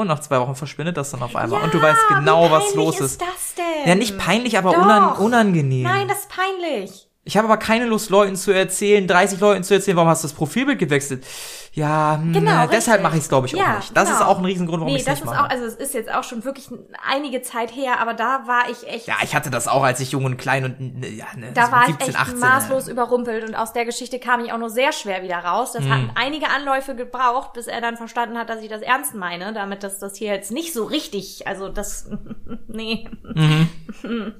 und 0.00 0.08
nach 0.08 0.20
zwei 0.20 0.40
Wochen 0.40 0.54
verschwindet 0.54 0.96
das 0.96 1.10
dann 1.10 1.22
auf 1.22 1.36
einmal 1.36 1.62
und 1.62 1.72
du 1.72 1.80
weißt 1.80 2.00
genau, 2.08 2.50
was 2.50 2.74
los 2.74 2.96
ist. 3.00 3.12
ist. 3.12 3.20
das 3.20 3.54
denn? 3.56 3.88
Ja, 3.88 3.94
nicht 3.94 4.18
peinlich, 4.18 4.58
aber 4.58 4.70
unan 4.76 5.16
unangenehm. 5.16 5.82
Nein, 5.82 6.08
das 6.08 6.20
ist 6.20 6.28
peinlich. 6.28 7.08
Ich 7.24 7.36
habe 7.36 7.46
aber 7.46 7.58
keine 7.58 7.84
Lust, 7.84 8.10
Leuten 8.10 8.34
zu 8.34 8.50
erzählen, 8.50 9.06
30 9.06 9.40
Leuten 9.40 9.62
zu 9.62 9.74
erzählen, 9.74 9.96
warum 9.96 10.08
hast 10.08 10.24
du 10.24 10.28
das 10.28 10.34
Profilbild 10.34 10.78
gewechselt. 10.78 11.24
Ja, 11.72 12.18
hm, 12.20 12.32
Genau, 12.32 12.66
deshalb 12.66 13.00
mache 13.00 13.16
ich 13.16 13.22
es, 13.22 13.28
glaube 13.28 13.46
ich, 13.46 13.52
Ja, 13.52 13.62
auch 13.74 13.76
nicht. 13.76 13.96
Das 13.96 14.08
genau. 14.08 14.18
ist 14.20 14.26
auch 14.26 14.38
ein 14.38 14.44
Riesengrund, 14.44 14.80
warum 14.80 14.92
nee, 14.92 14.98
ich 14.98 15.06
es 15.06 15.06
das 15.06 15.20
nicht 15.20 15.32
mache. 15.32 15.44
auch, 15.44 15.50
also 15.50 15.64
es 15.64 15.74
ist 15.74 15.94
jetzt 15.94 16.12
auch 16.12 16.24
schon 16.24 16.44
wirklich 16.44 16.68
einige 17.08 17.42
Zeit 17.42 17.70
her, 17.74 18.00
aber 18.00 18.12
da 18.14 18.42
war 18.48 18.68
ich 18.68 18.88
echt, 18.88 19.06
ja, 19.06 19.14
ich 19.22 19.36
hatte 19.36 19.50
das 19.50 19.68
auch, 19.68 19.84
als 19.84 20.00
ich 20.00 20.10
jung 20.10 20.24
und 20.24 20.36
klein 20.36 20.64
und 20.64 20.80
ne, 20.98 21.08
ja, 21.08 21.26
ne, 21.36 21.52
da 21.52 21.66
so 21.66 21.72
war 21.72 21.86
17, 21.86 22.08
ich 22.08 22.14
echt 22.16 22.20
18. 22.20 22.38
maßlos 22.40 22.88
überrumpelt 22.88 23.48
und 23.48 23.54
aus 23.54 23.72
der 23.72 23.84
Geschichte 23.84 24.18
kam 24.18 24.44
ich 24.44 24.52
auch 24.52 24.58
nur 24.58 24.70
sehr 24.70 24.90
schwer 24.92 25.22
wieder 25.22 25.38
raus. 25.38 25.70
Das 25.72 25.84
Mhm. 25.84 25.92
hat 25.92 26.00
einige 26.16 26.48
Anläufe 26.48 26.96
gebraucht, 26.96 27.52
bis 27.52 27.68
er 27.68 27.80
dann 27.80 27.96
verstanden 27.96 28.36
hat, 28.36 28.48
dass 28.50 28.60
ich 28.62 28.68
das 28.68 28.82
ernst 28.82 29.14
meine, 29.14 29.52
damit 29.52 29.84
das 29.84 30.00
das 30.00 30.16
hier 30.16 30.32
jetzt 30.34 30.50
nicht 30.50 30.72
so 30.72 30.84
richtig, 30.86 31.46
also 31.46 31.68
das, 31.68 32.10
nee. 32.66 33.08
Mhm. 33.22 33.68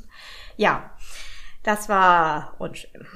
ja, 0.56 0.90
das 1.62 1.88
war 1.88 2.54
unschön. 2.58 3.06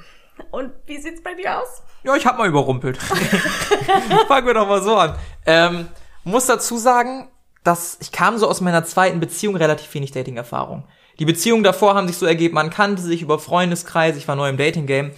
Und 0.51 0.73
wie 0.87 0.99
sieht's 0.99 1.23
bei 1.23 1.35
dir 1.35 1.61
aus? 1.61 1.83
Ja, 2.05 2.15
ich 2.17 2.27
hab 2.27 2.39
mal 2.39 2.49
überrumpelt. 2.49 2.99
Fangen 4.29 4.47
wir 4.47 4.55
doch 4.55 4.69
mal 4.69 4.83
so 4.83 4.97
an. 4.97 5.15
Ähm, 5.47 5.89
muss 6.25 6.47
dazu 6.47 6.77
sagen, 6.77 7.29
dass 7.63 7.97
ich 8.01 8.13
kam 8.13 8.39
so 8.39 8.49
aus 8.49 8.61
meiner 8.61 8.85
zweiten 8.85 9.21
Beziehung 9.21 9.57
relativ 9.57 9.93
wenig 9.95 10.13
Dating-Erfahrung. 10.13 10.85
Die 11.19 11.25
Beziehungen 11.25 11.63
davor 11.65 11.95
haben 11.95 12.07
sich 12.09 12.19
so 12.19 12.27
ergeben, 12.27 12.55
man 12.55 12.71
kannte 12.71 13.01
sich 13.03 13.23
über 13.23 13.39
Freundeskreis, 13.39 14.17
ich 14.17 14.27
war 14.29 14.37
neu 14.37 14.49
im 14.49 14.57
Dating-Game. 14.57 15.13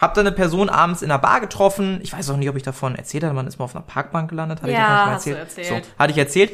Hab 0.00 0.14
dann 0.14 0.26
eine 0.26 0.34
Person 0.34 0.68
abends 0.68 1.02
in 1.02 1.12
einer 1.12 1.20
Bar 1.20 1.40
getroffen. 1.40 2.00
Ich 2.02 2.12
weiß 2.12 2.28
auch 2.30 2.36
nicht, 2.36 2.48
ob 2.48 2.56
ich 2.56 2.64
davon 2.64 2.96
erzählt 2.96 3.22
habe. 3.22 3.34
Man 3.34 3.46
ist 3.46 3.60
mal 3.60 3.66
auf 3.66 3.76
einer 3.76 3.84
Parkbank 3.84 4.30
gelandet. 4.30 4.60
Hatte 4.60 4.72
ich 4.72 4.76
Ja, 4.76 4.88
davon 4.88 5.04
schon 5.04 5.14
hast 5.14 5.26
du 5.26 5.30
erzählt? 5.30 5.58
erzählt. 5.68 5.84
So, 5.84 5.90
hatte 5.98 6.10
ich 6.10 6.18
erzählt. 6.18 6.52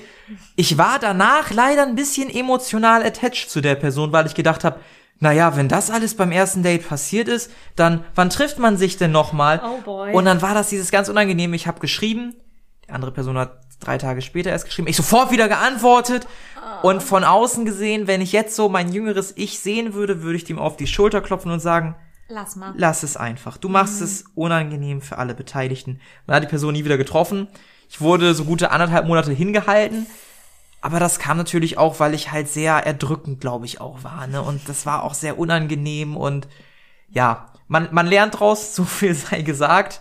Ich 0.56 0.76
war 0.76 0.98
danach 1.00 1.50
leider 1.50 1.84
ein 1.84 1.94
bisschen 1.94 2.28
emotional 2.28 3.02
attached 3.02 3.48
zu 3.48 3.62
der 3.62 3.74
Person, 3.76 4.12
weil 4.12 4.26
ich 4.26 4.34
gedacht 4.34 4.64
habe, 4.64 4.78
naja, 5.20 5.56
wenn 5.56 5.68
das 5.68 5.90
alles 5.90 6.14
beim 6.14 6.30
ersten 6.30 6.62
Date 6.62 6.88
passiert 6.88 7.28
ist, 7.28 7.50
dann 7.76 8.04
wann 8.14 8.30
trifft 8.30 8.58
man 8.58 8.76
sich 8.76 8.96
denn 8.96 9.10
nochmal? 9.10 9.60
Oh 9.64 9.80
boy. 9.84 10.12
Und 10.12 10.24
dann 10.24 10.42
war 10.42 10.54
das 10.54 10.68
dieses 10.68 10.90
ganz 10.90 11.08
unangenehme, 11.08 11.56
ich 11.56 11.66
habe 11.66 11.80
geschrieben, 11.80 12.34
die 12.86 12.90
andere 12.92 13.10
Person 13.12 13.36
hat 13.36 13.60
drei 13.80 13.98
Tage 13.98 14.22
später 14.22 14.50
erst 14.50 14.64
geschrieben, 14.64 14.88
ich 14.88 14.96
sofort 14.96 15.30
wieder 15.30 15.48
geantwortet 15.48 16.26
und 16.82 17.02
von 17.02 17.24
außen 17.24 17.64
gesehen, 17.64 18.06
wenn 18.06 18.20
ich 18.20 18.32
jetzt 18.32 18.54
so 18.56 18.68
mein 18.68 18.92
jüngeres 18.92 19.32
Ich 19.36 19.58
sehen 19.60 19.94
würde, 19.94 20.22
würde 20.22 20.36
ich 20.36 20.44
dem 20.44 20.58
auf 20.58 20.76
die 20.76 20.86
Schulter 20.86 21.20
klopfen 21.20 21.50
und 21.50 21.60
sagen, 21.60 21.96
Lass 22.28 22.56
mal. 22.56 22.74
lass 22.76 23.02
es 23.02 23.16
einfach. 23.16 23.56
Du 23.56 23.68
machst 23.68 24.00
es 24.02 24.24
unangenehm 24.34 25.00
für 25.00 25.18
alle 25.18 25.34
Beteiligten. 25.34 26.00
Man 26.26 26.36
hat 26.36 26.42
die 26.44 26.48
Person 26.48 26.74
nie 26.74 26.84
wieder 26.84 26.98
getroffen. 26.98 27.48
Ich 27.88 28.00
wurde 28.00 28.34
so 28.34 28.44
gute 28.44 28.70
anderthalb 28.70 29.06
Monate 29.06 29.32
hingehalten. 29.32 30.06
Aber 30.80 31.00
das 31.00 31.18
kam 31.18 31.36
natürlich 31.36 31.78
auch, 31.78 31.98
weil 32.00 32.14
ich 32.14 32.30
halt 32.30 32.48
sehr 32.48 32.74
erdrückend, 32.74 33.40
glaube 33.40 33.66
ich, 33.66 33.80
auch 33.80 34.04
war. 34.04 34.26
Ne? 34.26 34.40
Und 34.42 34.68
das 34.68 34.86
war 34.86 35.02
auch 35.02 35.14
sehr 35.14 35.38
unangenehm. 35.38 36.16
Und 36.16 36.48
ja, 37.08 37.52
man, 37.66 37.88
man 37.92 38.06
lernt 38.06 38.38
draus, 38.38 38.74
so 38.74 38.84
viel 38.84 39.14
sei 39.14 39.42
gesagt. 39.42 40.00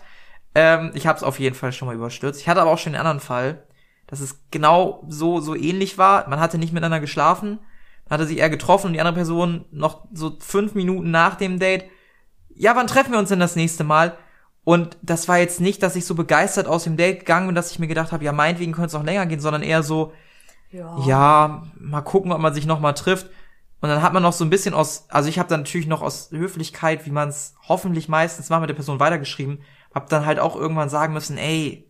Ähm, 0.55 0.91
ich 0.93 1.07
habe 1.07 1.17
es 1.17 1.23
auf 1.23 1.39
jeden 1.39 1.55
Fall 1.55 1.71
schon 1.71 1.87
mal 1.87 1.95
überstürzt. 1.95 2.41
Ich 2.41 2.47
hatte 2.47 2.61
aber 2.61 2.71
auch 2.71 2.77
schon 2.77 2.93
den 2.93 2.99
anderen 2.99 3.19
Fall, 3.19 3.63
dass 4.07 4.19
es 4.19 4.39
genau 4.51 5.03
so, 5.07 5.39
so 5.39 5.55
ähnlich 5.55 5.97
war. 5.97 6.29
Man 6.29 6.39
hatte 6.39 6.57
nicht 6.57 6.73
miteinander 6.73 6.99
geschlafen, 6.99 7.59
man 8.05 8.19
hatte 8.19 8.27
sich 8.27 8.37
eher 8.37 8.49
getroffen 8.49 8.87
und 8.87 8.93
die 8.93 9.01
andere 9.01 9.15
Person 9.15 9.65
noch 9.71 10.05
so 10.13 10.37
fünf 10.39 10.75
Minuten 10.75 11.11
nach 11.11 11.35
dem 11.35 11.59
Date 11.59 11.85
ja, 12.57 12.75
wann 12.75 12.87
treffen 12.87 13.11
wir 13.11 13.19
uns 13.19 13.29
denn 13.29 13.39
das 13.39 13.55
nächste 13.55 13.83
Mal? 13.83 14.17
Und 14.63 14.97
das 15.01 15.27
war 15.27 15.37
jetzt 15.37 15.61
nicht, 15.61 15.81
dass 15.81 15.95
ich 15.95 16.05
so 16.05 16.15
begeistert 16.15 16.67
aus 16.67 16.83
dem 16.83 16.97
Date 16.97 17.19
gegangen 17.19 17.47
bin, 17.47 17.55
dass 17.55 17.71
ich 17.71 17.79
mir 17.79 17.87
gedacht 17.87 18.11
habe, 18.11 18.25
ja, 18.25 18.33
meinetwegen 18.33 18.73
könnte 18.73 18.87
es 18.87 18.95
auch 18.95 19.03
länger 19.03 19.25
gehen, 19.25 19.39
sondern 19.39 19.63
eher 19.63 19.83
so, 19.83 20.11
Ja. 20.71 20.99
ja, 21.05 21.63
mal 21.79 22.01
gucken, 22.01 22.31
ob 22.31 22.39
man 22.39 22.53
sich 22.53 22.65
noch 22.65 22.79
mal 22.79 22.93
trifft. 22.93 23.27
Und 23.79 23.89
dann 23.89 24.01
hat 24.01 24.13
man 24.13 24.23
noch 24.23 24.33
so 24.33 24.43
ein 24.43 24.49
bisschen 24.49 24.73
aus, 24.73 25.05
also 25.09 25.29
ich 25.29 25.37
habe 25.37 25.49
dann 25.49 25.61
natürlich 25.61 25.87
noch 25.87 26.01
aus 26.01 26.31
Höflichkeit, 26.31 27.05
wie 27.05 27.11
man 27.11 27.29
es 27.29 27.53
hoffentlich 27.67 28.09
meistens 28.09 28.49
macht, 28.49 28.61
mit 28.61 28.69
der 28.69 28.75
Person 28.75 28.99
weitergeschrieben, 28.99 29.59
hab 29.93 30.09
dann 30.09 30.25
halt 30.25 30.39
auch 30.39 30.55
irgendwann 30.55 30.89
sagen 30.89 31.13
müssen, 31.13 31.37
ey, 31.37 31.87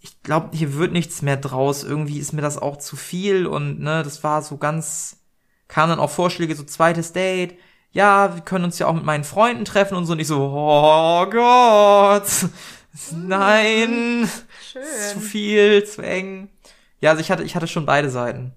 ich 0.00 0.22
glaube, 0.22 0.56
hier 0.56 0.74
wird 0.74 0.92
nichts 0.92 1.22
mehr 1.22 1.36
draus. 1.36 1.84
Irgendwie 1.84 2.18
ist 2.18 2.32
mir 2.32 2.42
das 2.42 2.58
auch 2.58 2.76
zu 2.78 2.96
viel 2.96 3.46
und 3.46 3.80
ne, 3.80 4.02
das 4.02 4.22
war 4.24 4.42
so 4.42 4.56
ganz, 4.56 5.24
kamen 5.68 5.90
dann 5.90 6.00
auch 6.00 6.10
Vorschläge, 6.10 6.54
so 6.54 6.64
zweites 6.64 7.12
Date. 7.12 7.58
Ja, 7.90 8.34
wir 8.34 8.42
können 8.42 8.64
uns 8.64 8.78
ja 8.78 8.86
auch 8.86 8.94
mit 8.94 9.04
meinen 9.04 9.24
Freunden 9.24 9.64
treffen 9.64 9.96
und 9.96 10.06
so. 10.06 10.12
Und 10.12 10.20
ich 10.20 10.26
so, 10.26 10.38
oh 10.40 11.26
Gott, 11.26 12.26
nein, 13.12 14.28
zu 14.72 14.80
Schön. 14.80 15.20
viel, 15.20 15.84
zu 15.84 16.02
eng. 16.02 16.50
Ja, 17.00 17.10
also 17.10 17.20
ich 17.20 17.30
hatte, 17.30 17.42
ich 17.44 17.54
hatte 17.54 17.68
schon 17.68 17.86
beide 17.86 18.10
Seiten. 18.10 18.54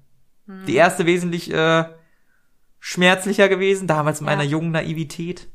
Die 0.67 0.75
erste 0.75 1.05
wesentlich 1.05 1.53
äh, 1.53 1.85
schmerzlicher 2.79 3.47
gewesen, 3.47 3.87
damals 3.87 4.19
in 4.19 4.25
meiner 4.25 4.43
Ja. 4.43 4.49
jungen 4.49 4.71
Naivität. 4.71 5.47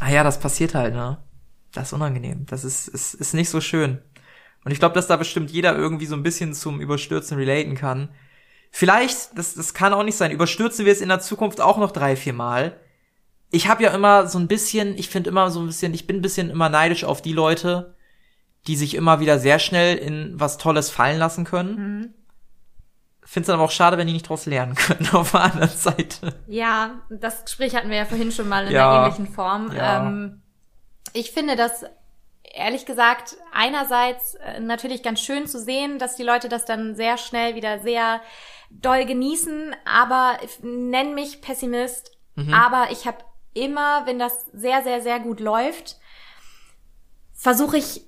Ah 0.00 0.10
ja, 0.10 0.24
das 0.24 0.40
passiert 0.40 0.74
halt, 0.74 0.94
ne? 0.94 1.18
Das 1.72 1.88
ist 1.88 1.92
unangenehm. 1.92 2.44
Das 2.46 2.64
ist, 2.64 2.88
ist, 2.88 3.14
ist 3.14 3.34
nicht 3.34 3.48
so 3.48 3.60
schön. 3.60 4.02
Und 4.64 4.72
ich 4.72 4.78
glaube, 4.78 4.94
dass 4.94 5.06
da 5.06 5.16
bestimmt 5.16 5.50
jeder 5.50 5.76
irgendwie 5.76 6.06
so 6.06 6.14
ein 6.16 6.22
bisschen 6.22 6.54
zum 6.54 6.80
Überstürzen 6.80 7.36
relaten 7.38 7.74
kann. 7.74 8.10
Vielleicht, 8.70 9.36
das, 9.38 9.54
das 9.54 9.74
kann 9.74 9.92
auch 9.92 10.02
nicht 10.02 10.16
sein, 10.16 10.30
überstürzen 10.32 10.84
wir 10.84 10.92
es 10.92 11.00
in 11.00 11.08
der 11.08 11.20
Zukunft 11.20 11.60
auch 11.60 11.78
noch 11.78 11.92
drei, 11.92 12.16
vier 12.16 12.32
Mal. 12.32 12.78
Ich 13.50 13.68
habe 13.68 13.82
ja 13.82 13.94
immer 13.94 14.26
so 14.26 14.38
ein 14.38 14.48
bisschen, 14.48 14.96
ich 14.96 15.08
finde 15.08 15.30
immer 15.30 15.50
so 15.50 15.60
ein 15.60 15.66
bisschen, 15.66 15.94
ich 15.94 16.06
bin 16.06 16.16
ein 16.16 16.22
bisschen 16.22 16.50
immer 16.50 16.68
neidisch 16.68 17.04
auf 17.04 17.22
die 17.22 17.32
Leute, 17.34 17.96
die 18.66 18.76
sich 18.76 18.94
immer 18.94 19.20
wieder 19.20 19.38
sehr 19.38 19.58
schnell 19.58 19.96
in 19.96 20.38
was 20.38 20.58
Tolles 20.58 20.90
fallen 20.90 21.18
lassen 21.18 21.44
können. 21.44 22.14
Find's 23.24 23.46
dann 23.46 23.54
aber 23.54 23.64
auch 23.64 23.70
schade, 23.70 23.98
wenn 23.98 24.06
die 24.06 24.12
nicht 24.12 24.28
draus 24.28 24.46
lernen 24.46 24.74
können 24.74 25.08
auf 25.12 25.32
der 25.32 25.40
anderen 25.42 25.68
Seite. 25.70 26.34
Ja, 26.46 27.02
das 27.10 27.44
Gespräch 27.44 27.74
hatten 27.74 27.88
wir 27.90 27.96
ja 27.96 28.04
vorhin 28.04 28.32
schon 28.32 28.48
mal 28.48 28.66
in 28.66 28.72
Ja. 28.72 28.90
einer 28.90 29.04
ähnlichen 29.06 29.26
Form. 29.32 29.72
Ja. 29.74 29.98
Ähm, 30.06 30.42
ich 31.12 31.30
finde 31.32 31.56
das 31.56 31.84
ehrlich 32.54 32.84
gesagt 32.84 33.36
einerseits 33.52 34.34
äh, 34.34 34.60
natürlich 34.60 35.02
ganz 35.02 35.20
schön 35.20 35.46
zu 35.46 35.58
sehen, 35.58 35.98
dass 35.98 36.16
die 36.16 36.22
Leute 36.22 36.48
das 36.48 36.64
dann 36.64 36.94
sehr 36.94 37.16
schnell 37.16 37.54
wieder 37.54 37.78
sehr 37.80 38.20
doll 38.70 39.04
genießen, 39.06 39.74
aber 39.84 40.36
ich 40.44 40.58
nenn 40.62 41.14
mich 41.14 41.40
Pessimist, 41.40 42.10
Mhm. 42.34 42.54
aber 42.54 42.88
ich 42.90 43.06
habe 43.06 43.18
immer, 43.54 44.06
wenn 44.06 44.18
das 44.18 44.46
sehr, 44.54 44.82
sehr, 44.82 45.02
sehr 45.02 45.20
gut 45.20 45.38
läuft, 45.40 45.98
versuche 47.34 47.76
ich 47.76 48.06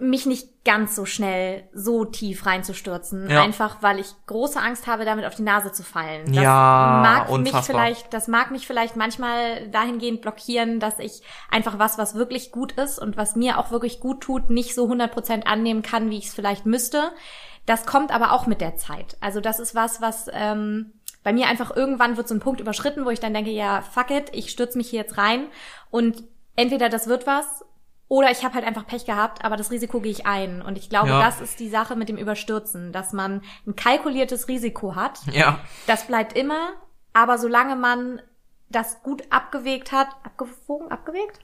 mich 0.00 0.26
nicht 0.26 0.64
ganz 0.64 0.94
so 0.96 1.04
schnell 1.04 1.68
so 1.72 2.04
tief 2.04 2.46
reinzustürzen, 2.46 3.28
Ja. 3.30 3.42
einfach 3.42 3.82
weil 3.82 3.98
ich 3.98 4.08
große 4.26 4.60
Angst 4.60 4.86
habe, 4.86 5.04
damit 5.04 5.24
auf 5.26 5.34
die 5.34 5.42
Nase 5.42 5.72
zu 5.72 5.82
fallen. 5.82 6.26
Das 6.26 6.36
Ja, 6.42 7.00
mag 7.02 7.22
mich 7.28 7.34
unfassbar. 7.34 7.62
vielleicht, 7.64 8.12
das 8.14 8.28
mag 8.28 8.50
mich 8.50 8.66
vielleicht 8.66 8.96
manchmal 8.96 9.68
dahingehend 9.68 10.20
blockieren, 10.22 10.80
dass 10.80 10.98
ich 10.98 11.22
einfach 11.50 11.78
was, 11.78 11.98
was 11.98 12.14
wirklich 12.14 12.52
gut 12.52 12.72
ist 12.72 12.98
und 12.98 13.16
was 13.16 13.36
mir 13.36 13.58
auch 13.58 13.70
wirklich 13.70 14.00
gut 14.00 14.20
tut, 14.22 14.50
nicht 14.50 14.74
so 14.74 14.86
100% 14.86 15.44
annehmen 15.44 15.82
kann, 15.82 16.10
wie 16.10 16.18
ich 16.18 16.26
es 16.26 16.34
vielleicht 16.34 16.66
müsste. 16.66 17.12
Das 17.66 17.86
kommt 17.86 18.10
aber 18.12 18.32
auch 18.32 18.46
mit 18.46 18.60
der 18.60 18.76
Zeit. 18.76 19.16
Also 19.20 19.40
das 19.40 19.60
ist 19.60 19.74
was, 19.74 20.00
was 20.00 20.26
ähm, 20.32 20.92
bei 21.22 21.32
mir 21.32 21.46
einfach 21.48 21.74
irgendwann 21.76 22.16
wird 22.16 22.26
so 22.28 22.34
ein 22.34 22.40
Punkt 22.40 22.60
überschritten, 22.60 23.04
wo 23.04 23.10
ich 23.10 23.20
dann 23.20 23.34
denke, 23.34 23.50
ja, 23.50 23.82
fuck 23.82 24.10
it, 24.10 24.30
ich 24.32 24.50
stürze 24.50 24.78
mich 24.78 24.88
hier 24.90 25.00
jetzt 25.00 25.18
rein 25.18 25.46
und 25.90 26.24
entweder 26.56 26.88
das 26.88 27.06
wird 27.06 27.26
was 27.26 27.64
oder 28.10 28.28
ich 28.32 28.44
habe 28.44 28.54
halt 28.56 28.66
einfach 28.66 28.88
Pech 28.88 29.06
gehabt, 29.06 29.44
aber 29.44 29.56
das 29.56 29.70
Risiko 29.70 30.00
gehe 30.00 30.10
ich 30.10 30.26
ein. 30.26 30.62
Und 30.62 30.76
ich 30.76 30.90
glaube, 30.90 31.10
Ja. 31.10 31.22
das 31.22 31.40
ist 31.40 31.60
die 31.60 31.68
Sache 31.68 31.94
mit 31.94 32.08
dem 32.08 32.16
Überstürzen, 32.16 32.92
dass 32.92 33.12
man 33.12 33.40
ein 33.68 33.76
kalkuliertes 33.76 34.48
Risiko 34.48 34.96
hat. 34.96 35.20
Ja. 35.30 35.60
Das 35.86 36.08
bleibt 36.08 36.36
immer, 36.36 36.70
aber 37.12 37.38
solange 37.38 37.76
man 37.76 38.20
das 38.68 39.04
gut 39.04 39.22
abgewegt 39.30 39.92
hat, 39.92 40.08
abgewogen, 40.24 40.90
abgewegt? 40.90 41.38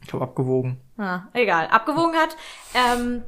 Ich 0.00 0.08
glaube 0.08 0.24
abgewogen. 0.24 0.80
Ah, 0.96 1.24
egal, 1.34 1.66
abgewogen 1.68 2.14
hat, 2.16 2.34
ähm, 2.74 3.22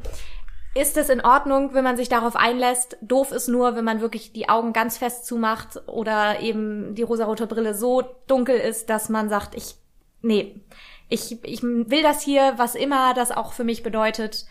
ist 0.74 0.96
es 0.96 1.11
in 1.11 1.20
Ordnung, 1.20 1.74
wenn 1.74 1.84
man 1.84 1.98
sich 1.98 2.09
darauf 2.09 2.36
einlässt. 2.36 2.96
Doof 3.02 3.32
ist 3.32 3.48
nur, 3.48 3.76
wenn 3.76 3.84
man 3.84 4.00
wirklich 4.00 4.32
die 4.32 4.48
Augen 4.48 4.72
ganz 4.72 4.96
fest 4.96 5.26
zumacht 5.26 5.78
oder 5.88 6.40
eben 6.40 6.94
die 6.94 7.02
rosarote 7.02 7.46
Brille 7.46 7.74
so 7.74 8.02
dunkel 8.28 8.57
ist, 8.57 8.88
dass 8.88 9.11
man 9.11 9.28
sagt, 9.28 9.54
ich, 9.54 9.76
nee, 10.22 10.61
ich, 11.09 11.44
ich 11.44 11.62
will 11.62 12.02
das 12.02 12.22
hier, 12.22 12.54
was 12.57 12.74
immer 12.74 13.14
das 13.14 13.30
auch 13.30 13.52
für 13.52 13.64
mich 13.64 13.82
bedeutet. 13.82 14.46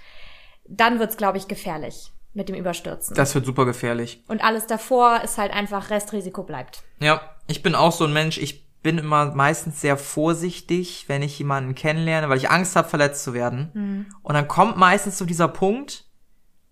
Dann 0.68 1.00
wird's, 1.00 1.18
glaube 1.18 1.38
ich, 1.38 1.48
gefährlich 1.48 2.12
mit 2.34 2.50
dem 2.50 2.56
Überstürzen. 2.56 3.16
Das 3.16 3.34
wird 3.34 3.46
super 3.46 3.66
gefährlich. 3.66 4.24
Und 4.28 4.44
alles 4.44 4.68
davor 4.68 5.22
ist 5.24 5.38
halt 5.38 5.54
einfach 5.54 5.90
Restrisiko 5.90 6.44
bleibt. 6.44 6.84
Ja, 7.00 7.22
ich 7.48 7.64
bin 7.64 7.76
auch 7.76 7.92
so 7.92 8.06
ein 8.06 8.14
Mensch, 8.14 8.38
ich 8.38 8.66
bin 8.82 8.98
immer 8.98 9.34
meistens 9.34 9.82
sehr 9.82 9.98
vorsichtig, 9.98 11.06
wenn 11.08 11.24
ich 11.24 11.40
jemanden 11.40 11.74
kennenlerne, 11.76 12.30
weil 12.30 12.38
ich 12.38 12.52
Angst 12.52 12.76
habe, 12.76 12.88
verletzt 12.88 13.24
zu 13.24 13.34
werden. 13.34 13.72
Mhm. 13.74 14.06
Und 14.22 14.36
dann 14.36 14.48
kommt 14.48 14.78
meistens 14.78 15.18
so 15.18 15.26
dieser 15.26 15.48
Punkt, 15.48 16.06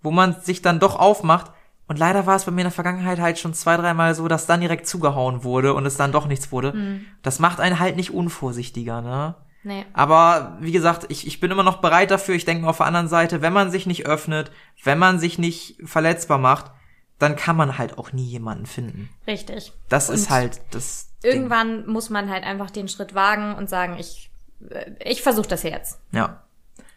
wo 0.01 0.11
man 0.11 0.39
sich 0.39 0.61
dann 0.61 0.79
doch 0.79 0.99
aufmacht. 0.99 1.51
Und 1.87 1.97
leider 1.97 2.25
war 2.25 2.35
es 2.35 2.45
bei 2.45 2.51
mir 2.51 2.61
in 2.61 2.65
der 2.65 2.71
Vergangenheit 2.71 3.19
halt 3.19 3.39
schon 3.39 3.53
zwei, 3.53 3.77
dreimal 3.77 4.13
so, 4.15 4.27
dass 4.27 4.45
dann 4.45 4.61
direkt 4.61 4.87
zugehauen 4.87 5.43
wurde 5.43 5.73
und 5.73 5.85
es 5.85 5.97
dann 5.97 6.11
doch 6.11 6.27
nichts 6.27 6.51
wurde. 6.51 6.73
Mhm. 6.73 7.05
Das 7.23 7.39
macht 7.39 7.59
einen 7.59 7.79
halt 7.79 7.95
nicht 7.95 8.13
unvorsichtiger, 8.13 9.01
ne? 9.01 9.35
Nee. 9.63 9.85
Aber 9.93 10.57
wie 10.59 10.71
gesagt, 10.71 11.05
ich, 11.09 11.25
ich 11.25 11.39
bin 11.39 11.49
immer 11.51 11.63
noch 11.63 11.77
bereit 11.77 12.11
dafür. 12.11 12.35
Ich 12.35 12.45
denke 12.45 12.63
mir 12.63 12.69
auf 12.69 12.77
der 12.77 12.85
anderen 12.85 13.07
Seite, 13.07 13.41
wenn 13.41 13.53
man 13.53 13.71
sich 13.71 13.85
nicht 13.85 14.05
öffnet, 14.05 14.51
wenn 14.83 14.99
man 14.99 15.19
sich 15.19 15.39
nicht 15.39 15.77
verletzbar 15.85 16.37
macht, 16.37 16.71
dann 17.19 17.35
kann 17.35 17.55
man 17.55 17.77
halt 17.77 17.97
auch 17.97 18.11
nie 18.11 18.25
jemanden 18.25 18.65
finden. 18.65 19.09
Richtig. 19.25 19.71
Das 19.87 20.09
Und 20.09 20.15
ist 20.15 20.29
halt 20.29 20.61
das. 20.71 21.09
Ding. 21.23 21.31
Irgendwann 21.31 21.87
muss 21.87 22.09
man 22.09 22.29
halt 22.29 22.43
einfach 22.43 22.69
den 22.69 22.89
Schritt 22.89 23.15
wagen 23.15 23.55
und 23.55 23.69
sagen, 23.69 23.95
ich, 23.97 24.29
äh, 24.69 24.91
ich 24.99 25.21
versuche 25.21 25.47
das 25.47 25.63
jetzt. 25.63 26.01
Ja. 26.11 26.43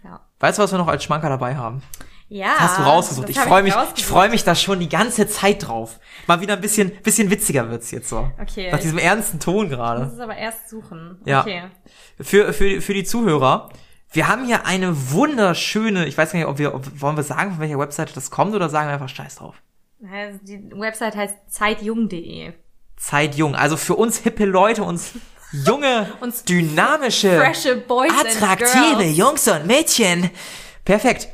Ja. 0.03 0.21
Weißt 0.41 0.59
du, 0.59 0.63
was 0.63 0.73
wir 0.73 0.79
noch 0.79 0.89
als 0.89 1.05
Schmanker 1.05 1.29
dabei 1.29 1.57
haben? 1.57 1.83
Ja. 2.29 2.55
Das 2.55 2.61
hast 2.61 2.79
du 2.79 2.83
rausgesucht. 2.83 3.29
das 3.29 3.37
Ich 3.37 3.43
freue 3.43 3.63
mich, 3.63 3.75
ich 3.97 4.05
freue 4.05 4.29
mich 4.29 4.43
da 4.45 4.55
schon 4.55 4.81
die 4.81 4.89
ganze 4.89 5.29
Zeit 5.29 5.67
drauf. 5.67 6.01
Mal 6.27 6.41
wieder 6.41 6.55
ein 6.55 6.61
bisschen, 6.61 6.91
bisschen 7.03 7.31
witziger 7.31 7.71
wird's 7.71 7.91
jetzt 7.93 8.09
so. 8.09 8.31
Okay. 8.41 8.71
Nach 8.71 8.81
diesem 8.81 8.99
ernsten 8.99 9.39
Ton 9.39 9.69
gerade. 9.69 10.11
es 10.13 10.19
aber 10.19 10.37
erst 10.37 10.69
suchen. 10.69 11.21
Ja. 11.25 11.43
Okay. 11.43 11.65
Für, 12.21 12.53
für, 12.53 12.81
für 12.81 12.95
die 12.95 13.05
Zuhörer. 13.05 13.71
Wir 14.11 14.29
haben 14.29 14.47
hier 14.47 14.67
eine 14.67 15.11
wunderschöne, 15.13 16.07
ich 16.07 16.17
weiß 16.17 16.33
gar 16.33 16.39
nicht, 16.39 16.49
ob 16.49 16.59
wir, 16.59 16.75
ob, 16.75 17.01
wollen 17.01 17.17
wir 17.17 17.23
sagen, 17.23 17.53
von 17.53 17.61
welcher 17.61 17.79
Webseite 17.79 18.15
das 18.15 18.31
kommt 18.31 18.55
oder 18.55 18.69
sagen 18.69 18.89
wir 18.89 18.95
einfach 18.95 19.09
Scheiß 19.09 19.37
drauf? 19.37 19.57
Also 20.11 20.39
Die 20.43 20.71
Website 20.73 21.17
heißt 21.17 21.37
zeitjung.de. 21.49 22.53
Zeitjung. 22.97 23.55
Also 23.55 23.77
für 23.77 23.95
uns 23.95 24.19
hippe 24.19 24.47
Leute, 24.47 24.83
uns 24.83 25.13
junge, 25.53 26.13
Uns 26.21 26.45
dynamische, 26.45 27.37
freshe 27.39 27.77
Boys 27.77 28.11
and 28.11 28.43
attraktive. 28.43 29.03
Jungs 29.05 29.47
und 29.49 29.67
Mädchen. 29.67 30.31
Perfekt. 30.85 31.29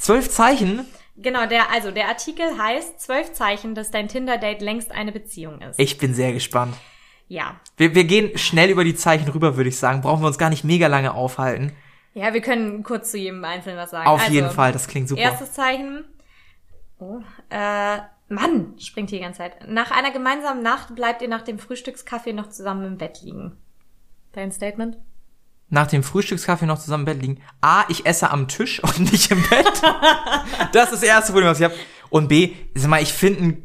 Zwölf 0.00 0.30
Zeichen. 0.30 0.86
Genau, 1.16 1.46
der, 1.46 1.70
also 1.70 1.90
der 1.90 2.08
Artikel 2.08 2.58
heißt 2.58 3.00
zwölf 3.00 3.32
Zeichen, 3.34 3.74
dass 3.74 3.90
dein 3.90 4.08
Tinder-Date 4.08 4.62
längst 4.62 4.90
eine 4.90 5.12
Beziehung 5.12 5.60
ist. 5.60 5.78
Ich 5.78 5.98
bin 5.98 6.14
sehr 6.14 6.32
gespannt. 6.32 6.74
Ja. 7.28 7.60
Wir, 7.76 7.94
wir 7.94 8.04
gehen 8.04 8.36
schnell 8.38 8.70
über 8.70 8.82
die 8.82 8.94
Zeichen 8.94 9.28
rüber, 9.28 9.56
würde 9.56 9.68
ich 9.68 9.78
sagen. 9.78 10.00
Brauchen 10.00 10.22
wir 10.22 10.26
uns 10.26 10.38
gar 10.38 10.48
nicht 10.48 10.64
mega 10.64 10.86
lange 10.86 11.12
aufhalten. 11.12 11.76
Ja, 12.14 12.32
wir 12.32 12.40
können 12.40 12.82
kurz 12.82 13.10
zu 13.10 13.18
jedem 13.18 13.44
Einzelnen 13.44 13.78
was 13.78 13.90
sagen. 13.90 14.08
Auf 14.08 14.20
also, 14.20 14.32
jeden 14.32 14.50
Fall, 14.50 14.72
das 14.72 14.88
klingt 14.88 15.08
super. 15.08 15.20
Erstes 15.20 15.52
Zeichen. 15.52 16.04
Oh, 16.98 17.20
äh, 17.50 17.98
Mann, 18.28 18.74
springt 18.78 19.10
hier 19.10 19.18
die 19.18 19.24
ganze 19.24 19.38
Zeit. 19.38 19.68
Nach 19.68 19.90
einer 19.90 20.10
gemeinsamen 20.10 20.62
Nacht 20.62 20.94
bleibt 20.94 21.20
ihr 21.20 21.28
nach 21.28 21.42
dem 21.42 21.58
Frühstückskaffee 21.58 22.32
noch 22.32 22.48
zusammen 22.48 22.84
im 22.86 22.96
Bett 22.96 23.20
liegen. 23.22 23.58
Dein 24.32 24.50
Statement? 24.50 24.96
Nach 25.70 25.86
dem 25.86 26.02
Frühstückskaffee 26.02 26.66
noch 26.66 26.78
zusammen 26.80 27.02
im 27.02 27.14
Bett 27.14 27.22
liegen. 27.22 27.40
A, 27.60 27.84
ich 27.88 28.04
esse 28.04 28.30
am 28.30 28.48
Tisch 28.48 28.82
und 28.82 28.98
nicht 29.12 29.30
im 29.30 29.40
Bett. 29.48 29.82
das 30.72 30.86
ist 30.86 30.94
das 30.94 31.02
erste 31.04 31.32
Problem, 31.32 31.48
was 31.50 31.58
ich 31.60 31.64
habe. 31.64 31.74
Und 32.10 32.28
B, 32.28 32.50
sag 32.74 32.90
mal, 32.90 33.02
ich 33.02 33.12
finde, 33.12 33.58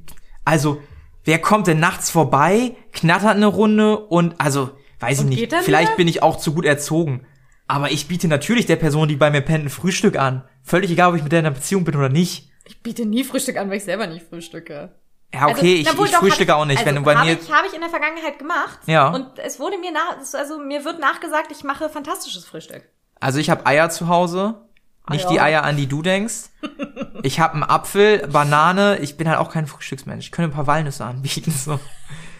also, 0.43 0.81
wer 1.23 1.39
kommt 1.39 1.65
denn 1.67 1.79
nachts 1.79 2.11
vorbei, 2.11 2.75
knattert 2.93 3.35
eine 3.35 3.47
Runde 3.47 3.97
und, 3.97 4.39
also, 4.39 4.69
weiß 4.99 5.21
Und 5.21 5.31
ich 5.31 5.41
nicht, 5.41 5.53
vielleicht 5.63 5.89
wieder? 5.89 5.97
bin 5.97 6.07
ich 6.07 6.21
auch 6.21 6.37
zu 6.37 6.53
gut 6.53 6.65
erzogen. 6.65 7.25
Aber 7.67 7.91
ich 7.91 8.07
biete 8.07 8.27
natürlich 8.27 8.67
der 8.67 8.75
Person, 8.75 9.07
die 9.07 9.15
bei 9.15 9.31
mir 9.31 9.41
pennt, 9.41 9.65
ein 9.65 9.69
Frühstück 9.69 10.17
an. 10.17 10.43
Völlig 10.61 10.91
egal, 10.91 11.09
ob 11.09 11.15
ich 11.15 11.23
mit 11.23 11.31
der 11.31 11.39
in 11.39 11.47
einer 11.47 11.55
Beziehung 11.55 11.83
bin 11.83 11.95
oder 11.95 12.09
nicht. 12.09 12.49
Ich 12.65 12.81
biete 12.83 13.05
nie 13.07 13.23
Frühstück 13.23 13.57
an, 13.57 13.69
weil 13.71 13.77
ich 13.77 13.83
selber 13.83 14.05
nicht 14.05 14.27
frühstücke. 14.29 14.91
Ja, 15.35 15.47
okay, 15.47 15.75
ich, 15.75 15.87
Also, 15.87 15.99
wohl, 15.99 16.05
ich 16.05 16.11
doch, 16.13 16.19
frühstücke 16.19 16.55
auch 16.55 16.65
nicht. 16.65 16.79
Also, 16.79 16.87
wenn 16.87 16.95
du 16.95 17.01
bei 17.03 17.15
hab 17.15 17.25
mir. 17.25 17.33
Ich, 17.33 17.51
habe 17.51 17.67
ich 17.67 17.73
in 17.73 17.81
der 17.81 17.89
Vergangenheit 17.89 18.39
gemacht. 18.39 18.79
Ja. 18.85 19.09
Und 19.09 19.37
es 19.37 19.59
wurde 19.59 19.77
mir 19.77 19.91
nach, 19.91 20.17
also 20.33 20.59
mir 20.59 20.85
wird 20.85 20.99
nachgesagt, 20.99 21.51
ich 21.51 21.63
mache 21.63 21.89
fantastisches 21.89 22.45
Frühstück. 22.45 22.83
Also 23.19 23.39
ich 23.39 23.49
habe 23.49 23.65
Eier 23.65 23.89
zu 23.89 24.07
Hause. 24.07 24.61
Nicht 25.09 25.25
Eier. 25.25 25.31
die 25.31 25.39
Eier, 25.39 25.63
an 25.63 25.77
die 25.77 25.87
du 25.87 26.01
denkst. 26.01 26.49
Ich 27.23 27.39
habe 27.39 27.55
einen 27.55 27.63
Apfel, 27.63 28.27
Banane. 28.27 28.99
Ich 28.99 29.17
bin 29.17 29.27
halt 29.27 29.39
auch 29.39 29.49
kein 29.51 29.65
Frühstücksmensch. 29.65 30.25
Ich 30.25 30.31
könnte 30.31 30.51
ein 30.51 30.55
paar 30.55 30.67
Walnüsse 30.67 31.03
anbieten. 31.05 31.49
So. 31.49 31.79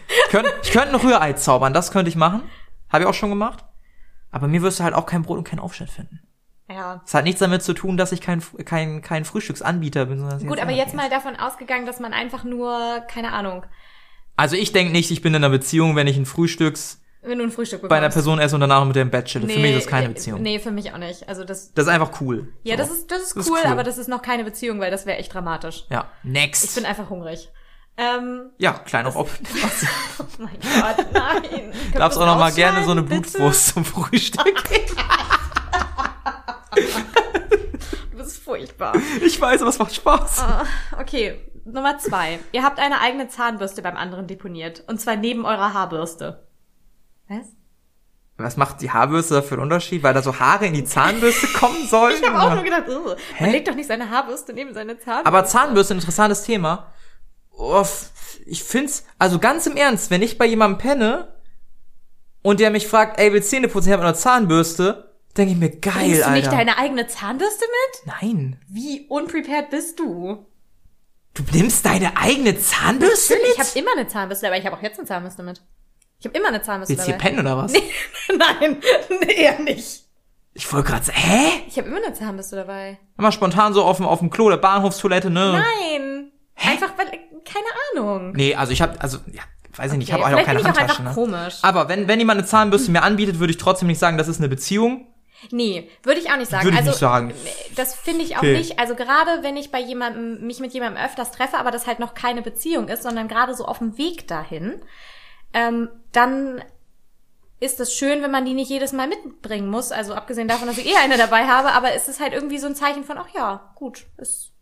Ich 0.06 0.30
könnte 0.30 0.52
ich 0.62 0.70
könnte 0.70 0.90
ein 0.90 0.94
Rührei 0.94 1.32
zaubern. 1.32 1.72
Das 1.72 1.90
könnte 1.90 2.08
ich 2.08 2.14
machen. 2.14 2.42
Habe 2.88 3.02
ich 3.02 3.08
auch 3.10 3.14
schon 3.14 3.30
gemacht. 3.30 3.64
Aber 4.30 4.46
mir 4.46 4.62
wirst 4.62 4.78
du 4.78 4.84
halt 4.84 4.94
auch 4.94 5.06
kein 5.06 5.22
Brot 5.22 5.38
und 5.38 5.44
keinen 5.44 5.58
Aufschnitt 5.58 5.90
finden. 5.90 6.20
Ja. 6.68 7.00
Das 7.04 7.14
hat 7.14 7.24
nichts 7.24 7.40
damit 7.40 7.62
zu 7.62 7.72
tun, 7.74 7.96
dass 7.96 8.12
ich 8.12 8.20
kein, 8.20 8.42
kein, 8.64 9.00
kein 9.02 9.24
Frühstücksanbieter 9.24 10.06
bin. 10.06 10.18
Sondern 10.18 10.38
Gut, 10.40 10.50
jetzt 10.56 10.62
aber 10.62 10.72
jetzt 10.72 10.94
mal 10.94 11.08
davon 11.08 11.36
ausgegangen, 11.36 11.86
dass 11.86 12.00
man 12.00 12.12
einfach 12.12 12.44
nur, 12.44 13.02
keine 13.08 13.32
Ahnung, 13.32 13.64
Also 14.36 14.56
ich 14.56 14.72
denke 14.72 14.92
nicht, 14.92 15.10
ich 15.10 15.22
bin 15.22 15.32
in 15.34 15.44
einer 15.44 15.50
Beziehung, 15.50 15.94
wenn 15.96 16.06
ich 16.06 16.16
ein 16.16 16.26
Frühstücks 16.26 17.00
wenn 17.22 17.38
du 17.38 17.44
ein 17.44 17.50
Frühstück 17.50 17.80
bekommst. 17.82 17.90
bei 17.90 17.96
einer 17.96 18.08
Person 18.12 18.38
esse 18.38 18.54
und 18.54 18.60
danach 18.60 18.84
mit 18.84 18.94
der 18.94 19.02
im 19.02 19.10
Bett 19.10 19.26
chille. 19.26 19.48
Für 19.48 19.58
mich 19.58 19.72
ist 19.72 19.84
das 19.86 19.90
keine 19.90 20.08
Beziehung. 20.10 20.42
Nee, 20.42 20.60
für 20.60 20.70
mich 20.70 20.92
auch 20.92 20.98
nicht. 20.98 21.28
Also 21.28 21.42
das, 21.42 21.72
Das 21.72 21.86
ist 21.86 21.92
einfach 21.92 22.20
cool. 22.20 22.52
ja, 22.62 22.76
So. 22.76 22.82
das 22.82 22.90
ist, 22.92 23.10
das 23.10 23.22
ist, 23.22 23.36
Das 23.36 23.48
cool, 23.48 23.58
ist 23.58 23.64
cool. 23.64 23.72
aber 23.72 23.82
das 23.82 23.98
ist 23.98 24.08
noch 24.08 24.22
keine 24.22 24.44
Beziehung, 24.44 24.78
weil 24.78 24.92
das 24.92 25.06
wäre 25.06 25.18
echt 25.18 25.34
dramatisch. 25.34 25.84
Ja, 25.90 26.08
next. 26.22 26.64
Ich 26.64 26.74
bin 26.76 26.86
einfach 26.86 27.10
hungrig. 27.10 27.50
Ähm, 27.96 28.50
ja, 28.58 28.74
kleiner 28.74 29.08
Rob. 29.08 29.28
oh 30.20 30.24
mein 30.38 30.58
Gott, 30.60 31.06
nein. 31.12 31.72
Darfst 31.94 32.18
auch 32.18 32.26
noch 32.26 32.38
mal 32.38 32.52
gerne 32.52 32.84
so 32.84 32.92
eine? 32.92 33.02
Blutwurst 33.02 33.68
zum 33.68 33.84
Frühstück. 33.84 34.44
Du 38.10 38.16
bist 38.22 38.38
furchtbar. 38.42 38.94
Ich 39.24 39.40
weiß, 39.40 39.60
aber 39.60 39.70
es 39.70 39.78
macht 39.78 39.94
Spaß. 39.94 40.40
Ah, 40.40 40.64
Okay, 40.98 41.38
Nummer 41.64 41.98
zwei. 41.98 42.38
Ihr 42.52 42.62
habt 42.62 42.78
eine 42.78 43.00
eigene 43.00 43.28
Zahnbürste 43.28 43.82
beim 43.82 43.96
anderen 43.96 44.26
deponiert. 44.26 44.82
Und 44.86 45.00
zwar 45.00 45.16
neben 45.16 45.44
eurer 45.44 45.74
Haarbürste. 45.74 46.46
Was? 47.28 47.46
Was 48.38 48.56
macht 48.56 48.80
die 48.80 48.90
Haarbürste 48.90 49.42
für 49.42 49.54
einen 49.54 49.62
Unterschied? 49.64 50.02
Weil 50.02 50.14
da 50.14 50.22
so 50.22 50.38
Haare 50.38 50.66
in 50.66 50.74
die 50.74 50.84
Zahnbürste 50.84 51.46
kommen 51.48 51.86
sollen? 51.90 52.14
Ich 52.20 52.26
habe 52.28 52.40
auch 52.40 52.54
nur 52.54 52.62
gedacht, 52.64 52.84
oh, 52.88 53.14
Hä? 53.34 53.44
man 53.44 53.50
legt 53.52 53.68
doch 53.68 53.74
nicht 53.74 53.86
seine 53.88 54.10
Haarbürste 54.10 54.52
neben 54.52 54.72
seine 54.74 54.98
Zahnbürste. 54.98 55.26
aber 55.26 55.44
Zahnbürste, 55.44 55.94
ein 55.94 55.98
interessantes 55.98 56.42
Thema. 56.42 56.92
Oh, 57.50 57.84
ich 58.46 58.62
find's, 58.64 59.04
also 59.18 59.38
ganz 59.38 59.66
im 59.66 59.76
Ernst, 59.76 60.10
wenn 60.10 60.22
ich 60.22 60.38
bei 60.38 60.46
jemandem 60.46 60.78
penne 60.78 61.34
und 62.42 62.60
der 62.60 62.70
mich 62.70 62.86
fragt, 62.88 63.18
ey, 63.18 63.32
willst 63.32 63.50
du 63.52 63.56
Zähne 63.56 63.68
putzen? 63.68 63.88
Ich 63.88 63.92
hab 63.94 64.00
eine 64.00 64.14
Zahnbürste, 64.14 65.15
denke 65.36 65.52
ich 65.52 65.58
mir, 65.58 65.70
geil, 65.70 65.92
Bringst 65.94 66.20
du 66.20 66.24
Alter. 66.24 66.34
nicht 66.36 66.52
deine 66.52 66.78
eigene 66.78 67.06
Zahnbürste 67.06 67.64
mit? 67.64 68.14
Nein. 68.22 68.60
Wie 68.68 69.06
unprepared 69.08 69.70
bist 69.70 69.98
du? 69.98 70.46
Du 71.34 71.42
nimmst 71.52 71.84
deine 71.84 72.16
eigene 72.16 72.58
Zahnbürste 72.58 73.34
Natürlich, 73.34 73.58
mit? 73.58 73.66
ich 73.66 73.70
habe 73.70 73.78
immer 73.78 73.92
eine 73.98 74.08
Zahnbürste, 74.08 74.46
aber 74.46 74.56
ich 74.56 74.64
habe 74.64 74.76
auch 74.76 74.82
jetzt 74.82 74.98
eine 74.98 75.06
Zahnbürste 75.06 75.42
mit. 75.42 75.60
Ich 76.18 76.26
habe 76.26 76.36
immer 76.38 76.48
eine 76.48 76.62
Zahnbürste 76.62 76.94
Willst 76.94 77.06
du 77.06 77.12
hier 77.12 77.18
dabei. 77.18 77.28
pennen 77.28 77.40
oder 77.40 77.56
was? 77.58 77.72
Nein, 78.28 78.78
nee, 79.20 79.32
eher 79.34 79.58
nicht. 79.60 80.04
Ich 80.54 80.72
wollte 80.72 80.88
gerade 80.88 81.04
sagen, 81.04 81.18
hä? 81.18 81.48
Ich 81.68 81.76
habe 81.76 81.88
immer 81.88 81.98
eine 81.98 82.14
Zahnbürste 82.14 82.56
dabei. 82.56 82.98
Mal 83.16 83.32
spontan 83.32 83.74
so 83.74 83.84
auf 83.84 83.98
dem, 83.98 84.06
auf 84.06 84.20
dem 84.20 84.30
Klo 84.30 84.48
der 84.48 84.56
Bahnhofstoilette, 84.56 85.28
ne? 85.28 85.62
Nein. 85.62 86.32
Einfach 86.56 86.96
weil, 86.96 87.10
keine 87.44 87.66
Ahnung. 87.92 88.32
Nee, 88.32 88.54
also 88.54 88.72
ich 88.72 88.80
habe, 88.80 88.98
also, 89.02 89.18
ja, 89.30 89.42
weiß 89.76 89.92
ich 89.92 89.98
nicht, 89.98 90.08
ich 90.08 90.14
habe 90.14 90.24
auch 90.24 90.42
keine 90.42 90.64
Handtasche, 90.64 90.80
einfach 90.80 91.00
ne? 91.00 91.10
komisch. 91.12 91.56
Aber 91.60 91.90
wenn, 91.90 92.08
wenn 92.08 92.18
jemand 92.18 92.38
eine 92.38 92.46
Zahnbürste 92.46 92.90
mir 92.90 93.02
anbietet, 93.02 93.38
würde 93.38 93.50
ich 93.50 93.58
trotzdem 93.58 93.88
nicht 93.88 93.98
sagen, 93.98 94.16
das 94.16 94.28
ist 94.28 94.38
eine 94.38 94.48
Beziehung. 94.48 95.06
Nee, 95.50 95.90
würde 96.02 96.20
ich 96.20 96.30
auch 96.30 96.36
nicht 96.36 96.50
sagen. 96.50 96.64
Würde 96.64 96.74
ich 96.74 96.80
also, 96.80 96.90
nicht 96.90 96.98
sagen. 97.00 97.34
Das 97.76 97.94
finde 97.94 98.22
ich 98.22 98.36
auch 98.36 98.40
Okay. 98.42 98.56
nicht. 98.58 98.78
Also 98.78 98.94
gerade 98.94 99.42
wenn 99.42 99.56
ich 99.56 99.70
bei 99.70 99.80
jemandem, 99.80 100.46
mich 100.46 100.60
mit 100.60 100.72
jemandem 100.72 101.02
öfters 101.02 101.30
treffe, 101.30 101.58
aber 101.58 101.70
das 101.70 101.86
halt 101.86 101.98
noch 101.98 102.14
keine 102.14 102.42
Beziehung 102.42 102.88
ist, 102.88 103.02
sondern 103.02 103.28
gerade 103.28 103.54
so 103.54 103.64
auf 103.66 103.78
dem 103.78 103.98
Weg 103.98 104.26
dahin, 104.28 104.80
ähm, 105.52 105.88
dann 106.12 106.62
ist 107.60 107.80
es 107.80 107.94
schön, 107.94 108.22
wenn 108.22 108.30
man 108.30 108.44
die 108.44 108.54
nicht 108.54 108.68
jedes 108.70 108.92
Mal 108.92 109.08
mitbringen 109.08 109.68
muss. 109.68 109.92
Also 109.92 110.14
abgesehen 110.14 110.48
davon, 110.48 110.68
dass 110.68 110.78
ich 110.78 110.86
eh 110.86 110.96
eine 110.96 111.16
dabei 111.16 111.46
habe, 111.46 111.72
aber 111.72 111.92
es 111.94 112.08
ist 112.08 112.20
halt 112.20 112.32
irgendwie 112.32 112.58
so 112.58 112.66
ein 112.66 112.74
Zeichen 112.74 113.04
von, 113.04 113.16
ach 113.18 113.28
ja, 113.34 113.72
gut, 113.76 114.06
ist 114.18 114.52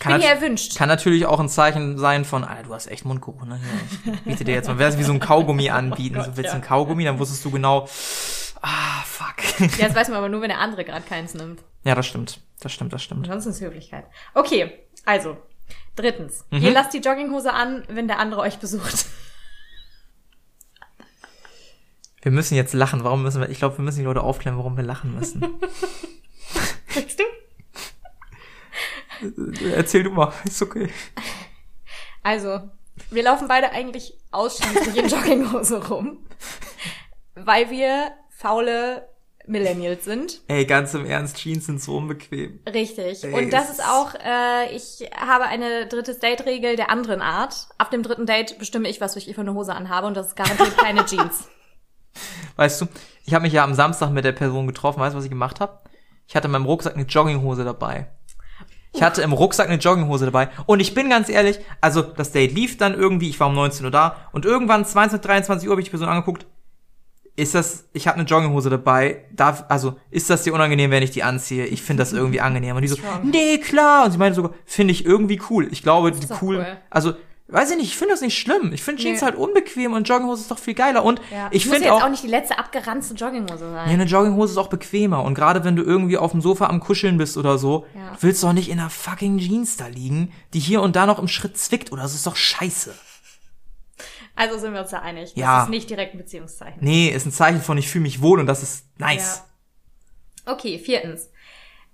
Kann, 0.00 0.20
bin 0.20 0.22
erwünscht. 0.22 0.76
kann 0.76 0.88
natürlich 0.88 1.26
auch 1.26 1.38
ein 1.38 1.48
Zeichen 1.48 1.98
sein 1.98 2.24
von, 2.24 2.42
Alter, 2.42 2.64
du 2.64 2.74
hast 2.74 2.88
echt 2.88 3.04
Mundgeruch, 3.04 3.44
ne? 3.44 3.60
Ich 4.04 4.22
biete 4.22 4.44
dir 4.44 4.54
jetzt 4.54 4.66
mal, 4.68 4.78
wär's 4.78 4.98
wie 4.98 5.04
so 5.04 5.12
ein 5.12 5.20
Kaugummi 5.20 5.70
anbieten. 5.70 6.20
so 6.22 6.36
willst 6.36 6.52
du 6.52 6.56
ein 6.56 6.62
Kaugummi, 6.62 7.04
dann 7.04 7.18
wusstest 7.20 7.44
du 7.44 7.50
genau, 7.52 7.88
ah, 8.62 9.02
fuck. 9.04 9.60
Ja, 9.78 9.86
das 9.86 9.94
weiß 9.96 10.08
man 10.08 10.18
aber 10.18 10.28
nur, 10.28 10.40
wenn 10.42 10.48
der 10.48 10.60
andere 10.60 10.84
gerade 10.84 11.04
keins 11.06 11.34
nimmt. 11.34 11.62
ja, 11.84 11.94
das 11.94 12.06
stimmt. 12.06 12.40
Das 12.60 12.72
stimmt, 12.72 12.92
das 12.92 13.02
stimmt. 13.02 13.24
Ansonsten 13.28 13.50
ist 13.50 13.60
Höflichkeit. 13.60 14.06
Okay, 14.34 14.72
also, 15.04 15.36
drittens. 15.94 16.44
Mhm. 16.50 16.62
Ihr 16.62 16.72
lasst 16.72 16.94
die 16.94 16.98
Jogginghose 16.98 17.52
an, 17.52 17.84
wenn 17.88 18.08
der 18.08 18.18
andere 18.18 18.40
euch 18.40 18.58
besucht. 18.58 19.06
Wir 22.22 22.32
müssen 22.32 22.56
jetzt 22.56 22.72
lachen. 22.72 23.04
Warum 23.04 23.22
müssen 23.22 23.40
wir, 23.40 23.50
ich 23.50 23.58
glaube, 23.58 23.78
wir 23.78 23.84
müssen 23.84 24.00
die 24.00 24.04
Leute 24.04 24.22
aufklären, 24.22 24.56
warum 24.56 24.76
wir 24.76 24.82
lachen 24.82 25.14
müssen. 25.14 25.42
Willst 26.94 27.20
du? 27.20 27.24
Erzähl 29.74 30.02
du 30.02 30.10
mal, 30.10 30.32
ist 30.44 30.60
okay. 30.60 30.90
Also, 32.22 32.68
wir 33.10 33.22
laufen 33.22 33.48
beide 33.48 33.70
eigentlich 33.70 34.14
ausschließlich 34.32 34.96
in 34.96 35.08
Jogginghose 35.10 35.86
rum, 35.88 36.18
weil 37.34 37.70
wir 37.70 38.12
faule 38.36 39.08
Millennials 39.46 40.04
sind. 40.04 40.40
Ey, 40.48 40.64
ganz 40.66 40.92
im 40.94 41.06
Ernst, 41.06 41.36
Jeans 41.36 41.66
sind 41.66 41.80
so 41.80 41.96
unbequem. 41.96 42.60
Richtig. 42.72 43.22
Ey, 43.24 43.32
Und 43.32 43.52
das 43.52 43.70
ist 43.70 43.80
auch, 43.80 44.14
äh, 44.14 44.74
ich 44.74 45.08
habe 45.16 45.44
eine 45.44 45.86
drittes 45.86 46.18
Date-Regel 46.18 46.76
der 46.76 46.90
anderen 46.90 47.22
Art. 47.22 47.68
Ab 47.78 47.90
dem 47.90 48.02
dritten 48.02 48.26
Date 48.26 48.58
bestimme 48.58 48.88
ich, 48.88 49.00
was 49.00 49.14
ich 49.16 49.32
für 49.32 49.40
eine 49.40 49.54
Hose 49.54 49.74
anhabe 49.74 50.06
und 50.06 50.16
das 50.16 50.28
ist 50.28 50.36
garantiert 50.36 50.76
keine 50.78 51.06
Jeans. 51.06 51.48
Weißt 52.56 52.80
du, 52.80 52.86
ich 53.24 53.34
habe 53.34 53.42
mich 53.42 53.52
ja 53.52 53.62
am 53.62 53.74
Samstag 53.74 54.10
mit 54.10 54.24
der 54.24 54.32
Person 54.32 54.66
getroffen. 54.66 55.00
Weißt 55.00 55.14
du, 55.14 55.18
was 55.18 55.24
ich 55.24 55.30
gemacht 55.30 55.60
habe? 55.60 55.78
Ich 56.26 56.34
hatte 56.34 56.46
in 56.46 56.52
meinem 56.52 56.66
Rucksack 56.66 56.94
eine 56.94 57.04
Jogginghose 57.04 57.64
dabei. 57.64 58.08
Ich 58.92 59.02
hatte 59.02 59.22
im 59.22 59.32
Rucksack 59.32 59.68
eine 59.68 59.78
Jogginghose 59.78 60.24
dabei. 60.24 60.48
Und 60.64 60.80
ich 60.80 60.94
bin 60.94 61.10
ganz 61.10 61.28
ehrlich, 61.28 61.58
also 61.80 62.02
das 62.02 62.32
Date 62.32 62.52
lief 62.52 62.78
dann 62.78 62.94
irgendwie, 62.94 63.28
ich 63.28 63.38
war 63.38 63.48
um 63.48 63.54
19 63.54 63.84
Uhr 63.84 63.90
da 63.90 64.16
und 64.32 64.44
irgendwann 64.44 64.84
22, 64.84 65.20
23 65.20 65.68
Uhr 65.68 65.72
habe 65.72 65.80
ich 65.82 65.86
die 65.86 65.90
Person 65.90 66.08
angeguckt. 66.08 66.46
Ist 67.38 67.54
das, 67.54 67.84
ich 67.92 68.08
habe 68.08 68.18
eine 68.18 68.26
Jogginghose 68.26 68.70
dabei, 68.70 69.24
darf, 69.30 69.64
also 69.68 69.96
ist 70.10 70.30
das 70.30 70.42
dir 70.44 70.54
unangenehm, 70.54 70.90
wenn 70.90 71.02
ich 71.02 71.10
die 71.10 71.22
anziehe? 71.22 71.66
Ich 71.66 71.82
finde 71.82 72.00
das 72.02 72.14
irgendwie 72.14 72.40
angenehm. 72.40 72.74
Und 72.76 72.82
die 72.82 72.88
so, 72.88 72.96
Schon. 72.96 73.30
nee, 73.30 73.58
klar. 73.58 74.06
Und 74.06 74.12
sie 74.12 74.18
meinte 74.18 74.36
sogar, 74.36 74.52
finde 74.64 74.92
ich 74.92 75.04
irgendwie 75.04 75.38
cool. 75.50 75.68
Ich 75.70 75.82
glaube, 75.82 76.12
die 76.12 76.26
cool, 76.40 76.56
cool. 76.56 76.66
also 76.88 77.12
weiß 77.48 77.70
ich 77.72 77.76
nicht, 77.76 77.86
ich 77.88 77.96
finde 77.96 78.14
das 78.14 78.22
nicht 78.22 78.36
schlimm. 78.38 78.72
Ich 78.72 78.82
finde 78.82 79.02
Jeans 79.02 79.20
Nee. 79.20 79.26
halt 79.26 79.36
unbequem 79.36 79.92
und 79.92 80.08
Jogginghose 80.08 80.40
ist 80.40 80.50
doch 80.50 80.58
viel 80.58 80.72
geiler. 80.74 81.04
Und 81.04 81.20
Ja. 81.30 81.48
ich 81.52 81.66
Muss 81.66 81.74
finde 81.74 81.88
jetzt 81.90 81.98
auch, 82.00 82.04
auch 82.04 82.08
nicht 82.08 82.22
die 82.24 82.28
letzte 82.28 82.58
abgeranzte 82.58 83.14
Jogginghose 83.14 83.70
sein. 83.70 83.86
ja, 83.86 83.92
eine 83.92 84.04
Jogginghose 84.04 84.52
ist 84.52 84.58
auch 84.58 84.66
bequemer. 84.68 85.22
Und 85.22 85.34
gerade 85.34 85.62
wenn 85.62 85.76
du 85.76 85.82
irgendwie 85.82 86.16
auf 86.16 86.32
dem 86.32 86.40
Sofa 86.40 86.66
am 86.68 86.80
Kuscheln 86.80 87.18
bist 87.18 87.36
oder 87.36 87.58
so, 87.58 87.84
Ja. 87.94 88.16
willst 88.20 88.42
du 88.42 88.46
doch 88.48 88.54
nicht 88.54 88.70
in 88.70 88.80
einer 88.80 88.90
fucking 88.90 89.38
Jeans 89.38 89.76
da 89.76 89.86
liegen, 89.88 90.32
die 90.54 90.58
hier 90.58 90.80
und 90.80 90.96
da 90.96 91.04
noch 91.06 91.18
im 91.18 91.28
Schritt 91.28 91.56
zwickt 91.58 91.92
oder 91.92 92.02
so. 92.02 92.06
Das 92.08 92.14
ist 92.14 92.26
doch 92.26 92.34
scheiße. 92.36 92.94
Also 94.36 94.58
sind 94.58 94.74
wir 94.74 94.80
uns 94.82 94.90
da 94.90 94.98
einig. 95.00 95.30
Das 95.34 95.40
Ja. 95.40 95.62
ist 95.64 95.70
nicht 95.70 95.88
direkt 95.90 96.14
ein 96.14 96.18
Beziehungszeichen. 96.18 96.78
Nee, 96.80 97.08
ist 97.08 97.26
ein 97.26 97.32
Zeichen 97.32 97.62
von 97.62 97.78
ich 97.78 97.88
fühle 97.88 98.02
mich 98.02 98.20
wohl 98.22 98.38
und 98.38 98.46
das 98.46 98.62
ist 98.62 98.84
nice. 98.98 99.42
Okay, 100.44 100.78
viertens. 100.78 101.30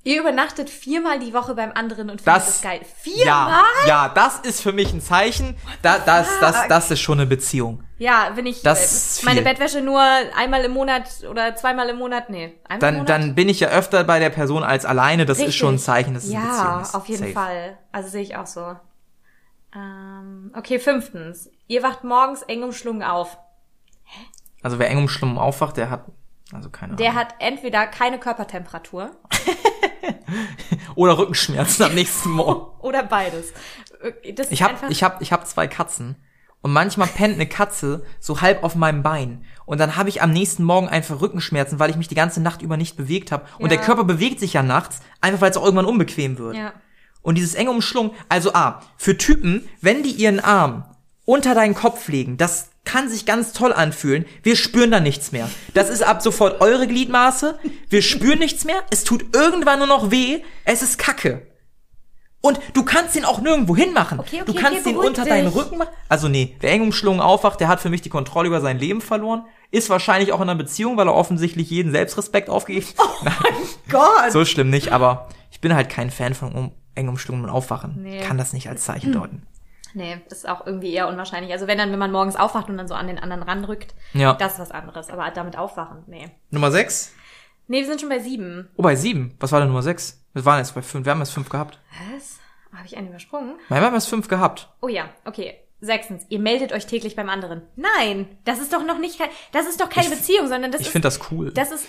Ihr 0.05 0.20
übernachtet 0.20 0.68
viermal 0.68 1.20
die 1.20 1.32
Woche 1.32 1.55
beim 1.55 1.70
anderen 1.70 2.11
und 2.11 2.20
findet 2.20 2.26
Das- 2.43 2.57
es 2.57 2.61
geil. 2.61 2.80
Ja, 3.05 3.12
Viermal? 3.14 3.62
ja, 3.86 4.09
das 4.09 4.40
ist 4.40 4.61
für 4.61 4.72
mich 4.72 4.93
ein 4.93 5.01
Zeichen. 5.01 5.57
Da, 5.80 6.01
das, 6.01 6.26
das, 6.40 6.66
das 6.66 6.90
ist 6.90 6.99
schon 7.01 7.20
eine 7.20 7.26
Beziehung. 7.28 7.84
Ja, 7.99 8.32
wenn 8.34 8.47
ich 8.47 8.62
Das 8.62 8.80
äh, 8.80 8.84
ist 8.84 9.24
meine. 9.24 9.43
Bettwäsche 9.43 9.80
nur 9.80 10.01
einmal 10.03 10.64
im 10.64 10.72
Monat 10.72 11.05
oder 11.30 11.55
zweimal 11.55 11.88
im 11.88 11.99
Monat, 11.99 12.30
nee, 12.30 12.47
einmal 12.64 12.74
im 12.74 12.80
Dann, 12.80 12.95
Monat. 12.95 13.09
dann 13.11 13.34
bin 13.36 13.49
ich 13.49 13.61
ja 13.61 13.68
öfter 13.68 14.03
bei 14.03 14.18
der 14.18 14.30
Person 14.30 14.64
als 14.64 14.84
alleine. 14.84 15.24
Das 15.24 15.38
ist 15.38 15.43
Richtig. 15.45 15.59
schon 15.59 15.76
ein 15.76 15.78
Zeichen, 15.78 16.14
dass 16.14 16.24
es 16.24 16.34
eine 16.34 16.40
Beziehung 16.47 16.64
Ja, 16.64 16.80
ist. 16.82 16.95
auf 16.97 17.07
jeden 17.07 17.20
Safe. 17.22 17.32
Fall. 17.32 17.78
Also 17.93 18.09
sehe 18.09 18.22
ich 18.22 18.34
auch 18.36 18.47
so. 18.49 18.74
Ähm, 19.74 20.53
okay, 20.57 20.78
fünftens. 20.80 21.49
Ihr 21.72 21.82
wacht 21.82 22.04
morgens 22.04 22.42
eng 22.42 22.62
umschlungen 22.64 23.02
auf. 23.02 23.38
Also 24.62 24.78
wer 24.78 24.90
eng 24.90 24.98
umschlungen 24.98 25.38
aufwacht, 25.38 25.78
der 25.78 25.88
hat, 25.88 26.04
also 26.52 26.68
keine 26.68 26.96
Der 26.96 27.08
Ahnung. 27.12 27.20
hat 27.20 27.34
entweder 27.38 27.86
keine 27.86 28.18
Körpertemperatur 28.18 29.10
Oder 30.96 31.16
Rückenschmerzen 31.16 31.82
am 31.86 31.94
nächsten 31.94 32.28
Morgen. 32.30 32.78
oder 32.80 33.02
beides. 33.04 33.54
Das 34.34 34.48
ist 34.48 34.52
Ich 34.52 34.62
habe 34.62 34.74
ich 34.90 35.02
hab, 35.02 35.22
ich 35.22 35.32
hab 35.32 35.46
zwei 35.46 35.66
Katzen. 35.66 36.16
Und 36.60 36.74
manchmal 36.74 37.08
pennt 37.08 37.36
eine 37.36 37.46
Katze 37.48 38.04
so 38.20 38.42
halb 38.42 38.62
auf 38.64 38.74
meinem 38.74 39.02
Bein. 39.02 39.46
Und 39.64 39.80
dann 39.80 39.96
habe 39.96 40.10
ich 40.10 40.20
am 40.20 40.30
nächsten 40.30 40.64
Morgen 40.64 40.88
einfach 40.90 41.22
Rückenschmerzen, 41.22 41.78
weil 41.78 41.88
ich 41.88 41.96
mich 41.96 42.08
die 42.08 42.14
ganze 42.14 42.42
Nacht 42.42 42.60
über 42.60 42.76
nicht 42.76 42.98
bewegt 42.98 43.32
habe. 43.32 43.46
Und 43.58 43.70
Ja. 43.70 43.76
der 43.78 43.78
Körper 43.86 44.04
bewegt 44.04 44.40
sich 44.40 44.52
ja 44.52 44.62
nachts, 44.62 45.00
einfach 45.22 45.40
weil 45.40 45.50
es 45.50 45.56
auch 45.56 45.64
irgendwann 45.64 45.86
unbequem 45.86 46.36
wird. 46.36 46.54
ja. 46.56 46.74
Und 47.22 47.36
dieses 47.38 47.54
enge 47.54 47.70
Umschlung, 47.70 48.12
also 48.28 48.52
A, 48.52 48.82
für 48.98 49.16
Typen, 49.16 49.68
wenn 49.80 50.02
die 50.02 50.10
ihren 50.10 50.38
Arm 50.40 50.84
unter 51.32 51.54
deinen 51.54 51.74
Kopf 51.74 52.08
legen, 52.08 52.36
das 52.36 52.68
kann 52.84 53.08
sich 53.08 53.24
ganz 53.24 53.54
toll 53.54 53.72
anfühlen. 53.72 54.26
Wir 54.42 54.54
spüren 54.54 54.90
da 54.90 55.00
nichts 55.00 55.32
mehr. 55.32 55.48
Das 55.72 55.88
ist 55.88 56.02
ab 56.02 56.20
sofort 56.20 56.60
eure 56.60 56.86
Gliedmaße. 56.86 57.58
Wir 57.88 58.02
spüren 58.02 58.38
nichts 58.38 58.66
mehr. 58.66 58.76
Es 58.90 59.04
tut 59.04 59.34
irgendwann 59.34 59.78
nur 59.78 59.88
noch 59.88 60.10
weh. 60.10 60.42
Es 60.66 60.82
ist 60.82 60.98
Kacke. 60.98 61.46
Und 62.42 62.60
du 62.74 62.84
kannst 62.84 63.14
den 63.14 63.24
auch 63.24 63.40
nirgendwo 63.40 63.74
hinmachen. 63.74 64.20
Okay, 64.20 64.42
okay, 64.42 64.52
du 64.52 64.60
kannst 64.60 64.80
okay, 64.80 64.90
den 64.90 64.96
unter 64.98 65.24
deinen 65.24 65.46
dich. 65.46 65.54
Rücken 65.54 65.78
machen. 65.78 65.88
Also 66.10 66.28
nee, 66.28 66.54
wer 66.60 66.70
eng 66.72 66.82
umschlungen 66.82 67.22
aufwacht, 67.22 67.60
der 67.60 67.68
hat 67.68 67.80
für 67.80 67.88
mich 67.88 68.02
die 68.02 68.10
Kontrolle 68.10 68.48
über 68.48 68.60
sein 68.60 68.78
Leben 68.78 69.00
verloren. 69.00 69.46
Ist 69.70 69.88
wahrscheinlich 69.88 70.32
auch 70.32 70.40
in 70.42 70.50
einer 70.50 70.58
Beziehung, 70.58 70.98
weil 70.98 71.06
er 71.06 71.14
offensichtlich 71.14 71.70
jeden 71.70 71.92
Selbstrespekt 71.92 72.50
aufgegeben 72.50 72.88
hat. 73.24 73.36
Gott! 73.88 74.32
So 74.32 74.44
schlimm 74.44 74.68
nicht, 74.68 74.92
aber 74.92 75.30
ich 75.50 75.62
bin 75.62 75.74
halt 75.74 75.88
kein 75.88 76.10
Fan 76.10 76.34
von 76.34 76.52
um, 76.52 76.72
eng 76.94 77.08
umschlungen 77.08 77.48
Aufwachen. 77.48 78.02
Nee. 78.02 78.20
Kann 78.20 78.36
das 78.36 78.52
nicht 78.52 78.68
als 78.68 78.84
Zeichen 78.84 79.12
deuten. 79.12 79.46
Nee, 79.95 80.20
das 80.28 80.38
ist 80.38 80.49
auch 80.49 80.66
irgendwie 80.66 80.93
eher 80.93 81.09
unwahrscheinlich. 81.09 81.53
Also 81.53 81.66
wenn 81.66 81.78
dann, 81.78 81.93
wenn 81.93 81.99
man 81.99 82.12
morgens 82.12 82.36
aufwacht 82.36 82.68
und 82.68 82.76
dann 82.78 82.88
so 82.88 82.95
an 82.95 83.07
den 83.07 83.18
anderen 83.18 83.43
ranrückt, 83.43 83.95
Ja. 84.14 84.32
das 84.34 84.55
ist 84.55 84.59
was 84.61 84.70
anderes. 84.70 85.11
Aber 85.11 85.30
damit 85.30 85.57
aufwachen, 85.59 86.05
nee. 86.07 86.30
Nummer 86.51 86.70
6? 86.70 87.12
Nee, 87.68 87.80
wir 87.80 87.86
sind 87.86 88.01
schon 88.01 88.11
bei 88.11 88.18
sieben. 88.18 88.68
Oh, 88.76 88.82
bei 88.82 88.97
7. 88.97 89.36
Was 89.40 89.53
war 89.53 89.61
denn 89.61 89.68
Nummer 89.68 89.82
6? 89.82 90.24
Wir 90.34 90.45
waren 90.45 90.59
jetzt 90.59 90.74
bei 90.74 90.82
5. 90.82 91.05
Wir 91.05 91.12
haben 91.12 91.20
erst 91.20 91.32
5 91.34 91.49
gehabt. 91.49 91.78
Was? 92.14 92.38
Habe 92.74 92.86
ich 92.86 92.97
einen 92.97 93.09
übersprungen? 93.09 93.55
Nein, 93.68 93.80
wir 93.80 93.86
haben 93.86 93.95
erst 93.95 94.09
5 94.09 94.28
gehabt. 94.28 94.68
Oh 94.80 94.88
ja, 94.88 95.09
okay. 95.24 95.55
Sechstens, 95.84 96.24
ihr 96.28 96.38
meldet 96.38 96.72
euch 96.72 96.86
täglich 96.86 97.16
beim 97.16 97.28
anderen. 97.28 97.62
Nein, 97.74 98.38
das 98.45 98.61
ist 98.61 98.72
doch 98.72 98.84
noch 98.84 98.99
nicht, 98.99 99.18
kein- 99.18 99.30
das 99.51 99.66
ist 99.66 99.80
doch 99.80 99.88
keine 99.90 100.07
Ich- 100.07 100.14
Beziehung, 100.14 100.47
sondern 100.47 100.70
das 100.70 100.80
Ich 100.80 100.86
ist, 100.86 100.93
finde 100.93 101.07
das 101.07 101.20
cool. 101.32 101.51
das 101.53 101.72
ist, 101.72 101.86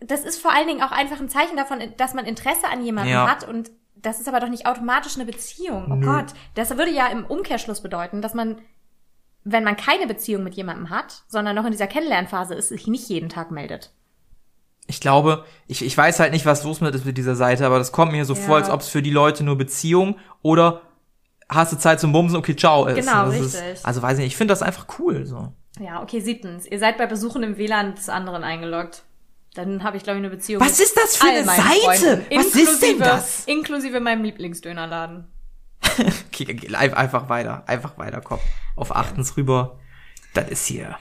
das 0.00 0.20
ist 0.24 0.40
vor 0.40 0.52
allen 0.52 0.68
Dingen 0.68 0.80
auch 0.82 0.92
einfach 0.92 1.18
ein 1.20 1.28
Zeichen 1.28 1.56
davon, 1.56 1.80
dass 1.96 2.14
man 2.14 2.24
Interesse 2.24 2.68
an 2.70 2.84
jemandem 2.84 3.14
Ja. 3.14 3.28
hat 3.28 3.46
und 3.48 3.70
das 3.96 4.20
ist 4.20 4.28
aber 4.28 4.40
doch 4.40 4.48
nicht 4.48 4.66
automatisch 4.66 5.16
eine 5.16 5.24
Beziehung. 5.26 5.86
Oh 5.90 5.94
Nö. 5.96 6.06
Gott, 6.06 6.26
das 6.54 6.70
würde 6.76 6.90
ja 6.90 7.06
im 7.08 7.24
Umkehrschluss 7.24 7.80
bedeuten, 7.80 8.22
dass 8.22 8.34
man, 8.34 8.58
wenn 9.44 9.64
man 9.64 9.76
keine 9.76 10.06
Beziehung 10.06 10.44
mit 10.44 10.54
jemandem 10.54 10.90
hat, 10.90 11.22
sondern 11.28 11.56
noch 11.56 11.64
in 11.64 11.72
dieser 11.72 11.86
Kennenlernphase 11.86 12.54
ist, 12.54 12.68
sich 12.68 12.86
nicht 12.86 13.08
jeden 13.08 13.28
Tag 13.28 13.50
meldet. 13.50 13.92
ich 14.88 15.00
glaube, 15.00 15.44
ich, 15.66 15.84
ich 15.84 15.96
weiß 15.98 16.20
halt 16.20 16.32
nicht, 16.32 16.46
was 16.46 16.62
los 16.62 16.80
mit 16.80 16.94
ist 16.94 17.04
mit 17.04 17.18
dieser 17.18 17.34
Seite, 17.34 17.66
aber 17.66 17.78
das 17.78 17.90
kommt 17.90 18.12
mir 18.12 18.24
so 18.24 18.34
Ja. 18.34 18.40
vor, 18.40 18.56
als 18.56 18.70
ob 18.70 18.82
es 18.82 18.88
für 18.88 19.02
die 19.02 19.10
Leute 19.10 19.42
nur 19.42 19.58
Beziehung 19.58 20.16
oder 20.42 20.82
hast 21.48 21.72
du 21.72 21.76
Zeit 21.76 21.98
zum 21.98 22.12
Bumsen, 22.12 22.36
okay, 22.36 22.54
ciao 22.54 22.86
ist. 22.86 22.94
Genau, 22.96 23.24
das 23.26 23.32
richtig. 23.34 23.72
Ist, 23.72 23.84
also 23.86 24.00
weiß 24.02 24.18
ich 24.18 24.24
nicht, 24.24 24.32
ich 24.32 24.36
finde 24.36 24.52
das 24.52 24.62
einfach 24.62 24.86
cool, 25.00 25.26
so. 25.26 25.52
Ja, 25.80 26.02
okay, 26.02 26.20
siebtens, 26.20 26.66
ihr 26.66 26.78
seid 26.78 26.98
bei 26.98 27.06
Besuchen 27.06 27.42
im 27.42 27.56
WLAN 27.58 27.94
des 27.96 28.08
anderen 28.08 28.44
eingeloggt. 28.44 29.02
Dann 29.56 29.82
habe 29.82 29.96
ich, 29.96 30.02
glaube 30.04 30.18
ich, 30.18 30.24
eine 30.24 30.30
Beziehung. 30.34 30.60
Was 30.62 30.78
ist 30.80 30.96
das 30.96 31.16
für 31.16 31.28
eine 31.28 31.44
Seite? 31.44 31.62
Freunden, 31.62 32.26
Was 32.30 32.46
ist 32.46 32.82
denn 32.82 32.90
inklusive- 32.90 32.98
das? 33.04 33.44
Inklusive 33.46 34.00
meinem 34.00 34.22
Lieblingsdönerladen. 34.24 35.26
Okay, 36.28 36.46
okay, 36.50 36.74
einfach 36.74 37.28
weiter, 37.28 37.64
einfach 37.66 37.96
weiter, 37.96 38.20
komm. 38.20 38.38
Auf 38.76 38.94
achtens 38.94 39.36
rüber. 39.36 39.78
Das 40.34 40.50
ist 40.50 40.66
hier. 40.66 40.96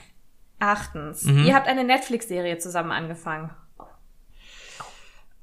Achtens. 0.60 1.24
Mhm. 1.24 1.44
Ihr 1.46 1.54
habt 1.56 1.68
eine 1.68 1.84
Netflix-Serie 1.84 2.58
zusammen 2.60 2.92
angefangen. 2.92 3.50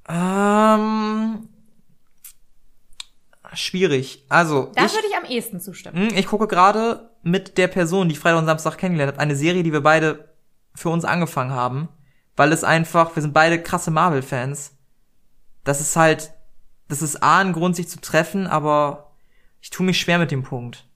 Ähm, 0.08 1.48
schwierig. 3.54 4.24
Also, 4.28 4.70
Da 4.74 4.86
ich, 4.86 4.94
würde 4.94 5.06
ich 5.10 5.16
am 5.16 5.24
ehesten 5.24 5.60
zustimmen. 5.60 6.08
Hm, 6.10 6.16
Ich 6.16 6.26
gucke 6.26 6.46
gerade 6.46 7.10
mit 7.22 7.58
der 7.58 7.68
Person, 7.68 8.08
die 8.08 8.14
ich 8.14 8.18
Freitag 8.18 8.38
und 8.40 8.46
Samstag 8.46 8.78
kennengelernt 8.78 9.12
habe, 9.12 9.20
eine 9.22 9.36
Serie, 9.36 9.62
die 9.62 9.72
wir 9.72 9.82
beide 9.82 10.28
für 10.74 10.88
uns 10.88 11.04
angefangen 11.04 11.50
haben, 11.52 11.88
weil 12.36 12.52
es 12.52 12.64
einfach, 12.64 13.14
wir 13.14 13.22
sind 13.22 13.34
beide 13.34 13.62
krasse 13.62 13.90
Marvel-Fans. 13.90 14.76
Das 15.64 15.80
ist 15.80 15.96
halt, 15.96 16.32
das 16.88 17.02
ist 17.02 17.22
A, 17.22 17.40
ein 17.40 17.52
Grund, 17.52 17.76
sich 17.76 17.88
zu 17.88 18.00
treffen, 18.00 18.46
aber 18.46 19.12
ich 19.60 19.70
tue 19.70 19.86
mich 19.86 20.00
schwer 20.00 20.18
mit 20.18 20.30
dem 20.30 20.42
Punkt. 20.42 20.88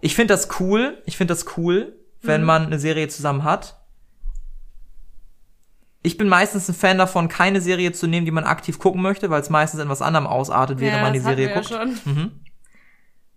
Ich 0.00 0.14
finde 0.14 0.34
das 0.34 0.60
cool, 0.60 1.02
ich 1.06 1.16
finde 1.16 1.32
das 1.32 1.56
cool, 1.56 1.96
wenn 2.22 2.42
man 2.42 2.66
eine 2.66 2.78
Serie 2.78 3.08
zusammen 3.08 3.44
hat. 3.44 3.80
Ich 6.02 6.16
bin 6.16 6.28
meistens 6.28 6.68
ein 6.68 6.74
Fan 6.74 6.96
davon, 6.96 7.28
keine 7.28 7.60
Serie 7.60 7.92
zu 7.92 8.06
nehmen, 8.06 8.24
die 8.24 8.32
man 8.32 8.44
aktiv 8.44 8.78
gucken 8.78 9.02
möchte, 9.02 9.28
weil 9.28 9.42
es 9.42 9.50
meistens 9.50 9.80
in 9.80 9.88
was 9.88 10.00
anderem 10.00 10.26
ausartet, 10.26 10.80
während 10.80 11.02
man 11.02 11.12
die 11.12 11.20
Serie 11.20 11.52
guckt. 11.52 11.70
Ja 11.70 11.86
schon. 11.86 12.40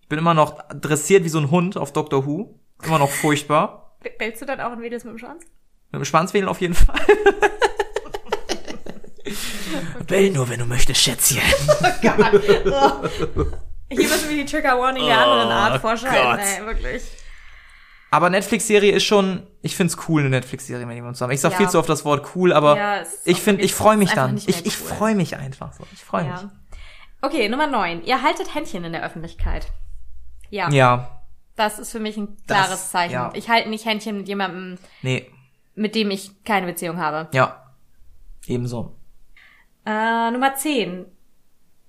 Ich 0.02 0.08
bin 0.08 0.20
immer 0.20 0.34
noch 0.34 0.62
dressiert 0.70 1.24
wie 1.26 1.30
so 1.30 1.40
ein 1.40 1.52
Hund 1.52 1.76
auf 1.76 1.92
Doctor 1.92 2.26
Who. 2.26 2.60
Immer 2.84 3.00
noch 3.00 3.10
furchtbar. 3.10 3.98
Bellst 4.18 4.42
du 4.42 4.46
dann 4.46 4.62
auch 4.62 4.72
ein 4.72 4.80
Mädels 4.80 5.04
mit 5.04 5.14
dem 5.14 5.18
Schwanz? 5.18 5.46
Mit 5.94 6.02
dem 6.02 6.06
Schwanzwedeln 6.06 6.50
auf 6.50 6.60
jeden 6.60 6.74
Fall. 6.74 7.00
Bell 10.08 10.32
nur, 10.32 10.50
wenn 10.50 10.60
du 10.60 10.66
möchtest, 10.66 11.02
Schätzchen. 11.02 11.42
Hier 12.02 12.14
müssen 14.10 14.30
wir 14.30 14.38
die 14.38 14.46
Trigger 14.46 14.78
Warning 14.80 15.06
der 15.06 15.18
anderen 15.20 15.50
Art 15.52 15.80
Oh 15.84 15.88
Gott. 15.88 16.04
ey, 16.40 16.66
wirklich. 16.66 17.04
Aber 18.10 18.30
Netflix-Serie 18.30 18.92
ist 18.92 19.04
schon, 19.06 19.48
ich 19.62 19.76
find's 19.76 19.98
cool, 20.08 20.22
eine 20.22 20.30
Netflix-Serie 20.32 20.86
mit 20.86 20.96
jemandem 20.96 21.16
zusammen. 21.16 21.34
Ich 21.34 21.42
sag 21.42 21.52
Ja. 21.54 21.58
viel 21.60 21.70
zu 21.70 21.80
oft 21.80 21.90
das 21.90 22.04
Wort 22.06 22.36
cool, 22.36 22.54
aber 22.54 22.78
Ja, 22.78 23.04
ich 23.24 23.42
finde, 23.42 23.64
ich 23.64 23.74
freue 23.74 23.98
mich 23.98 24.12
dann. 24.12 24.38
Ich, 24.38 24.48
ich 24.66 24.80
cool. 24.82 24.88
freue 24.88 25.16
mich 25.16 25.36
einfach 25.38 25.74
so. 25.74 25.86
Ich 25.94 26.04
freue 26.04 26.24
mich. 26.26 26.42
Ja. 26.42 26.52
Okay, 27.22 27.48
Nummer 27.50 27.68
neun. 27.68 28.04
Ihr 28.04 28.22
haltet 28.22 28.54
Händchen 28.54 28.84
in 28.84 28.92
der 28.94 29.04
Öffentlichkeit. 29.04 29.68
Ja, 30.50 30.70
Ja. 30.70 31.22
das 31.56 31.80
ist 31.80 31.92
für 31.92 32.00
mich 32.00 32.18
ein 32.18 32.38
klares 32.48 32.70
Das- 32.70 32.92
Zeichen. 32.92 33.30
Ich 33.34 33.50
halte 33.50 33.70
nicht 33.70 33.86
Händchen 33.86 34.18
mit 34.18 34.28
jemandem, 34.28 34.78
Nee. 35.02 35.32
Mit 35.76 35.96
dem 35.96 36.12
ich 36.12 36.44
keine 36.44 36.68
Beziehung 36.68 36.98
habe. 36.98 37.30
Ja. 37.34 37.74
Ebenso. 38.46 38.96
Äh, 39.86 40.32
Nummer 40.32 40.56
10. 40.56 41.06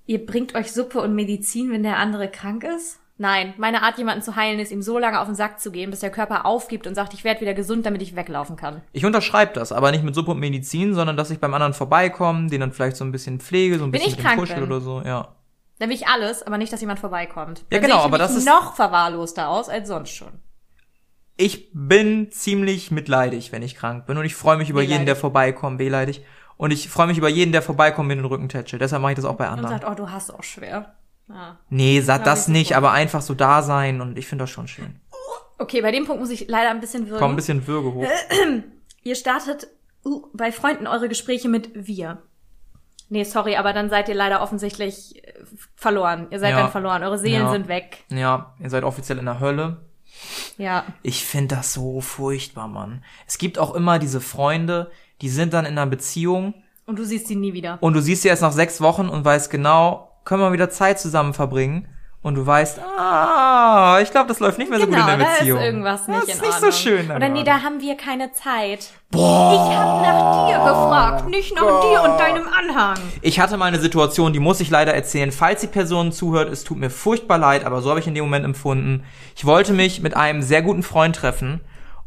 Ihr 0.07 0.25
bringt 0.25 0.55
euch 0.55 0.71
Suppe 0.71 1.01
und 1.01 1.15
Medizin, 1.15 1.71
wenn 1.71 1.83
der 1.83 1.97
andere 1.97 2.29
krank 2.29 2.63
ist? 2.63 2.99
Nein, 3.17 3.53
meine 3.57 3.81
Art, 3.81 3.97
jemanden 3.97 4.21
zu 4.21 4.35
heilen, 4.35 4.59
ist 4.59 4.73
ihm 4.73 4.81
so 4.81 4.99
lange 4.99 5.21
auf 5.21 5.27
den 5.27 5.35
Sack 5.35 5.61
zu 5.61 5.71
gehen, 5.71 5.89
bis 5.89 6.01
der 6.01 6.09
Körper 6.11 6.45
aufgibt 6.45 6.85
und 6.85 6.95
sagt, 6.95 7.13
ich 7.13 7.23
werde 7.23 7.39
wieder 7.39 7.53
gesund, 7.53 7.85
damit 7.85 8.01
ich 8.01 8.13
weglaufen 8.15 8.57
kann. 8.57 8.81
Ich 8.91 9.05
unterschreibe 9.05 9.53
das, 9.53 9.71
aber 9.71 9.91
nicht 9.91 10.03
mit 10.03 10.13
Suppe 10.13 10.31
und 10.31 10.39
Medizin, 10.39 10.93
sondern 10.93 11.15
dass 11.15 11.31
ich 11.31 11.39
beim 11.39 11.53
anderen 11.53 11.73
vorbeikomme, 11.73 12.49
den 12.49 12.59
dann 12.59 12.73
vielleicht 12.73 12.97
so 12.97 13.05
ein 13.05 13.13
bisschen 13.13 13.39
pflege, 13.39 13.77
so 13.79 13.85
ein 13.85 13.93
Wenn 13.93 14.01
bisschen 14.01 14.17
ich 14.19 14.23
mit 14.23 14.33
dem 14.33 14.39
Kuschel 14.39 14.55
bin. 14.55 14.65
oder 14.65 14.81
so, 14.81 15.01
ja. 15.01 15.29
Dann 15.79 15.89
will 15.89 15.95
ich 15.95 16.07
alles, 16.07 16.43
aber 16.43 16.57
nicht, 16.57 16.73
dass 16.73 16.81
jemand 16.81 16.99
vorbeikommt. 16.99 17.59
Ja, 17.59 17.65
Dann 17.79 17.81
genau, 17.83 17.95
sehe 17.95 17.99
ich 18.01 18.05
aber 18.05 18.17
das 18.17 18.35
ist- 18.35 18.45
noch 18.45 18.75
verwahrloster 18.75 19.47
aus 19.49 19.69
als 19.69 19.87
sonst 19.87 20.09
schon. 20.11 20.33
Ich 21.37 21.69
bin 21.73 22.31
ziemlich 22.31 22.91
mitleidig, 22.91 23.51
wenn 23.51 23.61
ich 23.61 23.75
krank 23.75 24.05
bin 24.05 24.17
und 24.17 24.25
ich 24.25 24.35
freue 24.35 24.57
mich 24.57 24.69
über 24.69 24.81
jeden, 24.81 24.91
Wehleidig. 24.91 25.05
der 25.07 25.15
vorbeikommt, 25.17 25.79
wehleidig. 25.79 26.23
Und 26.57 26.71
ich 26.71 26.87
freue 26.89 27.07
mich 27.07 27.17
über 27.17 27.27
jeden, 27.27 27.51
der 27.51 27.61
vorbeikommt 27.61 28.07
mit 28.07 28.17
den 28.17 28.25
Rücken 28.25 28.47
tätschelt. 28.47 28.81
Deshalb 28.81 29.01
mache 29.01 29.11
ich 29.11 29.15
das 29.17 29.25
auch 29.25 29.35
bei 29.35 29.45
Und 29.47 29.53
anderen. 29.55 29.69
sagt, 29.79 29.85
oh, 29.89 29.93
du 29.95 30.09
hast 30.09 30.33
auch 30.33 30.43
schwer. 30.43 30.95
Ja. 31.27 31.57
Nee, 31.69 31.99
sa- 32.01 32.17
Ja, 32.17 32.23
das 32.23 32.47
nicht, 32.47 32.69
gut. 32.69 32.77
aber 32.77 32.91
einfach 32.91 33.21
so 33.21 33.33
da 33.33 33.61
sein 33.61 33.99
und 33.99 34.17
ich 34.17 34.27
finde 34.27 34.43
das 34.43 34.51
schon 34.51 34.67
schön. 34.69 35.01
Okay, 35.57 35.81
bei 35.81 35.91
dem 35.91 36.05
Punkt 36.05 36.21
muss 36.21 36.29
ich 36.29 36.47
leider 36.47 36.69
ein 36.69 36.79
bisschen 36.79 37.07
würgen. 37.09 37.19
Komm, 37.19 37.31
ein 37.31 37.35
bisschen 37.35 37.65
Würge 37.67 37.93
hoch. 37.93 38.07
Ihr 39.03 39.15
startet 39.15 39.67
uh, 40.05 40.27
bei 40.33 40.51
Freunden 40.51 40.87
eure 40.87 41.09
Gespräche 41.09 41.49
mit 41.49 41.69
wir. 41.73 42.21
Nee, 43.09 43.23
sorry, 43.23 43.55
aber 43.55 43.71
dann 43.73 43.89
seid 43.89 44.09
ihr 44.09 44.15
leider 44.15 44.41
offensichtlich 44.41 45.23
äh, 45.27 45.33
verloren. 45.75 46.27
Ihr 46.31 46.39
seid 46.39 46.51
Ja. 46.51 46.61
dann 46.61 46.71
verloren. 46.71 47.03
Eure 47.03 47.17
Seelen 47.19 47.43
Ja. 47.45 47.51
sind 47.51 47.67
weg. 47.67 48.03
Ja, 48.09 48.55
ihr 48.59 48.69
seid 48.69 48.83
offiziell 48.83 49.17
in 49.19 49.25
der 49.25 49.39
Hölle. 49.39 49.84
Ja. 50.57 50.85
Ich 51.03 51.25
finde 51.25 51.55
das 51.55 51.73
so 51.73 52.01
furchtbar, 52.01 52.67
Mann. 52.67 53.03
Es 53.27 53.37
gibt 53.37 53.59
auch 53.59 53.73
immer 53.75 53.99
diese 53.99 54.21
Freunde, 54.21 54.91
die 55.21 55.29
sind 55.29 55.53
dann 55.53 55.65
in 55.65 55.73
einer 55.77 55.85
Beziehung 55.89 56.53
Und 56.85 56.99
du 56.99 57.05
siehst 57.05 57.27
sie 57.27 57.35
nie 57.35 57.53
wieder. 57.53 57.77
und 57.81 57.93
du 57.93 58.01
siehst 58.01 58.21
sie 58.21 58.27
erst 58.29 58.41
nach 58.41 58.51
sechs 58.51 58.81
Wochen 58.81 59.09
und 59.09 59.23
weißt 59.25 59.49
genau, 59.49 60.11
können 60.23 60.41
wir 60.41 60.51
wieder 60.53 60.69
Zeit 60.69 60.99
zusammen 60.99 61.33
verbringen. 61.33 61.87
Und 62.25 62.33
du 62.33 62.43
weißt, 62.43 62.79
ah, 62.97 63.99
ich 64.01 64.09
glaube, 64.09 64.27
das 64.27 64.39
läuft 64.39 64.57
nicht 64.57 64.71
mehr 64.71 64.79
so 64.79 64.87
gut 64.87 64.95
in 64.97 65.05
der 65.05 65.15
Genau, 65.15 65.25
da 65.25 65.31
ist 65.33 65.39
Beziehung. 65.41 65.61
irgendwas 65.61 66.07
nicht 66.07 66.21
das 66.21 66.27
in 66.27 66.33
ist 66.33 66.41
nicht 66.41 66.53
Ordnung. 66.55 66.71
so 66.71 66.75
schön. 66.75 67.11
Oder 67.11 67.29
nee, 67.29 67.43
da 67.43 67.61
haben 67.61 67.79
wir 67.81 67.95
keine 67.95 68.31
Zeit. 68.31 68.87
Boah. 69.11 69.53
Ich 69.53 69.77
hab 69.77 70.01
nach 70.01 70.47
dir 70.47 70.57
gefragt, 70.57 71.29
nicht 71.29 71.53
nach 71.55 71.81
dir 71.81 72.01
und 72.01 72.19
deinem 72.19 72.47
Anhang. 72.47 72.97
Ich 73.21 73.39
hatte 73.39 73.57
mal 73.57 73.65
eine 73.65 73.77
Situation, 73.79 74.33
die 74.33 74.39
muss 74.39 74.59
ich 74.59 74.71
leider 74.71 74.91
erzählen. 74.91 75.31
Falls 75.31 75.61
die 75.61 75.67
Person 75.67 76.11
zuhört, 76.11 76.51
es 76.51 76.63
tut 76.63 76.79
mir 76.79 76.89
furchtbar 76.89 77.37
leid, 77.37 77.63
aber 77.63 77.83
so 77.83 77.91
habe 77.91 77.99
ich 77.99 78.07
in 78.07 78.15
dem 78.15 78.23
Moment 78.23 78.43
empfunden. 78.43 79.03
Ich 79.35 79.45
wollte 79.45 79.73
mich 79.73 80.01
mit 80.01 80.17
einem 80.17 80.41
sehr 80.41 80.63
guten 80.63 80.81
Freund 80.81 81.15
treffen 81.15 81.61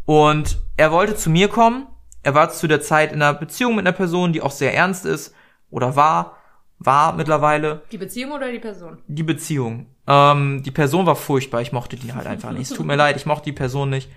und 0.05 0.59
er 0.77 0.91
wollte 0.91 1.15
zu 1.15 1.31
mir 1.31 1.47
kommen. 1.47 1.87
Er 2.25 2.35
war 2.35 2.51
zu 2.51 2.67
der 2.67 2.81
Zeit 2.81 3.13
in 3.13 3.23
einer 3.23 3.35
Beziehung 3.35 3.77
mit 3.77 3.87
einer 3.87 3.97
Person, 3.97 4.33
die 4.33 4.43
auch 4.43 4.51
sehr 4.51 4.75
ernst 4.75 5.07
ist 5.07 5.33
oder 5.71 5.95
war, 5.95 6.38
war 6.79 7.13
mittlerweile 7.15 7.83
Die 7.91 7.99
Beziehung 7.99 8.33
oder 8.33 8.51
die 8.51 8.59
Person? 8.59 8.99
die 9.09 9.23
Beziehung. 9.23 9.87
Ähm, 10.07 10.63
die 10.63 10.71
Person 10.71 11.07
war 11.07 11.17
furchtbar, 11.17 11.61
ich 11.61 11.73
mochte 11.73 11.97
die 11.97 12.13
halt 12.15 12.27
einfach 12.27 12.53
nicht. 12.53 12.71
Es 12.71 12.77
tut 12.77 12.87
mir 12.87 12.97
leid, 12.97 13.17
ich 13.17 13.27
mochte 13.27 13.45
die 13.47 13.53
Person 13.53 13.91
nicht. 13.91 14.11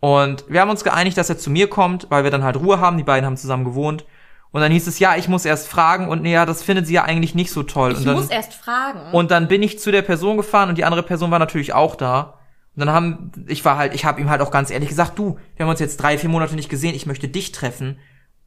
Und 0.00 0.44
wir 0.48 0.60
haben 0.60 0.70
uns 0.70 0.82
geeinigt, 0.84 1.16
dass 1.18 1.28
er 1.28 1.38
zu 1.38 1.50
mir 1.50 1.68
kommt, 1.68 2.06
weil 2.10 2.24
wir 2.24 2.30
dann 2.30 2.42
halt 2.42 2.56
Ruhe 2.56 2.80
haben. 2.80 2.96
Die 2.96 3.04
beiden 3.04 3.26
haben 3.26 3.36
zusammen 3.36 3.64
gewohnt. 3.64 4.04
Und 4.50 4.60
dann 4.62 4.72
hieß 4.72 4.86
es, 4.88 4.98
ja, 4.98 5.14
ich 5.16 5.28
muss 5.28 5.44
erst 5.44 5.68
fragen 5.68 6.08
und 6.08 6.22
nee, 6.22 6.32
ja, 6.32 6.44
das 6.44 6.62
findet 6.64 6.86
sie 6.86 6.94
ja 6.94 7.04
eigentlich 7.04 7.36
nicht 7.36 7.52
so 7.52 7.62
toll. 7.62 7.92
Ich 7.92 7.98
und 7.98 8.06
dann, 8.06 8.16
muss 8.16 8.30
erst 8.30 8.54
fragen. 8.54 9.12
und 9.12 9.30
dann 9.30 9.46
bin 9.46 9.62
ich 9.62 9.78
zu 9.78 9.92
der 9.92 10.02
Person 10.02 10.36
gefahren 10.36 10.70
und 10.70 10.76
die 10.78 10.84
andere 10.84 11.04
Person 11.04 11.30
war 11.30 11.38
natürlich 11.38 11.72
auch 11.72 11.94
da. 11.94 12.34
Und 12.74 12.80
dann 12.86 12.90
haben, 12.90 13.30
ich 13.46 13.64
war 13.64 13.76
halt, 13.76 13.94
ich 13.94 14.04
habe 14.04 14.20
ihm 14.20 14.28
halt 14.28 14.40
auch 14.40 14.50
ganz 14.50 14.70
ehrlich 14.70 14.88
gesagt, 14.88 15.16
du, 15.18 15.38
wir 15.54 15.64
haben 15.64 15.70
uns 15.70 15.78
jetzt 15.78 15.98
drei, 15.98 16.18
vier 16.18 16.30
Monate 16.30 16.56
nicht 16.56 16.68
gesehen, 16.68 16.96
ich 16.96 17.06
möchte 17.06 17.28
dich 17.28 17.52
treffen 17.52 17.98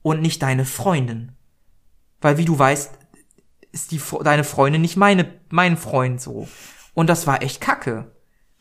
und 0.02 0.22
nicht 0.22 0.42
deine 0.42 0.66
Freundin. 0.66 1.32
Weil 2.20 2.38
wie 2.38 2.46
du 2.46 2.58
weißt, 2.60 3.00
ist 3.74 3.92
die, 3.92 4.02
deine 4.24 4.46
Freundin 4.46 4.82
nicht 4.82 4.96
meine, 4.96 5.30
mein 5.50 5.76
Freund 5.76 6.22
so. 6.22 6.48
Und 6.94 7.08
das 7.08 7.28
war 7.28 7.42
echt 7.44 7.60
kacke. 7.60 8.10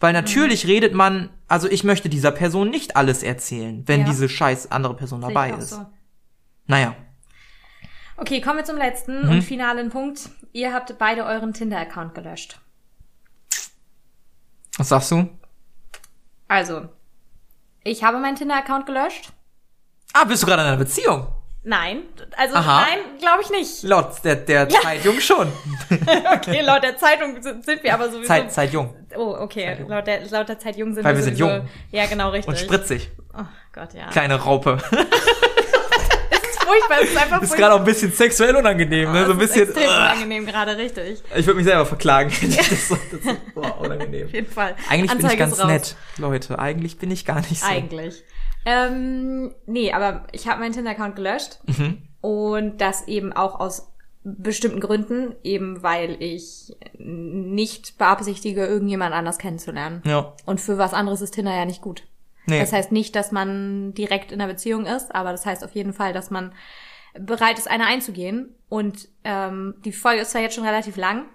Weil 0.00 0.12
natürlich 0.12 0.66
redet 0.66 0.94
man, 0.94 1.30
also 1.46 1.68
ich 1.68 1.84
möchte 1.84 2.08
dieser 2.08 2.32
Person 2.32 2.70
nicht 2.70 2.96
alles 2.96 3.22
erzählen, 3.22 3.86
wenn 3.86 4.00
Ja. 4.00 4.06
diese 4.06 4.28
scheiß 4.28 4.72
andere 4.72 4.96
Person 4.96 5.20
Sehe 5.20 5.28
dabei 5.28 5.50
ist. 5.50 5.70
so. 5.70 5.86
Naja. 6.66 6.96
Okay, 8.16 8.40
kommen 8.40 8.56
wir 8.58 8.64
zum 8.64 8.76
letzten 8.78 9.22
Mhm. 9.26 9.30
und 9.30 9.42
finalen 9.42 9.90
Punkt. 9.90 10.30
Ihr 10.52 10.72
habt 10.74 10.98
beide 10.98 11.24
euren 11.24 11.52
Tinder-Account 11.52 12.14
gelöscht. 12.14 12.58
Was 14.78 14.88
sagst 14.88 15.10
du? 15.10 15.28
Also, 16.48 16.88
ich 17.84 18.02
habe 18.04 18.18
meinen 18.18 18.36
Tinder-Account 18.36 18.86
gelöscht. 18.86 19.32
Ah, 20.12 20.24
bist 20.24 20.42
du 20.42 20.46
gerade 20.46 20.62
in 20.62 20.68
einer 20.68 20.76
Beziehung? 20.76 21.26
Nein, 21.64 22.02
also 22.36 22.56
Aha. 22.56 22.80
nein, 22.88 22.98
glaube 23.20 23.42
ich 23.42 23.50
nicht. 23.50 23.84
Laut 23.84 24.24
der, 24.24 24.34
der 24.36 24.68
Zeitjung 24.68 25.20
schon. 25.20 25.46
Okay, 26.34 26.60
laut 26.62 26.82
der 26.82 26.96
Zeitung 26.96 27.40
sind, 27.40 27.64
sind 27.64 27.82
wir 27.84 27.94
aber 27.94 28.06
sowieso. 28.10 28.26
Zeit, 28.26 28.52
Zeitjung. 28.52 28.94
Oh, 29.16 29.36
okay. 29.38 29.66
Zeitung. 29.66 29.88
Laut 29.88 30.06
der, 30.06 30.26
laut 30.28 30.48
der 30.48 30.58
Zeit 30.58 30.76
jung 30.76 30.92
sind 30.94 31.04
Weil 31.04 31.12
wir 31.14 31.18
wir 31.18 31.24
sind 31.24 31.38
jung. 31.38 31.68
Ja, 31.92 32.06
genau, 32.06 32.30
richtig. 32.30 32.48
Und 32.48 32.58
spritzig. 32.58 33.10
Oh 33.38 33.44
Gott, 33.72 33.94
ja. 33.94 34.08
Kleine 34.10 34.34
Raupe. 34.40 34.78
Es 36.30 36.40
ist 36.40 36.62
furchtbar, 36.64 36.96
es 37.02 37.10
ist 37.10 37.16
einfach 37.16 37.42
Ist 37.42 37.48
furchtbar. 37.48 37.56
gerade 37.58 37.74
auch 37.74 37.78
ein 37.80 37.84
bisschen 37.84 38.12
sexuell 38.12 38.56
unangenehm, 38.56 39.12
ne? 39.12 39.26
So 39.26 39.32
ein 39.32 39.40
Es 39.40 39.44
ist 39.50 39.54
bisschen. 39.54 39.68
extrem 39.68 39.88
Ugh. 39.90 39.96
unangenehm 39.96 40.46
gerade, 40.46 40.76
richtig. 40.76 41.22
Ich 41.36 41.46
würde 41.46 41.56
mich 41.58 41.66
selber 41.66 41.84
verklagen. 41.86 42.30
Das 42.56 42.72
ist 42.72 42.88
so, 42.88 42.96
das 43.10 43.20
ist, 43.34 43.54
boah, 43.54 43.78
unangenehm. 43.80 44.26
Auf 44.26 44.32
jeden 44.32 44.50
Fall. 44.50 44.74
Eigentlich 44.88 45.10
bin 45.10 45.18
ich 45.20 45.24
Anzeige 45.24 45.36
ganz 45.38 45.52
ist 45.54 45.60
raus. 45.60 45.66
nett, 45.66 45.96
Leute. 46.18 46.58
Eigentlich 46.58 46.96
bin 46.98 47.10
ich 47.10 47.24
gar 47.26 47.40
nicht 47.40 47.60
so. 47.60 47.66
Eigentlich. 47.66 48.24
Ähm, 48.64 49.54
nee, 49.66 49.92
aber 49.92 50.26
ich 50.32 50.48
habe 50.48 50.60
meinen 50.60 50.72
Tinder-Account 50.72 51.16
gelöscht. 51.16 51.58
Mhm. 51.66 52.02
Und 52.20 52.80
das 52.80 53.08
eben 53.08 53.32
auch 53.32 53.58
aus 53.58 53.88
bestimmten 54.24 54.80
Gründen, 54.80 55.34
eben 55.42 55.82
weil 55.82 56.16
ich 56.22 56.76
nicht 56.96 57.98
beabsichtige, 57.98 58.64
irgendjemand 58.64 59.14
anders 59.14 59.38
kennenzulernen. 59.38 60.02
Ja. 60.04 60.34
Und 60.46 60.60
für 60.60 60.78
was 60.78 60.94
anderes 60.94 61.20
ist 61.20 61.34
Tinder 61.34 61.54
ja 61.54 61.64
nicht 61.64 61.82
gut. 61.82 62.04
Nee. 62.46 62.60
Das 62.60 62.72
heißt 62.72 62.92
nicht, 62.92 63.16
dass 63.16 63.32
man 63.32 63.94
direkt 63.94 64.32
in 64.32 64.40
einer 64.40 64.52
Beziehung 64.52 64.86
ist, 64.86 65.14
aber 65.14 65.32
das 65.32 65.46
heißt 65.46 65.64
auf 65.64 65.72
jeden 65.72 65.92
Fall, 65.92 66.12
dass 66.12 66.30
man 66.30 66.52
bereit 67.18 67.58
ist, 67.58 67.68
eine 67.70 67.86
einzugehen. 67.86 68.54
Und 68.68 69.08
ähm, 69.24 69.74
die 69.84 69.92
Folge 69.92 70.22
ist 70.22 70.30
zwar 70.30 70.40
jetzt 70.40 70.54
schon 70.54 70.64
relativ 70.64 70.96
lang, 70.96 71.26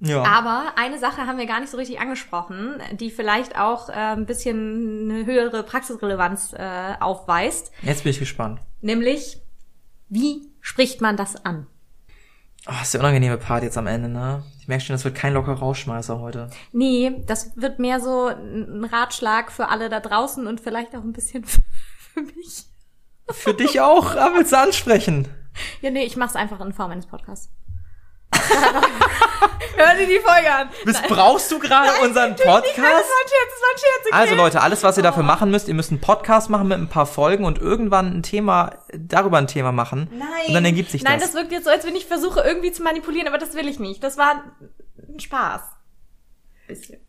ja. 0.00 0.22
aber 0.24 0.74
eine 0.76 0.98
Sache 0.98 1.26
haben 1.26 1.38
wir 1.38 1.46
gar 1.46 1.60
nicht 1.60 1.70
so 1.70 1.76
richtig 1.76 2.00
angesprochen, 2.00 2.80
die 3.00 3.10
vielleicht 3.10 3.58
auch 3.58 3.88
äh, 3.88 3.92
ein 3.92 4.26
bisschen 4.26 5.10
eine 5.10 5.26
höhere 5.26 5.62
Praxisrelevanz 5.62 6.52
äh, 6.52 6.94
aufweist, 7.00 7.72
Jetzt 7.82 8.04
bin 8.04 8.10
ich 8.10 8.18
gespannt. 8.18 8.60
nämlich 8.80 9.40
wie 10.08 10.48
spricht 10.60 11.00
man 11.00 11.16
das 11.16 11.44
an? 11.44 11.66
Oh, 12.68 12.72
ist 12.82 12.94
der 12.94 13.00
unangenehme 13.00 13.38
Part 13.38 13.62
jetzt 13.62 13.78
am 13.78 13.86
Ende, 13.86 14.08
ne? 14.08 14.42
Ich 14.60 14.68
merke 14.68 14.84
schon, 14.84 14.94
das 14.94 15.04
wird 15.04 15.14
kein 15.14 15.34
lockerer 15.34 15.58
Rausschmeißer 15.58 16.20
heute. 16.20 16.50
Nee, 16.72 17.22
das 17.26 17.56
wird 17.56 17.78
mehr 17.78 18.00
so 18.00 18.26
ein 18.26 18.84
Ratschlag 18.84 19.52
für 19.52 19.68
alle 19.68 19.88
da 19.88 20.00
draußen 20.00 20.46
und 20.46 20.60
vielleicht 20.60 20.94
auch 20.96 21.02
ein 21.02 21.12
bisschen 21.12 21.44
für 21.44 22.20
mich. 22.20 22.64
Für 23.30 23.54
dich 23.54 23.80
auch, 23.80 24.16
aber 24.16 24.36
willst 24.36 24.52
du 24.52 24.58
ansprechen? 24.58 25.28
Ja, 25.80 25.90
nee, 25.90 26.04
ich 26.04 26.16
mach's 26.16 26.36
einfach 26.36 26.60
in 26.60 26.72
Form 26.72 26.90
eines 26.90 27.06
Podcasts. 27.06 27.48
Hör 29.76 29.94
dir 29.94 30.06
die 30.06 30.20
Folge 30.20 30.50
an. 30.50 30.70
Missbrauchst 30.84 31.52
du 31.52 31.58
gerade 31.58 31.90
unseren 32.02 32.34
Das 32.34 32.46
war 32.46 32.56
ein 32.56 32.62
Podcast? 32.62 32.76
Scherz, 32.76 33.06
das 33.06 33.60
war 33.60 33.70
ein 33.72 33.78
Scherz, 33.78 34.06
okay? 34.06 34.14
Also 34.14 34.34
Leute, 34.34 34.60
alles, 34.62 34.82
was 34.82 34.96
ihr 34.96 35.02
dafür 35.02 35.22
machen 35.22 35.50
müsst, 35.50 35.68
ihr 35.68 35.74
müsst 35.74 35.90
einen 35.90 36.00
Podcast 36.00 36.48
machen 36.48 36.68
mit 36.68 36.78
ein 36.78 36.88
paar 36.88 37.06
Folgen 37.06 37.44
und 37.44 37.58
irgendwann 37.58 38.18
ein 38.18 38.22
Thema, 38.22 38.78
darüber 38.94 39.38
ein 39.38 39.46
Thema 39.46 39.72
machen. 39.72 40.08
Nein. 40.12 40.28
Und 40.48 40.54
dann 40.54 40.64
ergibt 40.64 40.90
sich 40.90 41.02
Nein, 41.02 41.20
das. 41.20 41.32
das 41.32 41.40
wirkt 41.40 41.52
jetzt 41.52 41.64
so, 41.64 41.70
als 41.70 41.84
wenn 41.84 41.94
ich 41.94 42.06
versuche, 42.06 42.40
irgendwie 42.40 42.72
zu 42.72 42.82
manipulieren, 42.82 43.28
aber 43.28 43.38
das 43.38 43.54
will 43.54 43.68
ich 43.68 43.78
nicht. 43.78 44.02
Das 44.02 44.16
war 44.16 44.44
ein 45.08 45.20
Spaß. 45.20 45.60
Bisschen. 46.68 47.00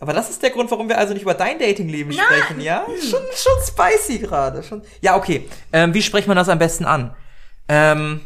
Aber 0.00 0.12
das 0.12 0.30
ist 0.30 0.42
der 0.42 0.50
Grund, 0.50 0.70
warum 0.70 0.88
wir 0.88 0.98
also 0.98 1.14
nicht 1.14 1.22
über 1.22 1.34
dein 1.34 1.58
Datingleben 1.58 2.12
sprechen, 2.12 2.60
ja? 2.60 2.84
Schon, 3.00 3.22
schon 3.34 3.52
spicy 3.64 4.18
gerade. 4.18 4.62
Schon. 4.62 4.82
Ja, 5.00 5.16
okay. 5.16 5.48
Ähm, 5.72 5.94
wie 5.94 6.02
spricht 6.02 6.26
man 6.26 6.36
das 6.36 6.48
am 6.48 6.58
besten 6.58 6.84
an? 6.84 7.14
Ähm, 7.68 8.20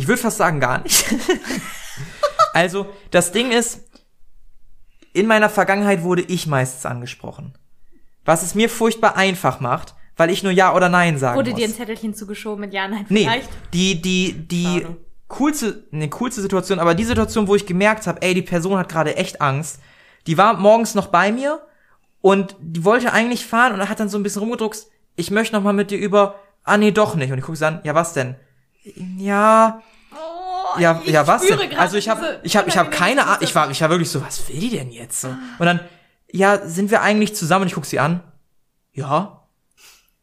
ich 0.00 0.08
würde 0.08 0.20
fast 0.22 0.38
sagen, 0.38 0.60
gar 0.60 0.82
nicht. 0.82 1.04
also, 2.54 2.86
das 3.10 3.32
Ding 3.32 3.50
ist, 3.52 3.80
in 5.12 5.26
meiner 5.26 5.48
Vergangenheit 5.50 6.02
wurde 6.02 6.22
ich 6.22 6.46
meistens 6.46 6.86
angesprochen. 6.86 7.54
Was 8.24 8.42
es 8.42 8.54
mir 8.54 8.68
furchtbar 8.68 9.16
einfach 9.16 9.60
macht, 9.60 9.94
weil 10.16 10.30
ich 10.30 10.42
nur 10.42 10.52
Ja 10.52 10.74
oder 10.74 10.88
Nein 10.88 11.18
sagen 11.18 11.36
Wurde 11.36 11.50
muss. 11.50 11.58
dir 11.60 11.66
ein 11.66 11.74
Zettelchen 11.74 12.14
zugeschoben 12.14 12.60
mit 12.60 12.72
Ja, 12.74 12.86
nein, 12.88 13.06
Nee, 13.08 13.24
vielleicht? 13.24 13.48
die, 13.72 14.00
die, 14.00 14.32
die 14.48 14.80
Schade. 14.82 14.96
coolste, 15.28 15.84
ne, 15.90 16.08
coolste 16.08 16.40
Situation, 16.42 16.78
aber 16.78 16.94
die 16.94 17.04
Situation, 17.04 17.48
wo 17.48 17.54
ich 17.56 17.66
gemerkt 17.66 18.06
habe, 18.06 18.20
ey, 18.22 18.34
die 18.34 18.42
Person 18.42 18.78
hat 18.78 18.88
gerade 18.88 19.16
echt 19.16 19.40
Angst. 19.40 19.80
Die 20.26 20.36
war 20.38 20.54
morgens 20.54 20.94
noch 20.94 21.06
bei 21.08 21.32
mir 21.32 21.60
und 22.20 22.54
die 22.60 22.84
wollte 22.84 23.12
eigentlich 23.12 23.46
fahren 23.46 23.72
und 23.78 23.88
hat 23.88 23.98
dann 24.00 24.08
so 24.10 24.18
ein 24.18 24.22
bisschen 24.22 24.40
rumgedruckst, 24.42 24.88
ich 25.16 25.30
möchte 25.30 25.54
noch 25.56 25.62
mal 25.62 25.72
mit 25.72 25.90
dir 25.90 25.98
über, 25.98 26.36
ah 26.64 26.76
nee, 26.76 26.90
doch 26.90 27.14
nicht. 27.14 27.32
Und 27.32 27.38
ich 27.38 27.44
gucke 27.44 27.56
sie 27.58 27.66
an, 27.66 27.80
ja, 27.84 27.94
was 27.94 28.12
denn? 28.12 28.36
Ja, 29.18 29.82
ja, 30.78 31.00
ich 31.04 31.10
ja, 31.12 31.26
was 31.26 31.42
denn? 31.42 31.76
Also 31.76 31.96
ich 31.96 32.08
habe 32.08 32.40
ich 32.42 32.56
habe 32.56 32.68
ich 32.68 32.76
habe 32.78 32.90
keine 32.90 33.24
Ahnung, 33.26 33.38
ich 33.40 33.54
war 33.54 33.70
ich 33.70 33.80
war 33.80 33.90
wirklich 33.90 34.10
so, 34.10 34.22
was 34.24 34.48
will 34.48 34.58
die 34.60 34.70
denn 34.70 34.90
jetzt 34.90 35.20
so? 35.20 35.28
Und 35.58 35.66
dann 35.66 35.80
ja, 36.32 36.58
sind 36.66 36.90
wir 36.90 37.02
eigentlich 37.02 37.34
zusammen 37.34 37.62
und 37.62 37.68
ich 37.68 37.74
guck 37.74 37.86
sie 37.86 37.98
an. 37.98 38.22
Ja. 38.92 39.36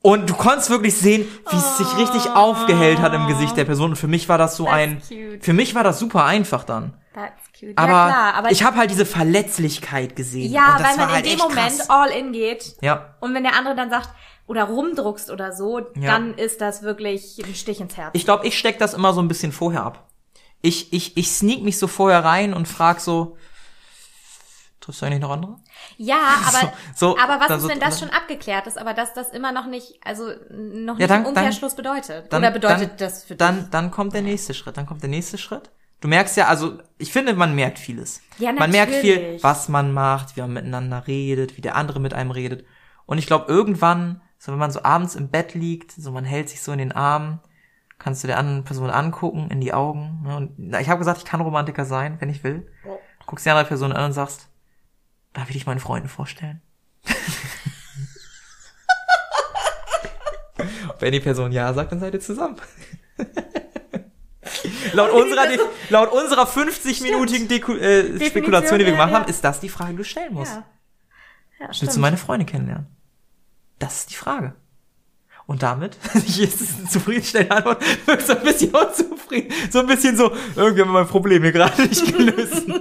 Und 0.01 0.29
du 0.29 0.35
konntest 0.35 0.69
wirklich 0.69 0.95
sehen, 0.95 1.27
wie 1.49 1.57
es 1.57 1.77
sich 1.77 1.97
richtig 1.97 2.31
aufgehellt 2.31 2.99
hat 2.99 3.13
im 3.13 3.27
Gesicht 3.27 3.57
der 3.57 3.65
Person. 3.65 3.89
Und 3.91 3.95
für 3.97 4.07
mich 4.07 4.29
war 4.29 4.37
das 4.37 4.55
so 4.55 4.63
That's 4.65 4.75
ein, 4.75 5.01
cute. 5.01 5.43
für 5.43 5.53
mich 5.53 5.75
war 5.75 5.83
das 5.83 5.99
super 5.99 6.23
einfach 6.23 6.63
dann. 6.63 6.93
That's 7.13 7.41
cute. 7.59 7.77
Aber, 7.77 7.91
ja, 7.91 8.07
klar, 8.07 8.33
aber 8.35 8.51
ich 8.51 8.63
habe 8.63 8.77
halt 8.77 8.91
diese 8.91 9.05
Verletzlichkeit 9.05 10.15
gesehen. 10.15 10.51
ja, 10.51 10.77
weil 10.79 10.95
man 10.95 11.11
halt 11.11 11.25
in 11.25 11.31
dem 11.33 11.39
Moment 11.39 11.77
krass. 11.77 11.89
all 11.89 12.09
in 12.11 12.31
geht. 12.31 12.77
Ja, 12.81 13.15
Und 13.19 13.33
wenn 13.33 13.43
der 13.43 13.55
andere 13.55 13.75
dann 13.75 13.89
sagt, 13.89 14.09
oder 14.45 14.63
rumdruckst 14.65 15.29
oder 15.29 15.51
so, 15.51 15.79
Ja. 15.79 16.11
dann 16.11 16.35
ist 16.35 16.61
das 16.61 16.83
wirklich 16.83 17.41
ein 17.45 17.53
Stich 17.55 17.81
ins 17.81 17.97
Herz. 17.97 18.11
ich 18.13 18.23
glaube, 18.23 18.47
ich 18.47 18.57
steck 18.57 18.79
das 18.79 18.93
immer 18.93 19.11
so 19.13 19.21
ein 19.21 19.27
bisschen 19.27 19.51
vorher 19.51 19.83
ab. 19.83 20.07
Ich, 20.61 20.91
ich, 20.93 21.15
ich 21.17 21.31
sneak 21.31 21.63
mich 21.63 21.77
so 21.77 21.87
vorher 21.87 22.23
rein 22.25 22.53
und 22.53 22.67
frag 22.67 22.99
so, 22.99 23.37
triffst 24.81 25.01
du 25.01 25.05
eigentlich 25.05 25.19
noch 25.21 25.31
andere? 25.31 25.57
ja, 25.97 26.17
aber, 26.47 26.71
So- 26.95 27.13
so, 27.13 27.17
aber 27.19 27.39
was 27.39 27.47
dann 27.47 27.57
ist, 27.57 27.63
so- 27.63 27.69
wenn 27.69 27.79
das 27.79 27.99
schon 27.99 28.09
abgeklärt 28.09 28.67
ist, 28.67 28.77
aber 28.77 28.93
dass 28.93 29.13
das 29.13 29.29
immer 29.29 29.51
noch 29.51 29.65
nicht, 29.67 29.99
also 30.03 30.31
noch 30.49 30.97
nicht 30.97 31.09
dann- 31.09 31.21
im 31.21 31.27
Umkehrschluss 31.27 31.75
bedeutet? 31.75 32.31
Dann, 32.31 32.41
oder 32.43 32.51
bedeutet 32.51 32.89
dann, 32.91 32.97
das 32.97 33.23
für 33.23 33.29
dich? 33.35 33.37
dann, 33.37 33.69
dann 33.71 33.91
kommt 33.91 34.13
der 34.13 34.21
nächste 34.21 34.53
Schritt. 34.53 34.77
Dann 34.77 34.85
kommt 34.85 35.01
der 35.01 35.09
nächste 35.09 35.37
Schritt. 35.37 35.69
Du 35.99 36.07
merkst 36.07 36.37
ja, 36.37 36.47
also 36.47 36.77
ich 36.99 37.11
finde, 37.11 37.33
man 37.33 37.55
merkt 37.55 37.79
vieles. 37.79 38.21
Ja, 38.37 38.51
man 38.51 38.69
merkt 38.69 38.93
viel, 38.93 39.15
natürlich. 39.15 39.43
was 39.43 39.67
man 39.67 39.93
macht, 39.93 40.35
wie 40.35 40.41
man 40.41 40.53
miteinander 40.53 41.07
redet, 41.07 41.57
wie 41.57 41.61
der 41.61 41.75
andere 41.75 41.99
mit 41.99 42.13
einem 42.13 42.29
redet. 42.29 42.65
Und 43.07 43.17
ich 43.17 43.25
glaube, 43.25 43.45
irgendwann, 43.51 44.21
so 44.37 44.51
wenn 44.51 44.59
man 44.59 44.69
so 44.71 44.83
abends 44.83 45.15
im 45.15 45.29
Bett 45.29 45.55
liegt, 45.55 45.91
so 45.91 46.11
man 46.11 46.23
hält 46.23 46.49
sich 46.49 46.61
so 46.61 46.71
in 46.71 46.77
den 46.77 46.91
Armen, 46.91 47.39
kannst 47.99 48.23
du 48.23 48.27
der 48.27 48.37
anderen 48.37 48.63
Person 48.63 48.89
angucken, 48.89 49.49
in 49.49 49.59
die 49.61 49.73
Augen. 49.73 50.21
Ne? 50.23 50.35
Und 50.35 50.53
na, 50.57 50.79
ich 50.79 50.89
habe 50.89 50.99
gesagt, 50.99 51.17
ich 51.19 51.25
kann 51.25 51.41
Romantiker 51.41 51.85
sein, 51.85 52.17
wenn 52.19 52.29
ich 52.29 52.43
will. 52.43 52.71
Guckst 53.25 53.45
die 53.45 53.49
andere 53.49 53.65
Person 53.65 53.91
an 53.91 54.05
und 54.05 54.13
sagst, 54.13 54.47
darf 55.33 55.49
ich 55.49 55.55
dich 55.55 55.65
meinen 55.65 55.79
Freunden 55.79 56.07
vorstellen? 56.07 56.61
wenn 60.99 61.11
die 61.11 61.19
Person 61.19 61.51
ja 61.51 61.73
sagt, 61.73 61.91
dann 61.91 61.99
seid 61.99 62.13
ihr 62.13 62.21
zusammen. 62.21 62.55
laut, 64.93 65.11
unserer, 65.11 65.47
laut 65.89 66.11
unserer 66.11 66.45
50-minütigen 66.45 67.47
Deku 67.47 67.73
äh, 67.73 68.25
Spekulation, 68.25 68.79
die 68.79 68.85
wir 68.85 68.93
ja, 68.93 68.97
gemacht 68.97 69.11
ja. 69.11 69.19
haben, 69.19 69.29
ist 69.29 69.43
das 69.43 69.59
die 69.59 69.69
Frage, 69.69 69.91
die 69.91 69.97
du 69.97 70.03
stellen 70.03 70.33
musst. 70.33 70.53
ja. 70.53 70.65
Ja, 71.59 71.67
Willst 71.67 71.77
stimmt. 71.77 71.95
du 71.95 71.99
meine 71.99 72.17
Freunde 72.17 72.45
kennenlernen? 72.45 72.85
Das 73.79 74.01
ist 74.01 74.11
die 74.11 74.15
Frage. 74.15 74.53
Und 75.47 75.63
damit, 75.63 75.97
hier 76.25 76.45
ist 76.47 76.59
es 76.61 76.77
eine 76.77 76.87
zufriedenstellende 76.89 77.55
Antwort, 77.55 77.81
so 78.25 78.33
ein 78.37 78.43
bisschen 78.43 78.75
unzufrieden. 78.75 79.53
So 79.71 79.79
ein 79.79 79.87
bisschen 79.87 80.15
so, 80.17 80.31
irgendwie 80.55 80.81
haben 80.81 80.89
wir 80.89 80.99
mein 80.99 81.07
Problem 81.07 81.41
hier 81.41 81.53
gerade 81.53 81.81
nicht 81.81 82.05
gelöst. 82.15 82.63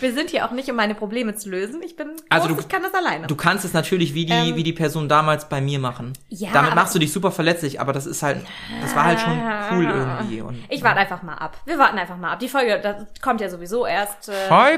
Wir 0.00 0.12
sind 0.12 0.30
hier 0.30 0.46
auch 0.46 0.52
nicht, 0.52 0.68
um 0.70 0.76
meine 0.76 0.94
Probleme 0.94 1.34
zu 1.34 1.48
lösen. 1.50 1.82
Ich 1.82 1.96
bin 1.96 2.08
Also 2.28 2.48
groß, 2.48 2.56
du- 2.58 2.62
ich 2.62 2.68
kann 2.68 2.82
das 2.82 2.94
alleine. 2.94 3.26
Du 3.26 3.34
kannst 3.34 3.64
es 3.64 3.72
natürlich 3.72 4.14
wie 4.14 4.24
die, 4.26 4.32
Ähm. 4.32 4.56
wie 4.56 4.62
die 4.62 4.72
Person 4.72 5.08
damals 5.08 5.48
bei 5.48 5.60
mir 5.60 5.78
machen. 5.78 6.12
Ja, 6.28 6.50
Damit 6.52 6.74
machst 6.74 6.94
du 6.94 6.98
dich 6.98 7.12
super 7.12 7.30
verletzlich, 7.30 7.80
aber 7.80 7.92
das 7.92 8.06
ist 8.06 8.22
halt, 8.22 8.38
das 8.80 8.94
war 8.94 9.04
halt 9.04 9.20
schon 9.20 9.38
cool 9.72 9.84
irgendwie. 9.84 10.40
Und, 10.42 10.58
Ich 10.68 10.82
warte 10.82 10.98
einfach 11.00 11.22
mal 11.22 11.34
ab. 11.34 11.56
Wir 11.66 11.78
warten 11.78 11.98
einfach 11.98 12.16
mal 12.16 12.32
ab. 12.32 12.38
Die 12.38 12.48
Folge, 12.48 12.80
das 12.82 13.04
kommt 13.22 13.40
ja 13.40 13.48
sowieso 13.50 13.86
erst 13.86 14.28
äh, 14.30 14.76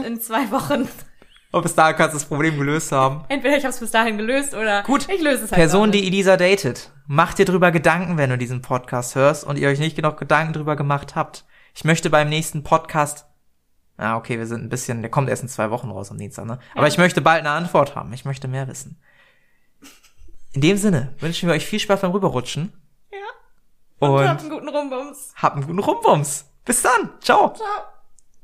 in, 0.00 0.04
in 0.04 0.20
zwei 0.20 0.50
Wochen. 0.50 0.88
Und 1.54 1.62
bis 1.62 1.74
dahin 1.74 1.94
kannst 1.96 2.14
du 2.14 2.18
das 2.18 2.26
Problem 2.26 2.58
gelöst 2.58 2.90
haben. 2.90 3.24
Entweder 3.28 3.56
ich 3.56 3.62
habe 3.64 3.72
es 3.72 3.78
bis 3.78 3.90
dahin 3.92 4.18
gelöst 4.18 4.54
oder 4.54 4.82
Gut, 4.82 5.08
ich 5.08 5.20
löse 5.22 5.44
es 5.44 5.52
halt 5.52 5.54
Person, 5.54 5.92
die. 5.92 6.04
Elisa 6.06 6.36
datet. 6.36 6.90
Macht 7.06 7.38
dir 7.38 7.44
drüber 7.44 7.70
Gedanken, 7.70 8.16
wenn 8.18 8.30
du 8.30 8.36
diesen 8.36 8.60
Podcast 8.60 9.14
hörst 9.14 9.44
und 9.44 9.56
ihr 9.56 9.68
euch 9.68 9.78
nicht 9.78 9.94
genug 9.94 10.16
Gedanken 10.18 10.52
drüber 10.52 10.74
gemacht 10.74 11.14
habt. 11.14 11.44
Ich 11.74 11.84
möchte 11.84 12.10
beim 12.10 12.28
nächsten 12.28 12.64
Podcast, 12.64 13.26
ah, 13.98 14.16
okay, 14.16 14.38
wir 14.38 14.46
sind 14.46 14.64
ein 14.64 14.68
bisschen, 14.68 15.00
der 15.02 15.10
kommt 15.10 15.28
erst 15.28 15.42
in 15.42 15.48
zwei 15.48 15.70
Wochen 15.70 15.90
raus 15.90 16.10
am 16.10 16.18
Dienstag, 16.18 16.46
ne? 16.46 16.58
Aber 16.74 16.88
ich 16.88 16.98
möchte 16.98 17.20
bald 17.20 17.40
eine 17.40 17.50
Antwort 17.50 17.94
haben. 17.94 18.12
Ich 18.12 18.24
möchte 18.24 18.48
mehr 18.48 18.66
wissen. 18.66 19.00
In 20.54 20.60
dem 20.60 20.76
Sinne 20.76 21.14
wünschen 21.20 21.48
wir 21.48 21.54
euch 21.54 21.66
viel 21.66 21.78
Spaß 21.80 22.00
beim 22.00 22.10
Rüberrutschen 22.10 22.72
Ja. 23.12 23.18
Und 24.00 24.10
und 24.10 24.28
habt 24.28 24.40
einen 24.40 24.50
guten 24.50 24.68
Rumbums. 24.68 25.32
habt 25.36 25.56
einen 25.56 25.66
guten 25.66 25.78
Rumbums. 25.78 26.46
Bis 26.64 26.82
dann. 26.82 27.10
Ciao. 27.20 27.52
Ciao. 27.54 27.93